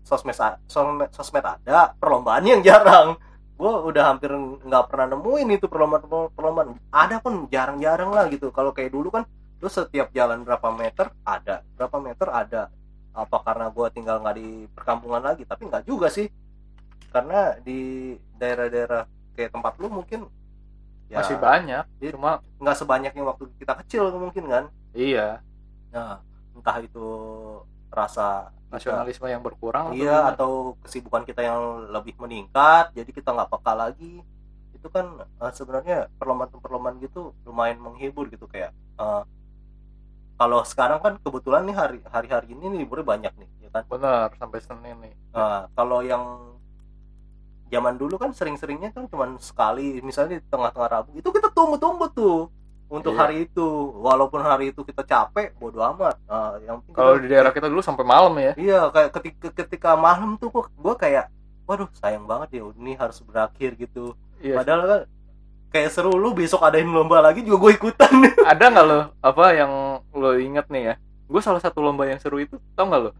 sosmed 0.02 0.34
sosmed, 0.66 1.14
sosmed 1.14 1.46
ada 1.46 1.94
perlombaannya 2.02 2.58
yang 2.58 2.64
jarang. 2.66 3.22
Gue 3.54 3.70
udah 3.70 4.18
hampir 4.18 4.34
nggak 4.66 4.90
pernah 4.90 5.14
nemuin 5.14 5.62
itu 5.62 5.70
perlombaan 5.70 6.34
perlombaan 6.34 6.74
ada 6.90 7.22
pun 7.22 7.46
jarang-jarang 7.54 8.10
lah 8.10 8.26
gitu. 8.34 8.50
Kalau 8.50 8.74
kayak 8.74 8.90
dulu 8.90 9.14
kan 9.14 9.30
lu 9.64 9.72
setiap 9.72 10.12
jalan 10.12 10.44
berapa 10.44 10.68
meter 10.76 11.08
ada. 11.24 11.64
Berapa 11.80 11.98
meter 12.04 12.28
ada. 12.28 12.68
Apa 13.16 13.40
karena 13.48 13.72
gue 13.72 13.88
tinggal 13.96 14.20
nggak 14.20 14.36
di 14.36 14.68
perkampungan 14.76 15.24
lagi? 15.24 15.48
Tapi 15.48 15.72
nggak 15.72 15.88
juga 15.88 16.12
sih. 16.12 16.28
Karena 17.08 17.56
di 17.64 18.12
daerah-daerah 18.36 19.08
kayak 19.34 19.56
tempat 19.56 19.74
lu 19.80 19.88
mungkin 19.88 20.28
ya 21.08 21.20
masih 21.22 21.38
banyak 21.38 21.86
Iya. 22.02 22.12
cuma 22.16 22.42
nggak 22.60 22.78
sebanyaknya 22.80 23.24
waktu 23.24 23.44
kita 23.56 23.74
kecil 23.86 24.12
mungkin 24.20 24.44
kan? 24.52 24.64
Iya. 24.92 25.40
Nah 25.96 26.20
entah 26.54 26.78
itu 26.84 27.08
rasa 27.88 28.50
kita- 28.52 28.92
nasionalisme 28.92 29.30
yang 29.30 29.46
berkurang 29.46 29.94
atau 29.94 29.96
iya 29.96 30.18
gimana? 30.20 30.30
atau 30.34 30.52
kesibukan 30.82 31.24
kita 31.24 31.42
yang 31.46 31.88
lebih 31.94 32.18
meningkat 32.20 32.92
jadi 32.92 33.10
kita 33.10 33.30
nggak 33.32 33.50
peka 33.54 33.74
lagi. 33.78 34.20
Itu 34.74 34.90
kan 34.92 35.06
eh, 35.24 35.54
sebenarnya 35.54 36.10
perlombaan-perlombaan 36.20 36.98
gitu 37.00 37.32
lumayan 37.46 37.78
menghibur 37.80 38.28
gitu 38.28 38.50
kayak 38.50 38.74
eh, 39.00 39.24
kalau 40.34 40.60
sekarang 40.66 41.00
kan 41.00 41.14
kebetulan 41.22 41.64
nih 41.64 41.76
hari 41.78 42.00
hari 42.10 42.28
hari 42.28 42.48
ini 42.54 42.74
nih 42.74 42.80
liburnya 42.84 43.06
banyak 43.06 43.34
nih 43.38 43.50
ya 43.64 43.70
kan 43.70 43.84
bener 43.88 44.28
sampai 44.38 44.60
senin 44.60 44.98
nih 45.02 45.14
Nah, 45.34 45.66
kalau 45.74 46.00
yang 46.02 46.24
zaman 47.72 47.98
dulu 47.98 48.22
kan 48.22 48.30
sering-seringnya 48.30 48.94
kan 48.94 49.10
cuma 49.10 49.26
sekali, 49.42 49.98
misalnya 50.06 50.38
di 50.38 50.46
tengah-tengah 50.46 50.90
Rabu, 50.94 51.10
itu 51.18 51.26
kita 51.34 51.50
tunggu-tunggu 51.50 52.06
tuh 52.14 52.54
untuk 52.86 53.18
Iya. 53.18 53.20
hari 53.26 53.36
itu. 53.50 53.66
Walaupun 53.98 54.46
hari 54.46 54.70
itu 54.70 54.86
kita 54.86 55.02
capek, 55.02 55.58
bodo 55.58 55.82
amat. 55.82 56.14
Nah, 56.30 56.62
yang 56.62 56.78
penting 56.86 56.94
kalau 56.94 57.18
di 57.18 57.26
daerah 57.26 57.50
kita 57.50 57.66
dulu 57.66 57.82
sampai 57.82 58.06
malam 58.06 58.34
ya 58.38 58.54
Iya, 58.54 58.94
kayak 58.94 59.10
ketika 59.18 59.48
ketika 59.66 59.90
malam 59.98 60.38
tuh 60.38 60.54
gua, 60.54 60.70
gua 60.78 60.94
kayak 60.94 61.34
waduh, 61.66 61.90
sayang 61.98 62.30
banget 62.30 62.62
ya 62.62 62.70
ini 62.78 62.94
harus 62.94 63.18
berakhir 63.26 63.74
gitu. 63.74 64.14
iya 64.38 64.62
Padahal 64.62 64.82
kan 64.86 65.02
kayak 65.74 65.90
seru 65.90 66.14
lu 66.14 66.38
besok 66.38 66.62
adain 66.62 66.86
lomba 66.86 67.18
lagi 67.18 67.42
juga 67.42 67.68
gue 67.68 67.82
ikutan. 67.82 68.14
ada 68.54 68.66
nggak 68.70 68.86
lo 68.86 69.00
apa 69.26 69.46
yang 69.58 69.72
lo 70.14 70.38
inget 70.38 70.70
nih 70.70 70.94
ya? 70.94 70.96
Gue 71.26 71.42
salah 71.42 71.58
satu 71.58 71.82
lomba 71.82 72.06
yang 72.06 72.22
seru 72.22 72.38
itu 72.38 72.62
tau 72.78 72.86
nggak 72.86 73.02
lo? 73.02 73.12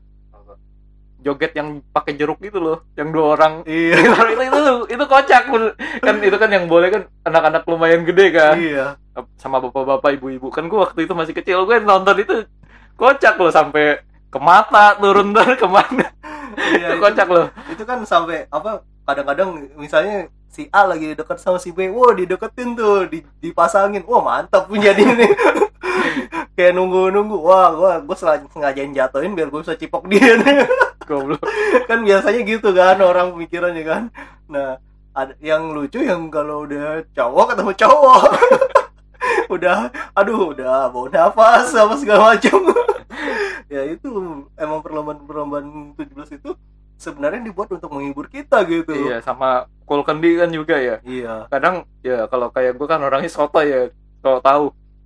Joget 1.24 1.56
yang 1.56 1.80
pakai 1.96 2.20
jeruk 2.20 2.38
gitu 2.44 2.60
loh 2.60 2.86
yang 2.94 3.10
dua 3.10 3.34
orang. 3.34 3.66
Iya. 3.66 3.96
itu, 4.36 4.44
itu 4.46 4.62
itu 4.92 5.04
kocak 5.10 5.44
kan 6.04 6.16
itu 6.22 6.38
kan 6.38 6.50
yang 6.52 6.70
boleh 6.70 6.94
kan 6.94 7.02
anak-anak 7.26 7.64
lumayan 7.66 8.06
gede 8.06 8.26
kan. 8.30 8.56
Iya. 8.60 8.88
sama 9.42 9.58
bapak-bapak 9.58 10.22
ibu-ibu. 10.22 10.54
Kan 10.54 10.70
gue 10.70 10.78
waktu 10.78 11.10
itu 11.10 11.14
masih 11.18 11.34
kecil 11.34 11.66
gue 11.66 11.82
nonton 11.82 12.22
itu 12.22 12.46
kocak 12.94 13.34
loh 13.42 13.50
sampai 13.50 14.06
ke 14.30 14.38
mata 14.38 14.94
turun 15.02 15.34
dari 15.38 15.58
ke 15.58 15.66
mana. 15.66 16.06
Iya, 16.54 16.94
itu 16.94 17.02
kocak 17.02 17.28
loh. 17.34 17.48
itu 17.74 17.82
kan 17.82 18.06
sampai 18.06 18.46
apa 18.54 18.86
kadang-kadang 19.10 19.74
misalnya 19.74 20.30
si 20.54 20.70
A 20.70 20.86
lagi 20.86 21.18
dekat 21.18 21.42
sama 21.42 21.58
si 21.58 21.74
B, 21.74 21.90
wah 21.90 22.14
dideketin 22.14 22.78
tuh, 22.78 23.10
di, 23.10 23.26
dipasangin, 23.42 24.06
wah 24.06 24.22
mantap 24.22 24.70
punya 24.70 24.94
dia 24.94 25.10
nih. 25.10 25.34
Kayak 26.56 26.78
nunggu-nunggu, 26.78 27.42
wah 27.42 27.74
gua 27.74 27.92
gua 28.06 28.14
sengaja 28.14 28.46
sengajain 28.54 28.94
jatuhin 28.94 29.34
biar 29.34 29.50
gue 29.50 29.66
bisa 29.66 29.74
cipok 29.74 30.06
dia 30.06 30.38
nih. 30.38 30.70
goblok 31.10 31.44
kan 31.90 32.00
biasanya 32.00 32.42
gitu 32.46 32.70
kan 32.72 33.02
orang 33.02 33.34
pemikirannya 33.34 33.84
kan. 33.84 34.04
Nah, 34.48 34.78
ada 35.18 35.34
yang 35.42 35.74
lucu 35.74 36.00
yang 36.06 36.30
kalau 36.30 36.70
udah 36.70 37.02
cowok 37.18 37.58
ketemu 37.58 37.74
cowok. 37.74 38.24
udah 39.56 39.88
aduh 40.12 40.52
udah 40.52 40.92
bau 40.92 41.08
nafas 41.08 41.72
sama 41.72 41.96
segala 41.96 42.36
macam 42.36 42.60
ya 43.72 43.88
itu 43.88 44.10
emang 44.60 44.80
perlombaan-perlombaan 44.84 45.96
17 45.96 46.38
itu 46.44 46.52
sebenarnya 47.00 47.42
dibuat 47.42 47.72
untuk 47.74 47.90
menghibur 47.90 48.28
kita 48.30 48.62
gitu 48.68 48.94
iya 48.94 49.24
sama 49.24 49.66
kul 49.84 50.02
kendi 50.02 50.36
kan 50.36 50.50
juga 50.50 50.76
ya. 50.76 50.96
Iya. 51.04 51.48
Kadang 51.48 51.84
ya 52.02 52.26
kalau 52.28 52.50
kayak 52.50 52.76
gue 52.76 52.88
kan 52.88 53.00
orangnya 53.00 53.30
soto 53.30 53.60
ya 53.60 53.88
kalau 54.20 54.40
tahu 54.40 54.64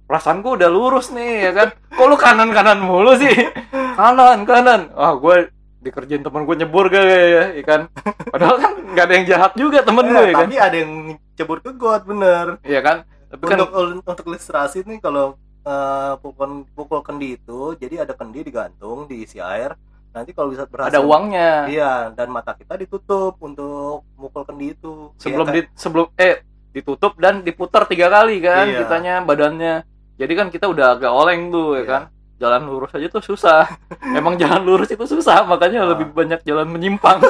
perasaan 0.07 0.39
gue 0.39 0.53
udah 0.55 0.69
lurus 0.71 1.11
nih 1.11 1.49
ya 1.49 1.51
kan. 1.51 1.67
Kok 1.91 2.05
lu 2.07 2.15
kanan 2.15 2.49
kanan 2.51 2.79
mulu 2.79 3.17
sih? 3.17 3.33
Kanan 3.99 4.45
kanan. 4.45 4.93
Wah 4.93 5.17
gue 5.17 5.49
dikerjain 5.81 6.21
temen 6.21 6.45
gue 6.45 6.55
nyebur 6.57 6.85
gak 6.87 7.01
ya, 7.01 7.43
ya 7.57 7.63
kan. 7.65 7.81
Padahal 8.33 8.55
kan 8.61 8.71
nggak 8.93 9.05
ada 9.05 9.13
yang 9.13 9.25
jahat 9.25 9.51
juga 9.57 9.79
temen 9.81 10.05
gue 10.05 10.21
Eh, 10.21 10.27
ya 10.29 10.33
kan. 10.33 10.41
tapi 10.45 10.55
ada 10.57 10.77
yang 10.77 10.93
cebur 11.33 11.57
ke 11.59 11.71
got 11.73 12.05
bener. 12.05 12.61
Iya 12.61 12.81
kan. 12.85 12.97
Tapi 13.27 13.43
kan 13.43 13.57
untuk 13.65 13.71
untuk 14.05 14.25
ilustrasi 14.29 14.85
nih 14.85 15.01
kalau 15.01 15.35
eh, 15.65 16.13
pukul 16.21 16.63
pukul 16.71 17.01
kendi 17.01 17.35
itu 17.35 17.73
jadi 17.75 18.05
ada 18.05 18.13
kendi 18.13 18.45
digantung 18.45 19.09
diisi 19.09 19.41
air 19.41 19.73
nanti 20.17 20.31
kalau 20.31 20.49
bisa 20.49 20.65
berhasil 20.65 20.89
ada 20.89 20.99
uangnya. 20.99 21.51
Iya 21.67 21.93
dan 22.11 22.27
mata 22.27 22.51
kita 22.51 22.73
ditutup 22.75 23.37
untuk 23.37 24.01
mukul 24.13 24.41
kendi 24.43 24.73
itu. 24.73 25.13
Sebelum 25.15 25.45
Kayak- 25.45 25.69
di 25.69 25.77
sebelum 25.77 26.07
eh 26.15 26.35
ditutup 26.69 27.13
dan 27.15 27.41
diputar 27.41 27.85
tiga 27.85 28.07
kali 28.07 28.37
kan 28.39 28.65
Iya. 28.65 28.79
kitanya 28.81 29.13
badannya. 29.21 29.75
Jadi 30.15 30.33
kan 30.33 30.47
kita 30.47 30.65
udah 30.65 30.93
agak 30.93 31.09
oleng 31.09 31.47
tuh 31.47 31.73
ya 31.73 31.77
Iya. 31.77 31.85
kan? 31.87 32.01
Jalan 32.37 32.61
lurus 32.65 32.91
aja 32.91 33.07
tuh 33.07 33.23
susah. 33.23 33.65
Emang 34.17 34.35
jalan 34.35 34.61
lurus 34.61 34.89
itu 34.89 35.05
susah 35.05 35.41
makanya 35.43 35.81
Ah. 35.81 35.89
lebih 35.93 36.09
banyak 36.11 36.41
jalan 36.41 36.65
menyimpang. 36.67 37.21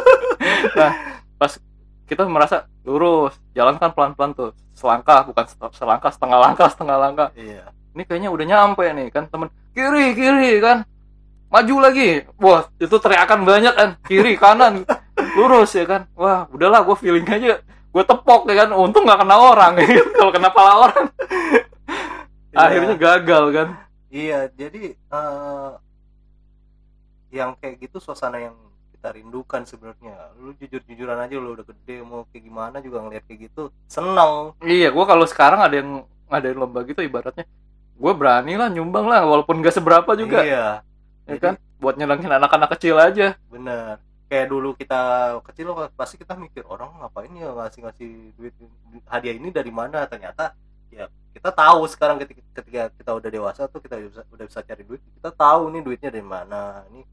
Nah 0.74 0.92
pas 1.36 1.52
kita 2.04 2.24
merasa 2.24 2.64
lurus 2.82 3.36
jalan 3.52 3.76
kan 3.76 3.92
pelan 3.92 4.14
pelan 4.14 4.32
tuh. 4.32 4.52
Selangkah 4.72 5.26
bukan 5.26 5.44
se- 5.44 5.74
selangkah 5.74 6.10
setengah 6.10 6.40
langkah 6.40 6.68
setengah 6.68 6.98
langkah. 6.98 7.30
Iya. 7.34 7.68
Ini 7.92 8.04
kayaknya 8.04 8.30
udah 8.30 8.46
nyampe 8.46 8.86
nih 8.86 9.08
kan 9.10 9.26
temen 9.26 9.48
kiri 9.74 10.14
kiri 10.14 10.58
kan 10.58 10.86
maju 11.48 11.76
lagi. 11.84 12.24
Wah 12.40 12.68
itu 12.78 12.96
teriakan 12.96 13.40
banyak 13.48 13.74
kan. 13.74 13.90
Kiri 14.04 14.36
kanan. 14.36 14.84
Lurus 15.36 15.74
ya 15.76 15.86
kan. 15.88 16.02
Wah 16.14 16.46
udahlah 16.52 16.84
gue 16.84 16.98
feeling 17.00 17.28
aja. 17.28 17.60
Gue 17.64 18.04
tepok 18.04 18.48
ya 18.52 18.66
kan. 18.66 18.70
Untung 18.76 19.08
nggak 19.08 19.20
kena 19.24 19.36
orang 19.36 19.74
kalau 20.18 20.32
kena 20.32 20.50
pala 20.52 20.74
orang. 20.92 21.06
Iya. 22.58 22.74
akhirnya 22.74 22.96
gagal 22.98 23.44
kan. 23.54 23.68
Iya, 24.08 24.40
jadi 24.56 24.96
eh, 24.96 25.72
yang 27.30 27.54
kayak 27.60 27.86
gitu 27.86 28.00
suasana 28.00 28.40
yang 28.40 28.56
kita 28.98 29.14
rindukan 29.14 29.62
sebenarnya. 29.68 30.34
Lu 30.42 30.58
jujur-jujuran 30.58 31.22
aja 31.22 31.38
lu 31.38 31.54
udah 31.54 31.66
gede 31.70 32.02
mau 32.02 32.26
kayak 32.34 32.44
gimana 32.50 32.78
juga 32.82 33.06
ngeliat 33.06 33.24
kayak 33.30 33.52
gitu. 33.52 33.70
Seneng. 33.86 34.58
iya 34.66 34.90
gue 34.90 35.06
kalau 35.06 35.26
sekarang 35.30 35.62
ada 35.62 35.76
yang 35.78 36.02
ngadain 36.32 36.58
lomba 36.58 36.82
gitu 36.88 37.06
ibaratnya. 37.06 37.46
Gue 37.98 38.14
berani 38.18 38.58
lah 38.58 38.74
nyumbang 38.74 39.06
lah 39.06 39.22
walaupun 39.28 39.62
gak 39.62 39.78
seberapa 39.78 40.10
juga. 40.18 40.42
Iya, 40.42 40.66
ya 41.28 41.38
kan 41.38 41.54
buat 41.78 42.00
nyenengin 42.00 42.32
anak-anak 42.32 42.72
kecil 42.80 42.96
aja 42.98 43.36
bener. 43.52 44.00
Kayak 44.28 44.48
dulu 44.52 44.76
kita 44.76 45.00
kecil 45.48 45.72
pasti 45.96 46.20
kita 46.20 46.36
mikir 46.36 46.68
orang 46.68 47.00
ngapain 47.00 47.32
ya 47.32 47.52
ngasih-ngasih 47.52 48.36
duit 48.36 48.56
hadiah 49.08 49.36
ini 49.36 49.52
dari 49.52 49.72
mana? 49.72 50.04
Ternyata 50.08 50.52
ya 50.92 51.08
kita 51.36 51.54
tahu 51.54 51.86
sekarang 51.86 52.18
ketika, 52.24 52.42
ketika 52.60 52.82
kita 52.98 53.12
udah 53.14 53.30
dewasa 53.30 53.62
tuh 53.70 53.78
kita 53.84 54.00
udah 54.00 54.10
bisa, 54.10 54.22
udah 54.34 54.46
bisa 54.48 54.60
cari 54.66 54.84
duit. 54.88 55.02
kita 55.20 55.30
tahu 55.30 55.70
nih 55.70 55.82
duitnya 55.86 56.10
dari 56.10 56.26
mana 56.26 56.82
ini 56.90 57.06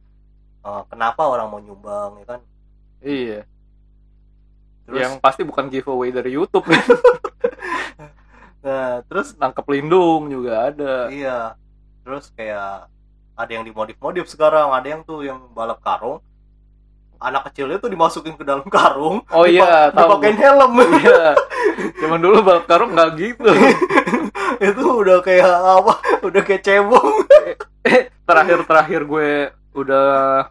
eh, 0.65 0.83
kenapa 0.89 1.23
orang 1.29 1.51
mau 1.53 1.61
nyumbang 1.61 2.23
ya 2.23 2.25
kan 2.25 2.41
iya 3.05 3.41
terus 4.89 5.01
yang 5.01 5.15
pasti 5.21 5.45
bukan 5.45 5.69
giveaway 5.69 6.09
dari 6.09 6.33
YouTube 6.33 6.65
nah 8.65 9.05
terus 9.05 9.37
nangkep 9.37 9.67
lindung 9.69 10.33
juga 10.33 10.73
ada 10.73 11.13
iya 11.13 11.59
terus 12.01 12.33
kayak 12.33 12.89
ada 13.35 13.51
yang 13.51 13.67
dimodif-modif 13.67 14.31
sekarang 14.31 14.71
ada 14.71 14.87
yang 14.87 15.03
tuh 15.03 15.27
yang 15.27 15.39
balap 15.53 15.83
karung. 15.83 16.23
Anak 17.19 17.49
kecilnya 17.51 17.81
tuh 17.81 17.89
dimasukin 17.89 18.37
ke 18.37 18.45
dalam 18.45 18.67
karung 18.69 19.25
oh 19.33 19.47
iya 19.49 19.89
dipakein 19.91 20.37
helm. 20.37 20.73
Iya. 20.77 21.39
Zaman 22.03 22.21
dulu 22.21 22.45
balap 22.45 22.65
karung 22.69 22.93
nggak 22.93 23.11
gitu. 23.17 23.51
Itu 24.67 24.85
udah 25.03 25.19
kayak 25.25 25.49
apa? 25.49 25.95
Udah 26.21 26.43
kayak 26.45 26.63
cebong. 26.63 27.25
Eh 27.87 28.13
terakhir 28.29 28.59
terakhir 28.69 29.01
gue 29.09 29.51
udah 29.75 30.49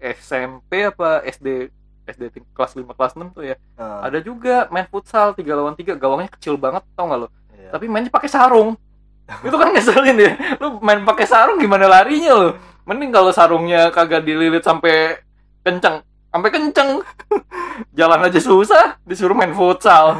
SMP 0.00 0.86
apa 0.86 1.24
SD 1.24 1.72
SD 2.06 2.22
kelas 2.54 2.78
5 2.78 2.86
kelas 2.94 3.12
6 3.18 3.34
tuh 3.34 3.44
ya. 3.44 3.56
Nah, 3.74 4.06
ada 4.06 4.22
juga 4.22 4.70
main 4.70 4.86
futsal 4.86 5.34
3 5.34 5.42
lawan 5.50 5.74
3 5.74 5.98
gawangnya 5.98 6.30
kecil 6.30 6.54
banget 6.54 6.86
tau 6.94 7.10
nggak 7.10 7.20
lo? 7.26 7.28
Iya. 7.66 7.74
tapi 7.74 7.90
mainnya 7.90 8.14
pakai 8.14 8.30
sarung 8.30 8.78
itu 9.26 9.56
kan 9.58 9.68
ngeselin 9.74 10.16
ya. 10.22 10.32
Lu 10.62 10.78
main 10.78 11.02
pakai 11.02 11.26
sarung 11.26 11.58
gimana 11.58 11.90
larinya 11.90 12.32
lo 12.34 12.48
mending 12.86 13.10
kalau 13.10 13.34
sarungnya 13.34 13.90
kagak 13.90 14.22
dililit 14.22 14.62
sampai 14.62 15.18
kenceng. 15.66 16.06
Sampai 16.30 16.50
kenceng. 16.54 17.02
Jalan 17.98 18.30
aja 18.30 18.38
susah 18.38 19.02
disuruh 19.02 19.34
main 19.34 19.52
futsal. 19.52 20.14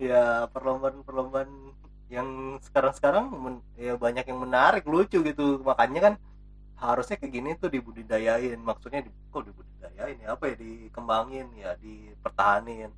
Ya 0.00 0.48
perlombaan-perlombaan 0.56 1.76
yang 2.08 2.56
sekarang-sekarang 2.64 3.36
men- 3.36 3.60
ya 3.76 4.00
banyak 4.00 4.24
yang 4.32 4.40
menarik 4.40 4.88
lucu 4.88 5.20
gitu. 5.20 5.60
Makanya 5.60 6.00
kan 6.00 6.14
harusnya 6.80 7.20
kayak 7.20 7.32
gini 7.36 7.50
tuh 7.60 7.68
dibudidayain. 7.68 8.56
Maksudnya 8.56 9.04
di, 9.04 9.12
kok 9.28 9.44
dibudidayain 9.44 10.16
ya? 10.24 10.32
Apa 10.32 10.48
ya? 10.48 10.54
Dikembangin 10.56 11.52
ya 11.52 11.76
dipertahanin 11.76 12.88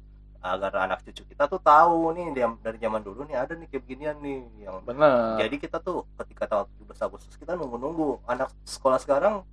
agar 0.43 0.75
anak 0.81 1.01
cucu 1.03 1.23
kita 1.25 1.47
tuh 1.47 1.57
tahu 1.57 2.11
nih 2.13 2.27
dia- 2.33 2.59
dari 2.61 2.77
zaman 2.77 2.99
dulu 2.99 3.23
nih 3.23 3.37
ada 3.37 3.55
nih 3.55 3.67
kayak 3.67 3.83
beginian 3.83 4.17
nih 4.19 4.39
yang 4.61 4.83
bener. 4.83 5.39
jadi 5.39 5.55
kita 5.57 5.79
tuh 5.79 6.03
ketika 6.19 6.45
tanggal 6.45 6.67
17 6.77 6.99
Agustus 7.01 7.35
kita 7.35 7.55
nunggu-nunggu. 7.55 8.21
Anak 8.25 8.51
sekolah 8.65 8.99
sekarang 8.99 9.47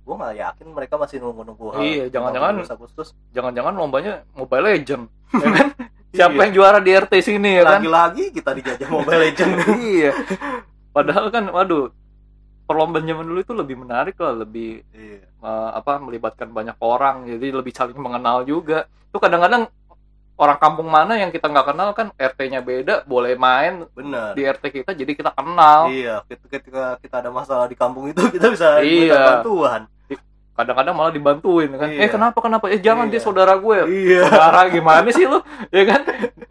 gue 0.00 0.14
nggak 0.16 0.34
yakin 0.34 0.66
mereka 0.70 0.96
masih 0.96 1.20
nunggu-nunggu 1.20 1.66
hal 1.70 1.80
Iya, 1.80 2.04
jangan-jangan- 2.08 2.56
17 2.58 2.72
Agustus. 2.72 3.08
jangan-jangan 3.30 3.74
lombanya 3.74 4.24
Mobile 4.32 4.64
Legend. 4.66 5.04
Ya 5.36 5.48
kan? 5.52 5.68
Siapa 6.10 6.34
Iya. 6.34 6.42
yang 6.42 6.52
juara 6.52 6.78
di 6.80 6.90
RT 6.90 7.12
sini 7.22 7.50
ya 7.54 7.62
kan? 7.62 7.78
Lagi-lagi 7.78 8.24
kita 8.32 8.50
dijajah 8.50 8.88
Mobile 8.88 9.20
Legend. 9.22 9.52
Iya. 9.94 10.10
Padahal 10.90 11.28
kan 11.28 11.46
waduh 11.46 11.92
perlombaan 12.64 13.02
zaman 13.02 13.22
dulu 13.24 13.38
itu 13.40 13.50
lebih 13.52 13.76
menarik 13.76 14.14
lah 14.16 14.34
lebih 14.36 14.82
iya. 14.90 15.22
eh, 15.22 15.70
apa 15.72 15.98
melibatkan 15.98 16.48
banyak 16.48 16.78
orang 16.78 17.26
jadi 17.26 17.46
lebih 17.52 17.70
saling 17.70 17.94
mengenal 17.94 18.42
juga. 18.42 18.86
Tuh 19.10 19.18
kadang-kadang 19.18 19.66
orang 20.40 20.56
kampung 20.56 20.88
mana 20.88 21.14
yang 21.14 21.28
kita 21.28 21.46
nggak 21.46 21.66
kenal 21.68 21.92
kan 21.92 22.08
RT-nya 22.12 22.60
beda 22.60 23.04
boleh 23.04 23.36
main 23.36 23.84
benar 23.90 24.32
di 24.32 24.42
RT 24.42 24.64
kita 24.74 24.90
jadi 24.90 25.12
kita 25.12 25.30
kenal 25.30 25.86
Iya, 25.86 26.24
ket- 26.24 26.48
ketika 26.50 26.96
kita 26.96 27.20
ada 27.20 27.28
masalah 27.30 27.68
di 27.68 27.76
kampung 27.76 28.08
itu 28.08 28.24
kita 28.26 28.48
bisa 28.48 28.80
Iya. 28.80 29.04
minta 29.06 29.20
bantuan. 29.38 29.82
kadang-kadang 30.50 30.92
malah 30.92 31.08
dibantuin 31.08 31.72
kan 31.72 31.88
Iya. 31.88 32.04
eh 32.04 32.10
kenapa 32.10 32.36
kenapa 32.38 32.68
eh 32.68 32.76
jangan 32.78 33.06
Iya. 33.06 33.12
dia 33.14 33.20
saudara 33.22 33.56
gue 33.56 33.78
Iya. 33.86 34.22
saudara 34.26 34.68
gimana 34.68 35.08
sih 35.08 35.24
lu 35.24 35.40
ya 35.70 35.82
kan 35.86 36.00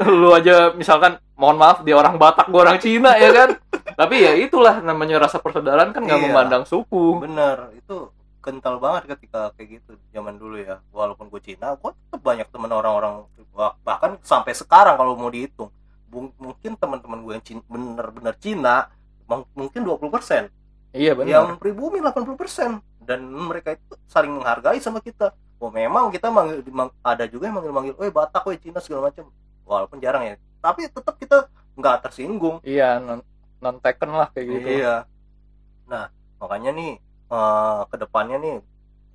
lu 0.09 0.29
aja 0.31 0.73
misalkan 0.73 1.17
mohon 1.33 1.53
maaf 1.55 1.81
dia 1.81 1.93
orang 1.93 2.17
Batak 2.17 2.45
gue 2.47 2.57
orang 2.57 2.77
Cina 2.77 3.13
ya 3.15 3.29
kan 3.29 3.49
tapi 3.91 4.17
ya 4.19 4.33
itulah 4.35 4.81
namanya 4.81 5.19
rasa 5.19 5.37
persaudaraan 5.37 5.89
kan 5.91 6.01
nggak 6.01 6.15
Iya. 6.15 6.25
memandang 6.25 6.63
suku 6.63 7.21
Bener, 7.21 7.69
itu 7.75 8.09
kental 8.39 8.79
banget 8.79 9.15
ketika 9.15 9.51
kayak 9.53 9.79
gitu 9.79 9.99
zaman 10.09 10.35
dulu 10.35 10.57
ya. 10.57 10.79
Walaupun 10.89 11.27
gue 11.27 11.39
Cina, 11.39 11.75
gue 11.75 11.91
tetap 11.91 12.21
banyak 12.21 12.47
temen 12.47 12.71
orang-orang 12.71 13.27
bah- 13.51 13.75
bahkan 13.83 14.15
sampai 14.23 14.55
sekarang 14.55 14.95
kalau 14.95 15.13
mau 15.15 15.27
dihitung. 15.27 15.69
Mungkin 16.11 16.73
teman-teman 16.75 17.19
gue 17.21 17.33
yang 17.37 17.45
Cina, 17.45 17.61
bener-bener 17.67 18.35
Cina 18.39 18.75
mung- 19.29 19.49
mungkin 19.53 19.81
20% 19.85 20.49
iya 20.89 21.13
benar 21.13 21.29
yang 21.29 21.47
pribumi 21.61 22.01
80% 22.01 22.81
dan 23.05 23.21
mereka 23.29 23.77
itu 23.77 23.93
saling 24.09 24.33
menghargai 24.33 24.81
sama 24.81 24.97
kita. 24.99 25.37
Oh 25.61 25.69
memang 25.69 26.09
kita 26.09 26.31
manggil, 26.31 26.65
mang- 26.73 26.95
ada 27.03 27.29
juga 27.29 27.45
yang 27.45 27.61
manggil-manggil, 27.61 27.93
"Eh 27.99 28.09
Batak, 28.09 28.41
weh 28.47 28.57
Cina 28.57 28.81
segala 28.81 29.11
macam." 29.11 29.29
Walaupun 29.69 30.01
jarang 30.01 30.25
ya, 30.25 30.33
tapi 30.57 30.89
tetap 30.89 31.13
kita 31.19 31.45
nggak 31.77 32.09
tersinggung. 32.09 32.57
iya 32.65 32.97
non, 32.97 33.21
non 33.59 33.77
taken 33.77 34.09
lah 34.09 34.33
kayak 34.33 34.47
gitu 34.49 34.67
Iya. 34.81 34.95
Nah, 35.85 36.09
makanya 36.37 36.71
nih 36.73 36.97
eh 37.29 37.81
ke 37.89 37.95
depannya 38.01 38.37
nih 38.41 38.55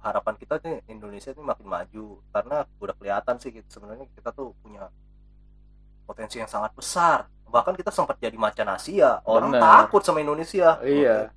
harapan 0.04 0.34
kita 0.36 0.60
nih 0.62 0.84
Indonesia 0.92 1.32
nih 1.32 1.44
makin 1.44 1.66
maju 1.66 2.06
karena 2.30 2.56
udah 2.78 2.94
kelihatan 2.94 3.36
sih 3.40 3.50
kita- 3.50 3.70
sebenarnya 3.72 4.06
kita 4.14 4.30
tuh 4.30 4.52
punya 4.62 4.88
potensi 6.04 6.36
yang 6.36 6.50
sangat 6.50 6.76
besar. 6.76 7.24
Bahkan 7.48 7.74
kita 7.80 7.88
sempat 7.88 8.20
jadi 8.20 8.36
macan 8.36 8.68
Asia. 8.76 9.24
Orang 9.24 9.56
Bener. 9.56 9.62
takut 9.64 10.04
sama 10.04 10.20
Indonesia. 10.20 10.76
Iya. 10.84 11.32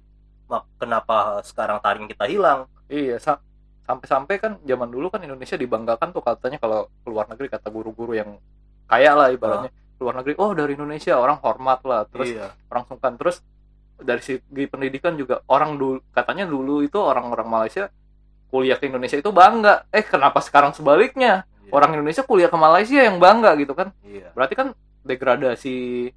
Mak 0.51 0.63
kenapa 0.79 1.39
sekarang 1.43 1.79
taring 1.79 2.07
kita 2.11 2.27
hilang? 2.27 2.67
Iya, 2.91 3.19
sa- 3.19 3.43
sampai-sampai 3.87 4.35
kan 4.35 4.51
zaman 4.67 4.91
dulu 4.91 5.07
kan 5.07 5.23
Indonesia 5.23 5.55
dibanggakan 5.55 6.11
tuh 6.11 6.19
katanya 6.19 6.59
kalau 6.59 6.91
keluar 7.07 7.23
negeri 7.31 7.47
kata 7.47 7.71
guru-guru 7.71 8.19
yang 8.19 8.35
kaya 8.83 9.15
lah 9.15 9.31
ibaratnya 9.31 9.71
keluar 9.95 10.13
negeri 10.19 10.35
oh 10.37 10.51
dari 10.51 10.75
Indonesia 10.75 11.15
orang 11.15 11.39
hormat 11.39 11.79
lah 11.87 12.03
terus 12.03 12.35
iya. 12.35 12.51
orang 12.67 12.83
sungkan 12.83 13.15
terus 13.15 13.39
dari 13.97 14.21
segi 14.21 14.65
pendidikan 14.69 15.17
juga 15.17 15.41
orang 15.49 15.75
dulu 15.75 15.99
katanya 16.13 16.45
dulu 16.45 16.85
itu 16.85 16.97
orang-orang 17.01 17.47
Malaysia 17.49 17.89
kuliah 18.47 18.77
ke 18.79 18.87
Indonesia 18.87 19.17
itu 19.17 19.31
bangga 19.33 19.85
eh 19.91 20.05
kenapa 20.05 20.39
sekarang 20.39 20.71
sebaliknya 20.71 21.43
Iya. 21.67 21.71
orang 21.75 21.99
Indonesia 21.99 22.23
kuliah 22.23 22.47
ke 22.47 22.55
Malaysia 22.55 23.01
yang 23.03 23.19
bangga 23.19 23.51
gitu 23.59 23.75
kan 23.75 23.91
Iya. 24.05 24.31
berarti 24.31 24.53
kan 24.55 24.67
degradasi 25.03 26.09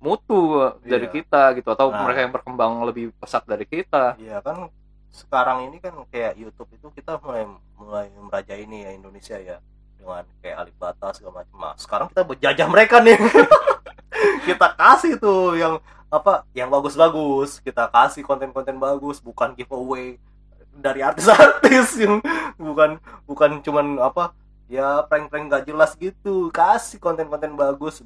mutu 0.00 0.60
dari 0.84 1.08
Iya. 1.08 1.14
kita 1.16 1.42
gitu 1.56 1.68
atau 1.72 1.88
Nah. 1.88 2.04
mereka 2.04 2.20
yang 2.24 2.32
berkembang 2.32 2.72
lebih 2.84 3.12
pesat 3.16 3.44
dari 3.48 3.64
kita 3.64 4.16
Iya 4.20 4.40
kan 4.44 4.68
sekarang 5.10 5.66
ini 5.72 5.82
kan 5.82 5.94
kayak 6.06 6.38
YouTube 6.38 6.70
itu 6.70 6.86
kita 6.94 7.18
mulai 7.20 7.42
mulai 7.74 8.06
merajai 8.14 8.62
ini 8.62 8.86
ya 8.86 8.90
Indonesia 8.94 9.36
ya 9.36 9.56
dengan 9.98 10.24
kayak 10.40 10.56
Alibata 10.64 11.12
segala 11.12 11.44
macam. 11.44 11.56
Nah, 11.60 11.74
sekarang 11.76 12.06
kita 12.08 12.22
berjajah 12.24 12.66
mereka 12.70 12.96
nih. 13.04 13.18
kita 14.48 14.66
kasih 14.78 15.20
tuh 15.20 15.58
yang 15.58 15.74
apa 16.10 16.44
yang 16.52 16.68
bagus-bagus. 16.68 17.62
Kita 17.62 17.86
kasih 17.88 18.26
konten-konten 18.26 18.76
bagus, 18.76 19.22
bukan 19.22 19.54
giveaway 19.54 20.18
dari 20.74 21.00
artis-artis 21.06 21.96
yang 22.02 22.18
bukan 22.58 22.98
bukan 23.24 23.62
cuman 23.62 23.98
apa 24.02 24.34
ya 24.66 25.06
prank-prank 25.06 25.46
gak 25.50 25.64
jelas 25.70 25.94
gitu. 25.96 26.50
Kasih 26.50 26.98
konten-konten 26.98 27.54
bagus. 27.54 28.02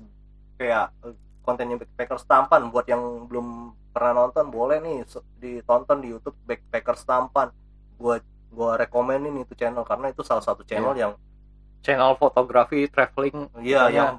Kayak 0.61 0.93
eh, 1.03 1.17
kontennya 1.43 1.81
backpackers 1.81 2.25
tampan 2.25 2.69
buat 2.69 2.85
yang 2.87 3.27
belum 3.29 3.73
pernah 3.93 4.27
nonton 4.27 4.49
boleh 4.49 4.81
nih 4.83 5.07
ditonton 5.39 6.03
di 6.03 6.11
YouTube 6.11 6.35
backpackers 6.49 7.05
tampan 7.07 7.53
gua 7.95 8.19
gua 8.51 8.75
rekomenin 8.75 9.45
itu 9.45 9.55
channel 9.55 9.87
karena 9.87 10.11
itu 10.11 10.25
salah 10.27 10.43
satu 10.43 10.67
channel 10.67 10.97
yang 10.99 11.13
channel 11.85 12.17
fotografi 12.17 12.89
traveling. 12.89 13.49
Iya 13.61 13.89
Pokoknya- 13.89 13.93
yang 13.93 14.13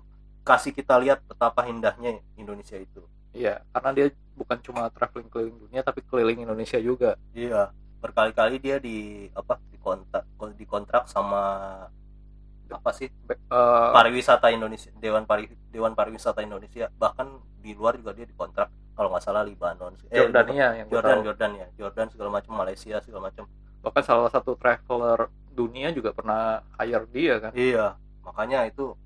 kasih 0.45 0.71
kita 0.77 1.01
lihat 1.01 1.25
betapa 1.25 1.65
indahnya 1.65 2.21
Indonesia 2.37 2.77
itu 2.77 3.01
Iya, 3.35 3.59
karena 3.75 3.89
dia 3.91 4.05
bukan 4.35 4.57
cuma 4.63 4.87
traveling 4.91 5.27
keliling 5.27 5.57
dunia 5.59 5.81
tapi 5.83 5.99
keliling 6.07 6.43
Indonesia 6.47 6.79
juga. 6.79 7.19
iya 7.35 7.71
berkali-kali 8.03 8.61
dia 8.61 8.77
di 8.77 9.25
apa 9.33 9.57
dikontrak 9.73 10.29
dikontrak 10.61 11.09
sama 11.09 11.41
apa 12.69 12.91
sih 12.93 13.09
eh, 13.09 13.89
pariwisata 13.97 14.53
Indonesia 14.53 14.93
Dewan 15.01 15.25
Pari 15.25 15.49
Dewan 15.73 15.97
Pariwisata 15.97 16.45
Indonesia 16.45 16.85
bahkan 17.01 17.41
di 17.57 17.73
luar 17.73 17.97
juga 17.97 18.13
dia 18.13 18.29
dikontrak 18.29 18.69
kalau 18.93 19.09
nggak 19.09 19.25
salah 19.25 19.41
Libanon 19.41 19.97
eh, 20.13 20.21
Jordania 20.21 20.77
yang 20.77 20.85
gua 20.85 21.01
Jordan. 21.01 21.17
Jordan 21.25 21.51
ya 21.57 21.67
Jordan 21.81 22.07
segala 22.13 22.29
macam 22.29 22.53
Malaysia 22.61 23.01
segala 23.01 23.33
macam 23.33 23.49
Bahkan 23.85 24.01
salah 24.01 24.33
satu 24.33 24.57
traveler 24.57 25.29
dunia 25.53 25.93
juga 25.93 26.09
pernah 26.09 26.65
hire 26.81 27.05
dia 27.13 27.37
kan. 27.37 27.51
Iya, 27.53 27.93
makanya 28.25 28.65
itu 28.65 28.97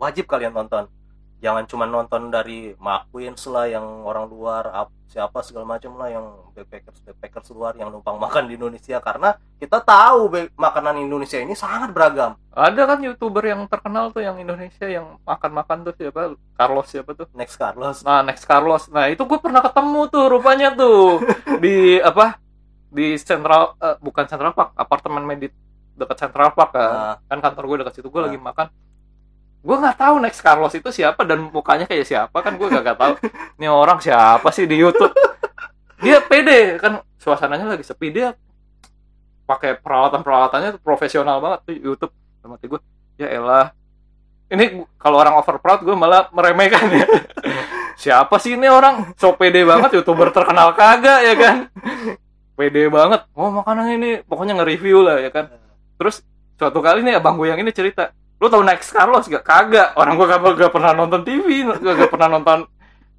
wajib 0.00 0.24
kalian 0.24 0.56
tonton. 0.56 0.88
Jangan 1.36 1.68
cuma 1.68 1.84
nonton 1.84 2.32
dari 2.32 2.72
McQueen 2.76 3.36
lah 3.52 3.66
yang 3.68 3.84
orang 4.02 4.24
luar, 4.26 4.72
ap- 4.72 4.94
siapa 5.06 5.38
segala 5.40 5.64
macam 5.64 5.94
lah 5.96 6.10
yang 6.10 6.26
backpackers 6.52 6.98
backpackers 7.00 7.48
luar 7.54 7.72
yang 7.78 7.88
numpang 7.88 8.18
makan 8.18 8.50
di 8.50 8.58
Indonesia 8.58 8.98
karena 8.98 9.38
kita 9.56 9.78
tahu 9.78 10.28
makanan 10.52 10.98
Indonesia 10.98 11.38
ini 11.38 11.54
sangat 11.54 11.94
beragam. 11.94 12.34
Ada 12.50 12.82
kan 12.88 12.98
youtuber 13.00 13.44
yang 13.46 13.64
terkenal 13.68 14.10
tuh 14.10 14.24
yang 14.24 14.36
Indonesia 14.36 14.84
yang 14.84 15.20
makan-makan 15.22 15.86
tuh 15.86 15.94
siapa? 15.94 16.20
Carlos 16.56 16.86
siapa 16.88 17.10
tuh? 17.12 17.28
Next 17.32 17.54
Carlos. 17.54 18.00
Nah, 18.02 18.24
Next 18.24 18.44
Carlos. 18.44 18.88
Nah, 18.90 19.06
itu 19.06 19.22
gue 19.22 19.38
pernah 19.38 19.62
ketemu 19.62 20.00
tuh 20.08 20.24
rupanya 20.26 20.68
tuh 20.74 21.20
di 21.64 22.00
apa? 22.00 22.40
Di 22.90 23.14
Central 23.20 23.76
eh, 23.76 23.96
bukan 24.00 24.24
Central 24.24 24.52
Park, 24.52 24.72
apartemen 24.74 25.22
medit 25.22 25.52
dekat 25.94 26.16
Central 26.18 26.50
Park 26.52 26.72
kan. 26.74 26.90
Nah, 26.90 27.16
Kan 27.28 27.38
kantor 27.40 27.64
gue 27.68 27.76
dekat 27.84 27.94
situ. 27.94 28.08
Gue 28.08 28.20
Nah. 28.20 28.28
lagi 28.28 28.40
makan. 28.40 28.66
Gue 29.62 29.76
nggak 29.76 29.98
tahu 29.98 30.14
Next 30.22 30.40
Carlos 30.42 30.74
itu 30.74 30.88
siapa 30.90 31.26
dan 31.26 31.50
mukanya 31.50 31.86
kayak 31.88 32.06
siapa 32.06 32.38
kan 32.38 32.54
gue 32.54 32.68
gak, 32.70 32.98
tahu. 32.98 33.14
Ini 33.58 33.66
orang 33.66 33.98
siapa 33.98 34.48
sih 34.54 34.68
di 34.68 34.78
YouTube? 34.78 35.10
Dia 36.04 36.20
pede 36.22 36.78
kan 36.78 37.02
suasananya 37.18 37.74
lagi 37.74 37.82
sepi. 37.82 38.14
Dia 38.14 38.36
pakai 39.46 39.78
peralatan-peralatannya 39.78 40.78
tuh 40.78 40.82
profesional 40.82 41.42
banget 41.42 41.60
tuh 41.66 41.74
YouTube. 41.74 42.12
Sama 42.42 42.60
gue 42.60 42.80
ya 43.18 43.28
elah. 43.32 43.74
Ini 44.46 44.86
kalau 45.02 45.18
orang 45.18 45.34
over 45.34 45.58
proud 45.58 45.82
gue 45.82 45.96
malah 45.98 46.30
meremehkan 46.30 46.86
ya. 46.94 47.06
Siapa 48.02 48.38
sih 48.38 48.54
ini 48.54 48.68
orang? 48.70 49.16
So 49.18 49.34
pede 49.34 49.64
banget 49.66 49.98
youtuber 49.98 50.30
terkenal 50.30 50.76
kagak 50.76 51.20
ya 51.26 51.34
kan? 51.34 51.56
Pede 52.54 52.86
banget. 52.86 53.26
Oh 53.34 53.50
makanan 53.50 53.98
ini 53.98 54.10
pokoknya 54.22 54.62
nge-review 54.62 55.02
lah 55.02 55.18
ya 55.18 55.34
kan? 55.34 55.50
Terus 55.98 56.22
suatu 56.54 56.78
kali 56.84 57.02
nih 57.02 57.18
abang 57.18 57.34
gue 57.40 57.48
yang 57.50 57.58
ini 57.58 57.72
cerita 57.72 58.12
lu 58.36 58.46
tau 58.52 58.60
Next 58.60 58.92
Carlos 58.92 59.24
gak? 59.28 59.44
Kagak. 59.44 59.96
Orang 59.96 60.20
gue 60.20 60.26
gak, 60.28 60.40
gak 60.44 60.72
pernah 60.72 60.92
nonton 60.92 61.24
TV 61.24 61.64
gak, 61.64 61.80
gak 61.80 62.12
pernah 62.12 62.28
nonton 62.36 62.68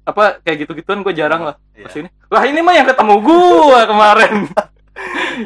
apa 0.08 0.40
kayak 0.40 0.64
gitu-gituan 0.64 1.04
gue 1.04 1.12
jarang 1.12 1.44
lah 1.44 1.60
Iya. 1.76 1.84
ke 1.84 1.88
sini 1.92 2.08
lah 2.32 2.42
ini 2.48 2.64
mah 2.64 2.72
yang 2.72 2.88
ketemu 2.88 3.14
gue 3.22 3.80
kemarin. 3.86 4.34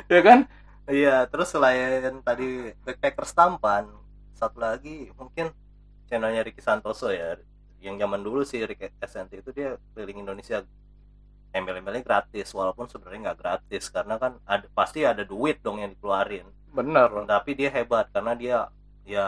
Ya 0.08 0.24
kan? 0.24 0.48
Iya, 0.88 1.28
terus 1.28 1.52
selain 1.52 2.24
tadi 2.24 2.72
backpackers 2.80 3.36
tampan, 3.36 3.84
satu 4.32 4.56
lagi 4.56 5.12
mungkin 5.20 5.52
channelnya 6.08 6.40
Ricky 6.40 6.64
Santoso 6.64 7.12
ya. 7.12 7.36
Yang 7.84 8.00
zaman 8.00 8.20
dulu 8.24 8.40
sih 8.42 8.64
Ricky 8.64 8.88
SNT 8.96 9.44
itu 9.44 9.50
dia 9.52 9.76
keliling 9.92 10.24
Indonesia. 10.24 10.64
Embel-embelnya 11.52 12.00
gratis 12.00 12.56
walaupun 12.56 12.88
sebenarnya 12.88 13.30
nggak 13.30 13.38
gratis. 13.44 13.92
Karena 13.92 14.16
kan 14.16 14.40
ada 14.48 14.64
pasti 14.72 15.04
ada 15.04 15.20
duit 15.28 15.60
dong 15.60 15.84
yang 15.84 15.92
dikeluarin. 15.92 16.48
Bener 16.72 17.12
tapi 17.28 17.52
dia 17.52 17.68
hebat 17.68 18.08
karena 18.08 18.32
dia 18.32 18.56
ya 19.02 19.26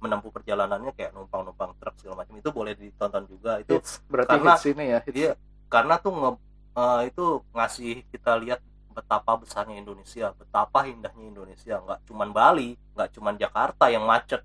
menempuh 0.00 0.32
perjalanannya 0.32 0.96
kayak 0.96 1.12
numpang-numpang 1.12 1.76
truk 1.76 1.94
segala 2.00 2.24
macam 2.24 2.40
itu 2.40 2.48
boleh 2.48 2.72
ditonton 2.72 3.28
juga 3.28 3.60
itu 3.60 3.76
hits 3.76 4.00
berarti 4.08 4.40
karena 4.40 4.52
hits 4.56 4.64
ini 4.72 4.84
ya 4.88 4.98
hits. 5.04 5.12
dia 5.12 5.30
karena 5.70 5.94
tuh 6.02 6.12
nge, 6.12 6.30
eh, 6.74 7.02
itu 7.12 7.24
ngasih 7.54 7.94
kita 8.10 8.32
lihat 8.42 8.60
betapa 8.90 9.38
besarnya 9.38 9.78
Indonesia, 9.78 10.34
betapa 10.34 10.84
indahnya 10.84 11.24
Indonesia. 11.24 11.78
Nggak 11.78 12.00
cuman 12.10 12.28
Bali, 12.34 12.74
nggak 12.98 13.08
cuman 13.16 13.34
Jakarta 13.38 13.86
yang 13.88 14.04
macet. 14.04 14.42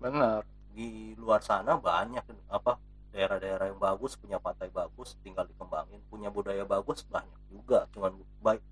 bener 0.00 0.42
Di 0.74 1.14
luar 1.20 1.40
sana 1.44 1.78
banyak 1.78 2.24
apa 2.50 2.80
daerah-daerah 3.14 3.70
yang 3.70 3.78
bagus, 3.78 4.18
punya 4.18 4.42
pantai 4.42 4.74
bagus, 4.74 5.14
tinggal 5.22 5.46
dikembangin, 5.46 6.02
punya 6.10 6.34
budaya 6.34 6.66
bagus 6.66 7.06
banyak 7.06 7.40
juga. 7.46 7.86
Cuman 7.94 8.18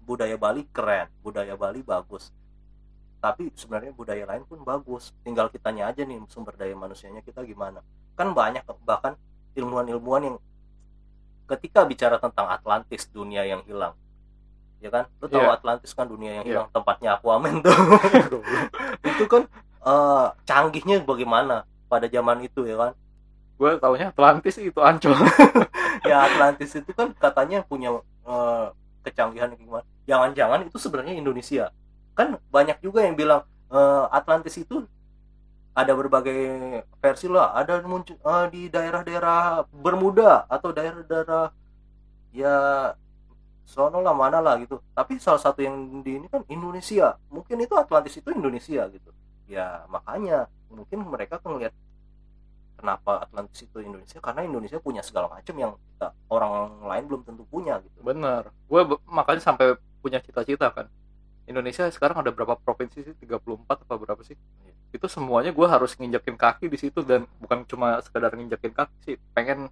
budaya 0.02 0.34
Bali 0.34 0.66
keren, 0.74 1.06
budaya 1.22 1.54
Bali 1.54 1.84
bagus. 1.86 2.34
Tapi 3.22 3.54
sebenarnya 3.54 3.94
budaya 3.94 4.26
lain 4.26 4.42
pun 4.42 4.66
bagus. 4.66 5.14
Tinggal 5.22 5.46
kitanya 5.48 5.94
aja 5.94 6.02
nih 6.02 6.18
sumber 6.26 6.58
daya 6.58 6.74
manusianya 6.74 7.22
kita 7.22 7.46
gimana. 7.46 7.78
Kan 8.18 8.34
banyak 8.34 8.66
bahkan 8.82 9.14
ilmuwan-ilmuwan 9.54 10.22
yang 10.26 10.36
ketika 11.46 11.84
bicara 11.84 12.16
tentang 12.18 12.48
Atlantis 12.48 13.06
dunia 13.12 13.44
yang 13.44 13.60
hilang 13.68 13.92
ya 14.82 14.90
kan 14.90 15.04
lu 15.22 15.30
tahu 15.30 15.46
Iya. 15.46 15.54
Atlantis 15.54 15.92
kan 15.94 16.10
dunia 16.10 16.42
yang 16.42 16.44
Iya. 16.44 16.50
hilang 16.64 16.68
tempatnya 16.74 17.14
Aquaman 17.14 17.62
tuh 17.62 17.70
itu 19.14 19.24
kan 19.30 19.46
eh, 19.84 20.26
canggihnya 20.42 21.06
bagaimana 21.06 21.62
pada 21.86 22.10
zaman 22.10 22.42
itu 22.42 22.66
ya 22.66 22.74
kan 22.74 22.92
gue 23.60 23.70
taunya 23.78 24.10
Atlantis 24.10 24.58
itu 24.58 24.80
ancol 24.82 25.14
ya 26.10 26.26
Atlantis 26.26 26.74
itu 26.74 26.90
kan 26.96 27.14
katanya 27.14 27.62
punya 27.62 27.94
eh, 28.26 28.66
kecanggihan 29.06 29.54
gimana 29.54 29.86
jangan-jangan 30.02 30.66
itu 30.66 30.76
sebenarnya 30.82 31.14
Indonesia 31.14 31.70
kan 32.12 32.36
banyak 32.52 32.78
juga 32.84 33.04
yang 33.04 33.16
bilang 33.16 33.42
eh, 33.72 34.04
Atlantis 34.12 34.56
itu 34.60 34.84
ada 35.72 35.92
berbagai 35.96 36.40
versi 37.00 37.26
lah. 37.28 37.56
Ada 37.56 37.80
muncul 37.84 38.16
eh, 38.20 38.46
di 38.52 38.62
daerah-daerah 38.68 39.64
Bermuda 39.72 40.44
atau 40.48 40.70
daerah-daerah 40.72 41.52
ya 42.32 42.56
sono 43.64 44.04
lah 44.04 44.12
mana 44.12 44.38
lah 44.44 44.60
gitu. 44.60 44.80
Tapi 44.92 45.16
salah 45.16 45.40
satu 45.40 45.64
yang 45.64 46.04
di 46.04 46.20
ini 46.20 46.26
kan 46.28 46.44
Indonesia. 46.52 47.16
Mungkin 47.32 47.56
itu 47.64 47.74
Atlantis 47.76 48.20
itu 48.20 48.28
Indonesia 48.32 48.84
gitu. 48.92 49.10
Ya 49.48 49.84
makanya 49.88 50.48
mungkin 50.68 51.04
mereka 51.08 51.40
ngeliat 51.44 51.72
kenapa 52.76 53.24
Atlantis 53.28 53.62
itu 53.64 53.78
Indonesia 53.80 54.18
karena 54.20 54.42
Indonesia 54.44 54.80
punya 54.80 55.00
segala 55.04 55.28
macam 55.30 55.54
yang 55.54 55.72
kita 55.76 56.08
orang 56.28 56.82
lain 56.84 57.04
belum 57.08 57.22
tentu 57.24 57.44
punya 57.48 57.80
gitu. 57.80 57.98
Bener 58.04 58.52
gue 58.68 58.80
makanya 59.08 59.40
sampai 59.40 59.76
punya 60.02 60.18
cita-cita 60.18 60.68
kan 60.74 60.90
Indonesia 61.42 61.90
sekarang 61.90 62.22
ada 62.22 62.30
berapa 62.30 62.54
provinsi 62.56 63.02
sih? 63.02 63.14
34 63.18 63.84
apa 63.86 63.94
berapa 63.98 64.22
sih? 64.22 64.38
Itu 64.94 65.06
semuanya 65.10 65.50
gue 65.50 65.66
harus 65.66 65.96
nginjekin 65.98 66.38
kaki 66.38 66.70
di 66.70 66.78
situ 66.78 67.02
dan 67.02 67.26
bukan 67.42 67.66
cuma 67.66 67.98
sekedar 68.04 68.30
nginjekin 68.32 68.70
kaki 68.70 68.94
sih 69.02 69.16
pengen 69.34 69.66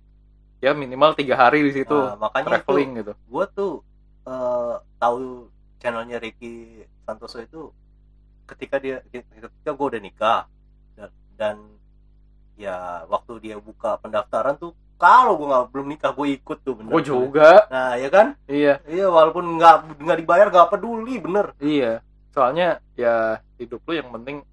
ya 0.60 0.74
minimal 0.76 1.14
tiga 1.16 1.38
hari 1.40 1.64
di 1.64 1.72
situ 1.72 1.94
Nah, 1.94 2.18
makanya 2.20 2.44
itu 2.44 2.50
traveling 2.52 2.90
gitu. 3.00 3.12
gue 3.16 3.44
tuh 3.54 3.72
eh, 4.26 4.74
tahu 4.98 5.48
channelnya 5.80 6.18
Ricky 6.20 6.84
Santoso 7.06 7.40
itu 7.40 7.72
ketika 8.44 8.76
dia 8.76 9.00
ketika 9.08 9.70
gue 9.72 9.86
udah 9.96 10.02
nikah 10.02 10.40
dan, 10.98 11.10
dan 11.38 11.56
ya 12.60 13.06
waktu 13.08 13.40
dia 13.40 13.56
buka 13.56 13.96
pendaftaran 14.02 14.58
tuh 14.60 14.76
kalau 15.00 15.40
gue 15.40 15.48
nggak 15.48 15.66
belum 15.72 15.86
nikah 15.88 16.12
gue 16.12 16.28
ikut 16.36 16.58
tuh 16.60 16.76
bener. 16.76 16.92
Gue 16.92 17.02
juga? 17.02 17.64
Nah 17.72 17.96
ya 17.96 18.08
kan? 18.12 18.36
Iya. 18.44 18.84
Iya 18.84 19.08
walaupun 19.08 19.56
nggak 19.56 19.96
nggak 19.96 20.18
dibayar 20.20 20.46
nggak 20.52 20.68
peduli 20.68 21.16
bener. 21.16 21.56
Iya. 21.56 22.04
Soalnya 22.36 22.84
ya 22.94 23.40
hidup 23.56 23.80
lu 23.88 23.96
yang 23.96 24.12
penting 24.12 24.44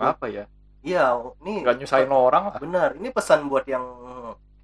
apa 0.00 0.26
ya? 0.32 0.44
Iya 0.80 1.12
nih. 1.44 1.60
Nggak 1.60 1.76
nyusahin 1.76 2.08
orang 2.08 2.44
lah. 2.48 2.56
Bener 2.56 2.96
ini 2.96 3.12
pesan 3.12 3.52
buat 3.52 3.68
yang 3.68 3.84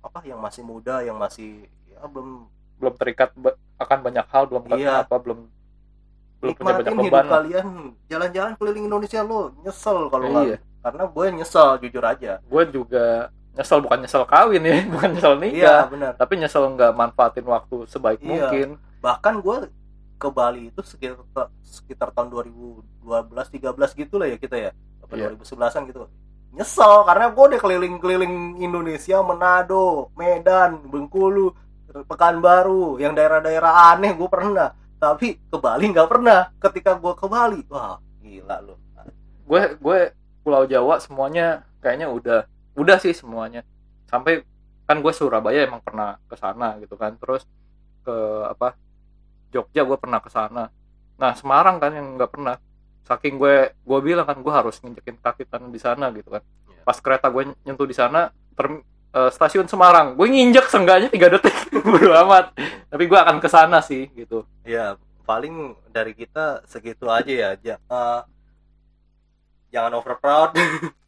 apa 0.01 0.25
yang 0.25 0.41
masih 0.41 0.65
muda 0.65 1.05
yang 1.05 1.21
masih 1.21 1.69
ya 1.93 2.01
belum. 2.09 2.49
Belum 2.81 2.95
terikat 2.97 3.37
akan 3.77 3.99
banyak 4.01 4.27
hal 4.33 4.49
belum 4.49 4.65
Iya. 4.73 5.05
apa 5.05 5.17
belum 5.21 5.45
belum 6.37 6.53
punya 6.57 6.73
banyak 6.73 6.85
nikmatin 6.85 6.97
hidup 6.97 7.13
beban 7.13 7.27
kalian. 7.29 7.67
Jalan-jalan 8.09 8.53
keliling 8.57 8.85
Indonesia 8.89 9.21
lo 9.21 9.53
nyesel 9.61 10.09
kalau 10.09 10.27
Iya. 10.45 10.57
karena 10.81 11.03
gue 11.05 11.25
nyesel 11.37 11.69
jujur 11.85 12.05
aja. 12.05 12.33
Gue 12.49 12.63
juga 12.73 13.29
nyesel 13.57 13.81
bukan 13.81 13.99
nyesel 13.99 14.23
kawin 14.23 14.63
ya 14.63 14.85
bukan 14.93 15.09
nyesel 15.11 15.35
iya 15.35 15.41
nikah 15.41 15.81
benar. 15.89 16.13
tapi 16.15 16.33
nyesel 16.37 16.65
nggak 16.71 16.93
manfaatin 16.93 17.45
waktu 17.45 17.77
sebaik 17.87 18.21
Iya. 18.21 18.29
mungkin. 18.29 18.69
Bahkan 19.01 19.35
gue 19.41 19.57
ke 20.17 20.29
Bali 20.29 20.69
itu 20.69 20.81
sekitar 20.81 21.25
sekitar 21.61 22.09
tahun 22.11 22.29
2012 22.31 22.85
13 23.33 23.73
gitu 23.97 24.15
lah 24.17 24.29
ya 24.29 24.37
kita 24.37 24.57
ya. 24.57 24.71
Apa 25.01 25.13
Iya. 25.15 25.33
2011an 25.33 25.83
gitu. 25.87 26.05
Nyesel 26.53 27.05
karena 27.05 27.27
gue 27.29 27.45
udah 27.47 27.61
keliling-keliling 27.61 28.35
Indonesia 28.59 29.21
Manado 29.21 30.09
Medan 30.13 30.85
Bengkulu 30.85 31.53
Pekanbaru 32.07 32.97
yang 32.97 33.13
daerah-daerah 33.13 33.93
aneh 33.93 34.13
gue 34.13 34.29
pernah. 34.29 34.73
Tapi 34.97 35.37
ke 35.39 35.57
Bali 35.57 35.89
nggak 35.89 36.09
pernah. 36.09 36.53
Ketika 36.57 36.93
gue 36.93 37.13
ke 37.13 37.25
Bali 37.25 37.61
wah 37.67 37.97
gila 38.21 38.61
lu. 38.61 38.75
Gue 39.43 39.77
gue 39.77 39.99
Pulau 40.41 40.65
Jawa 40.65 40.97
semuanya 40.99 41.65
kayaknya 41.81 42.07
udah 42.07 42.41
udah 42.77 42.97
sih 43.01 43.17
semuanya. 43.17 43.65
Sampai 44.07 44.45
kan 44.87 45.03
gue 45.03 45.11
Surabaya 45.11 45.67
emang 45.67 45.83
pernah 45.83 46.21
ke 46.29 46.37
sana 46.39 46.77
gitu 46.79 46.95
kan. 46.95 47.17
Terus 47.19 47.43
ke 48.07 48.17
apa 48.47 48.77
Jogja 49.51 49.83
gue 49.83 49.99
pernah 49.99 50.21
ke 50.23 50.31
sana. 50.31 50.69
Nah 51.17 51.33
Semarang 51.35 51.81
kan 51.81 51.91
yang 51.97 52.15
nggak 52.21 52.31
pernah. 52.31 52.57
Saking 53.07 53.39
gue 53.39 53.73
gue 53.73 53.99
bilang 54.03 54.27
kan 54.27 54.39
gue 54.39 54.53
harus 54.53 54.79
nginjekin 54.83 55.17
kaki 55.19 55.47
tanah 55.49 55.71
di 55.73 55.81
sana 55.81 56.13
gitu 56.13 56.31
kan. 56.31 56.43
Iya. 56.71 56.83
pas 56.87 56.99
kereta 57.03 57.27
gue 57.33 57.43
nyentuh 57.67 57.87
di 57.89 57.97
sana 57.97 58.31
term- 58.55 58.85
eh, 59.11 59.31
stasiun 59.33 59.67
Semarang. 59.67 60.15
Gue 60.15 60.29
nginjek 60.31 60.67
seenggaknya 60.71 61.09
tiga 61.11 61.33
detik. 61.33 61.55
Bodo 61.87 62.13
amat. 62.27 62.53
Tapi 62.93 63.05
gue 63.07 63.19
akan 63.19 63.39
ke 63.43 63.49
sana 63.51 63.79
sih 63.83 64.07
gitu. 64.15 64.47
Ya 64.63 64.95
paling 65.27 65.75
dari 65.91 66.15
kita 66.15 66.63
segitu 66.71 67.11
aja 67.11 67.33
ya 67.35 67.51
Ja- 67.59 67.83
eh, 67.83 68.21
jangan 69.75 69.93
over 69.99 70.15
proud 70.19 70.55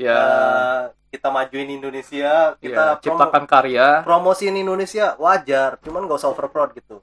ya. 0.00 0.16
Eh, 0.16 0.82
kita 1.10 1.28
majuin 1.28 1.68
Indonesia 1.68 2.16
ya, 2.16 2.36
kita 2.56 2.84
promo- 2.96 3.02
ciptakan 3.02 3.44
karya. 3.44 4.00
promosiin 4.00 4.56
Indonesia 4.56 5.18
wajar 5.18 5.76
cuman 5.82 6.06
gak 6.06 6.18
usah 6.18 6.30
over 6.30 6.48
proud 6.48 6.70
gitu. 6.72 7.02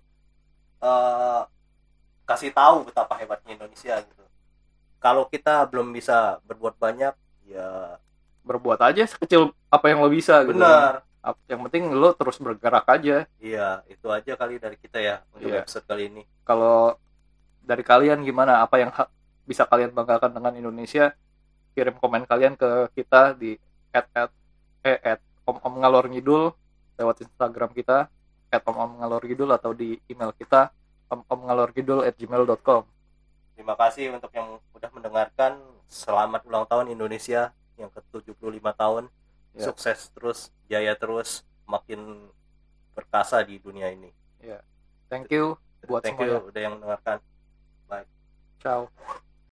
Eh, 0.79 1.41
kasih 2.23 2.51
tahu 2.51 2.87
betapa 2.87 3.15
hebatnya 3.15 3.53
Indonesia 3.53 3.99
gitu. 3.99 4.23
Kalau 4.97 5.27
kita 5.27 5.61
belum 5.67 5.91
bisa 5.91 6.41
berbuat 6.43 6.75
banyak 6.75 7.13
ya 7.45 7.95
berbuat 8.41 8.79
aja 8.81 9.03
sekecil 9.03 9.51
apa 9.67 9.85
yang 9.87 10.01
lo 10.01 10.09
bisa 10.09 10.41
gitu. 10.43 10.55
Benar. 10.55 11.03
Yang 11.45 11.61
penting 11.67 11.83
lo 11.91 12.15
terus 12.15 12.39
bergerak 12.39 12.87
aja. 12.87 13.27
Iya 13.37 13.83
itu 13.85 14.07
aja 14.07 14.33
kali 14.33 14.57
dari 14.57 14.79
kita 14.79 14.97
ya 14.97 15.19
untuk 15.35 15.51
Iya. 15.51 15.67
episode 15.67 15.83
kali 15.83 16.07
ini. 16.07 16.23
Kalau 16.43 16.95
dari 17.59 17.83
kalian 17.83 18.23
gimana? 18.23 18.63
Apa 18.63 18.79
yang 18.79 18.91
bisa 19.43 19.67
kalian 19.67 19.91
banggakan 19.91 20.31
dengan 20.31 20.55
Indonesia 20.55 21.11
kirim 21.77 21.93
komen 22.01 22.25
kalian 22.25 22.57
ke 22.57 22.89
kita 22.97 23.37
di 23.37 23.53
at 23.93 24.09
at 24.17 24.33
eh 24.81 24.97
at 24.97 25.21
om 25.45 25.61
om 25.61 25.73
ngalor 25.77 26.09
ngidul 26.09 26.49
lewat 26.97 27.21
Instagram 27.21 27.69
kita 27.77 28.09
at 28.49 28.63
om 28.65 28.73
om 28.73 28.91
ngalor 28.97 29.21
ngidul 29.21 29.53
atau 29.53 29.77
di 29.77 30.01
email 30.09 30.33
kita 30.33 30.73
om 31.13 31.21
om 31.29 31.39
ngalor 31.45 31.69
ngidul 31.69 32.01
at 32.01 32.17
gmail.com 32.17 32.81
terima 33.53 33.77
kasih 33.77 34.09
untuk 34.13 34.33
yang 34.33 34.57
udah 34.73 34.89
mendengarkan. 34.93 35.57
Selamat 35.89 36.45
ulang 36.45 36.65
tahun 36.69 36.93
Indonesia 36.93 37.53
yang 37.79 37.89
ke-75 37.93 38.65
tahun. 38.73 39.05
Ya. 39.57 39.73
sukses 39.73 40.13
terus 40.13 40.53
jaya 40.69 40.93
terus 40.93 41.41
makin 41.65 42.29
perkasa 42.93 43.41
di 43.41 43.57
dunia 43.57 43.89
ini. 43.89 44.13
Thank 45.09 45.33
you 45.33 45.57
buat 45.89 46.05
thank 46.05 46.19
semuanya 46.19 46.37
you 46.43 46.49
udah 46.53 46.61
yang 46.61 46.73
mendengarkan. 46.77 47.17
Ciao 48.61 48.89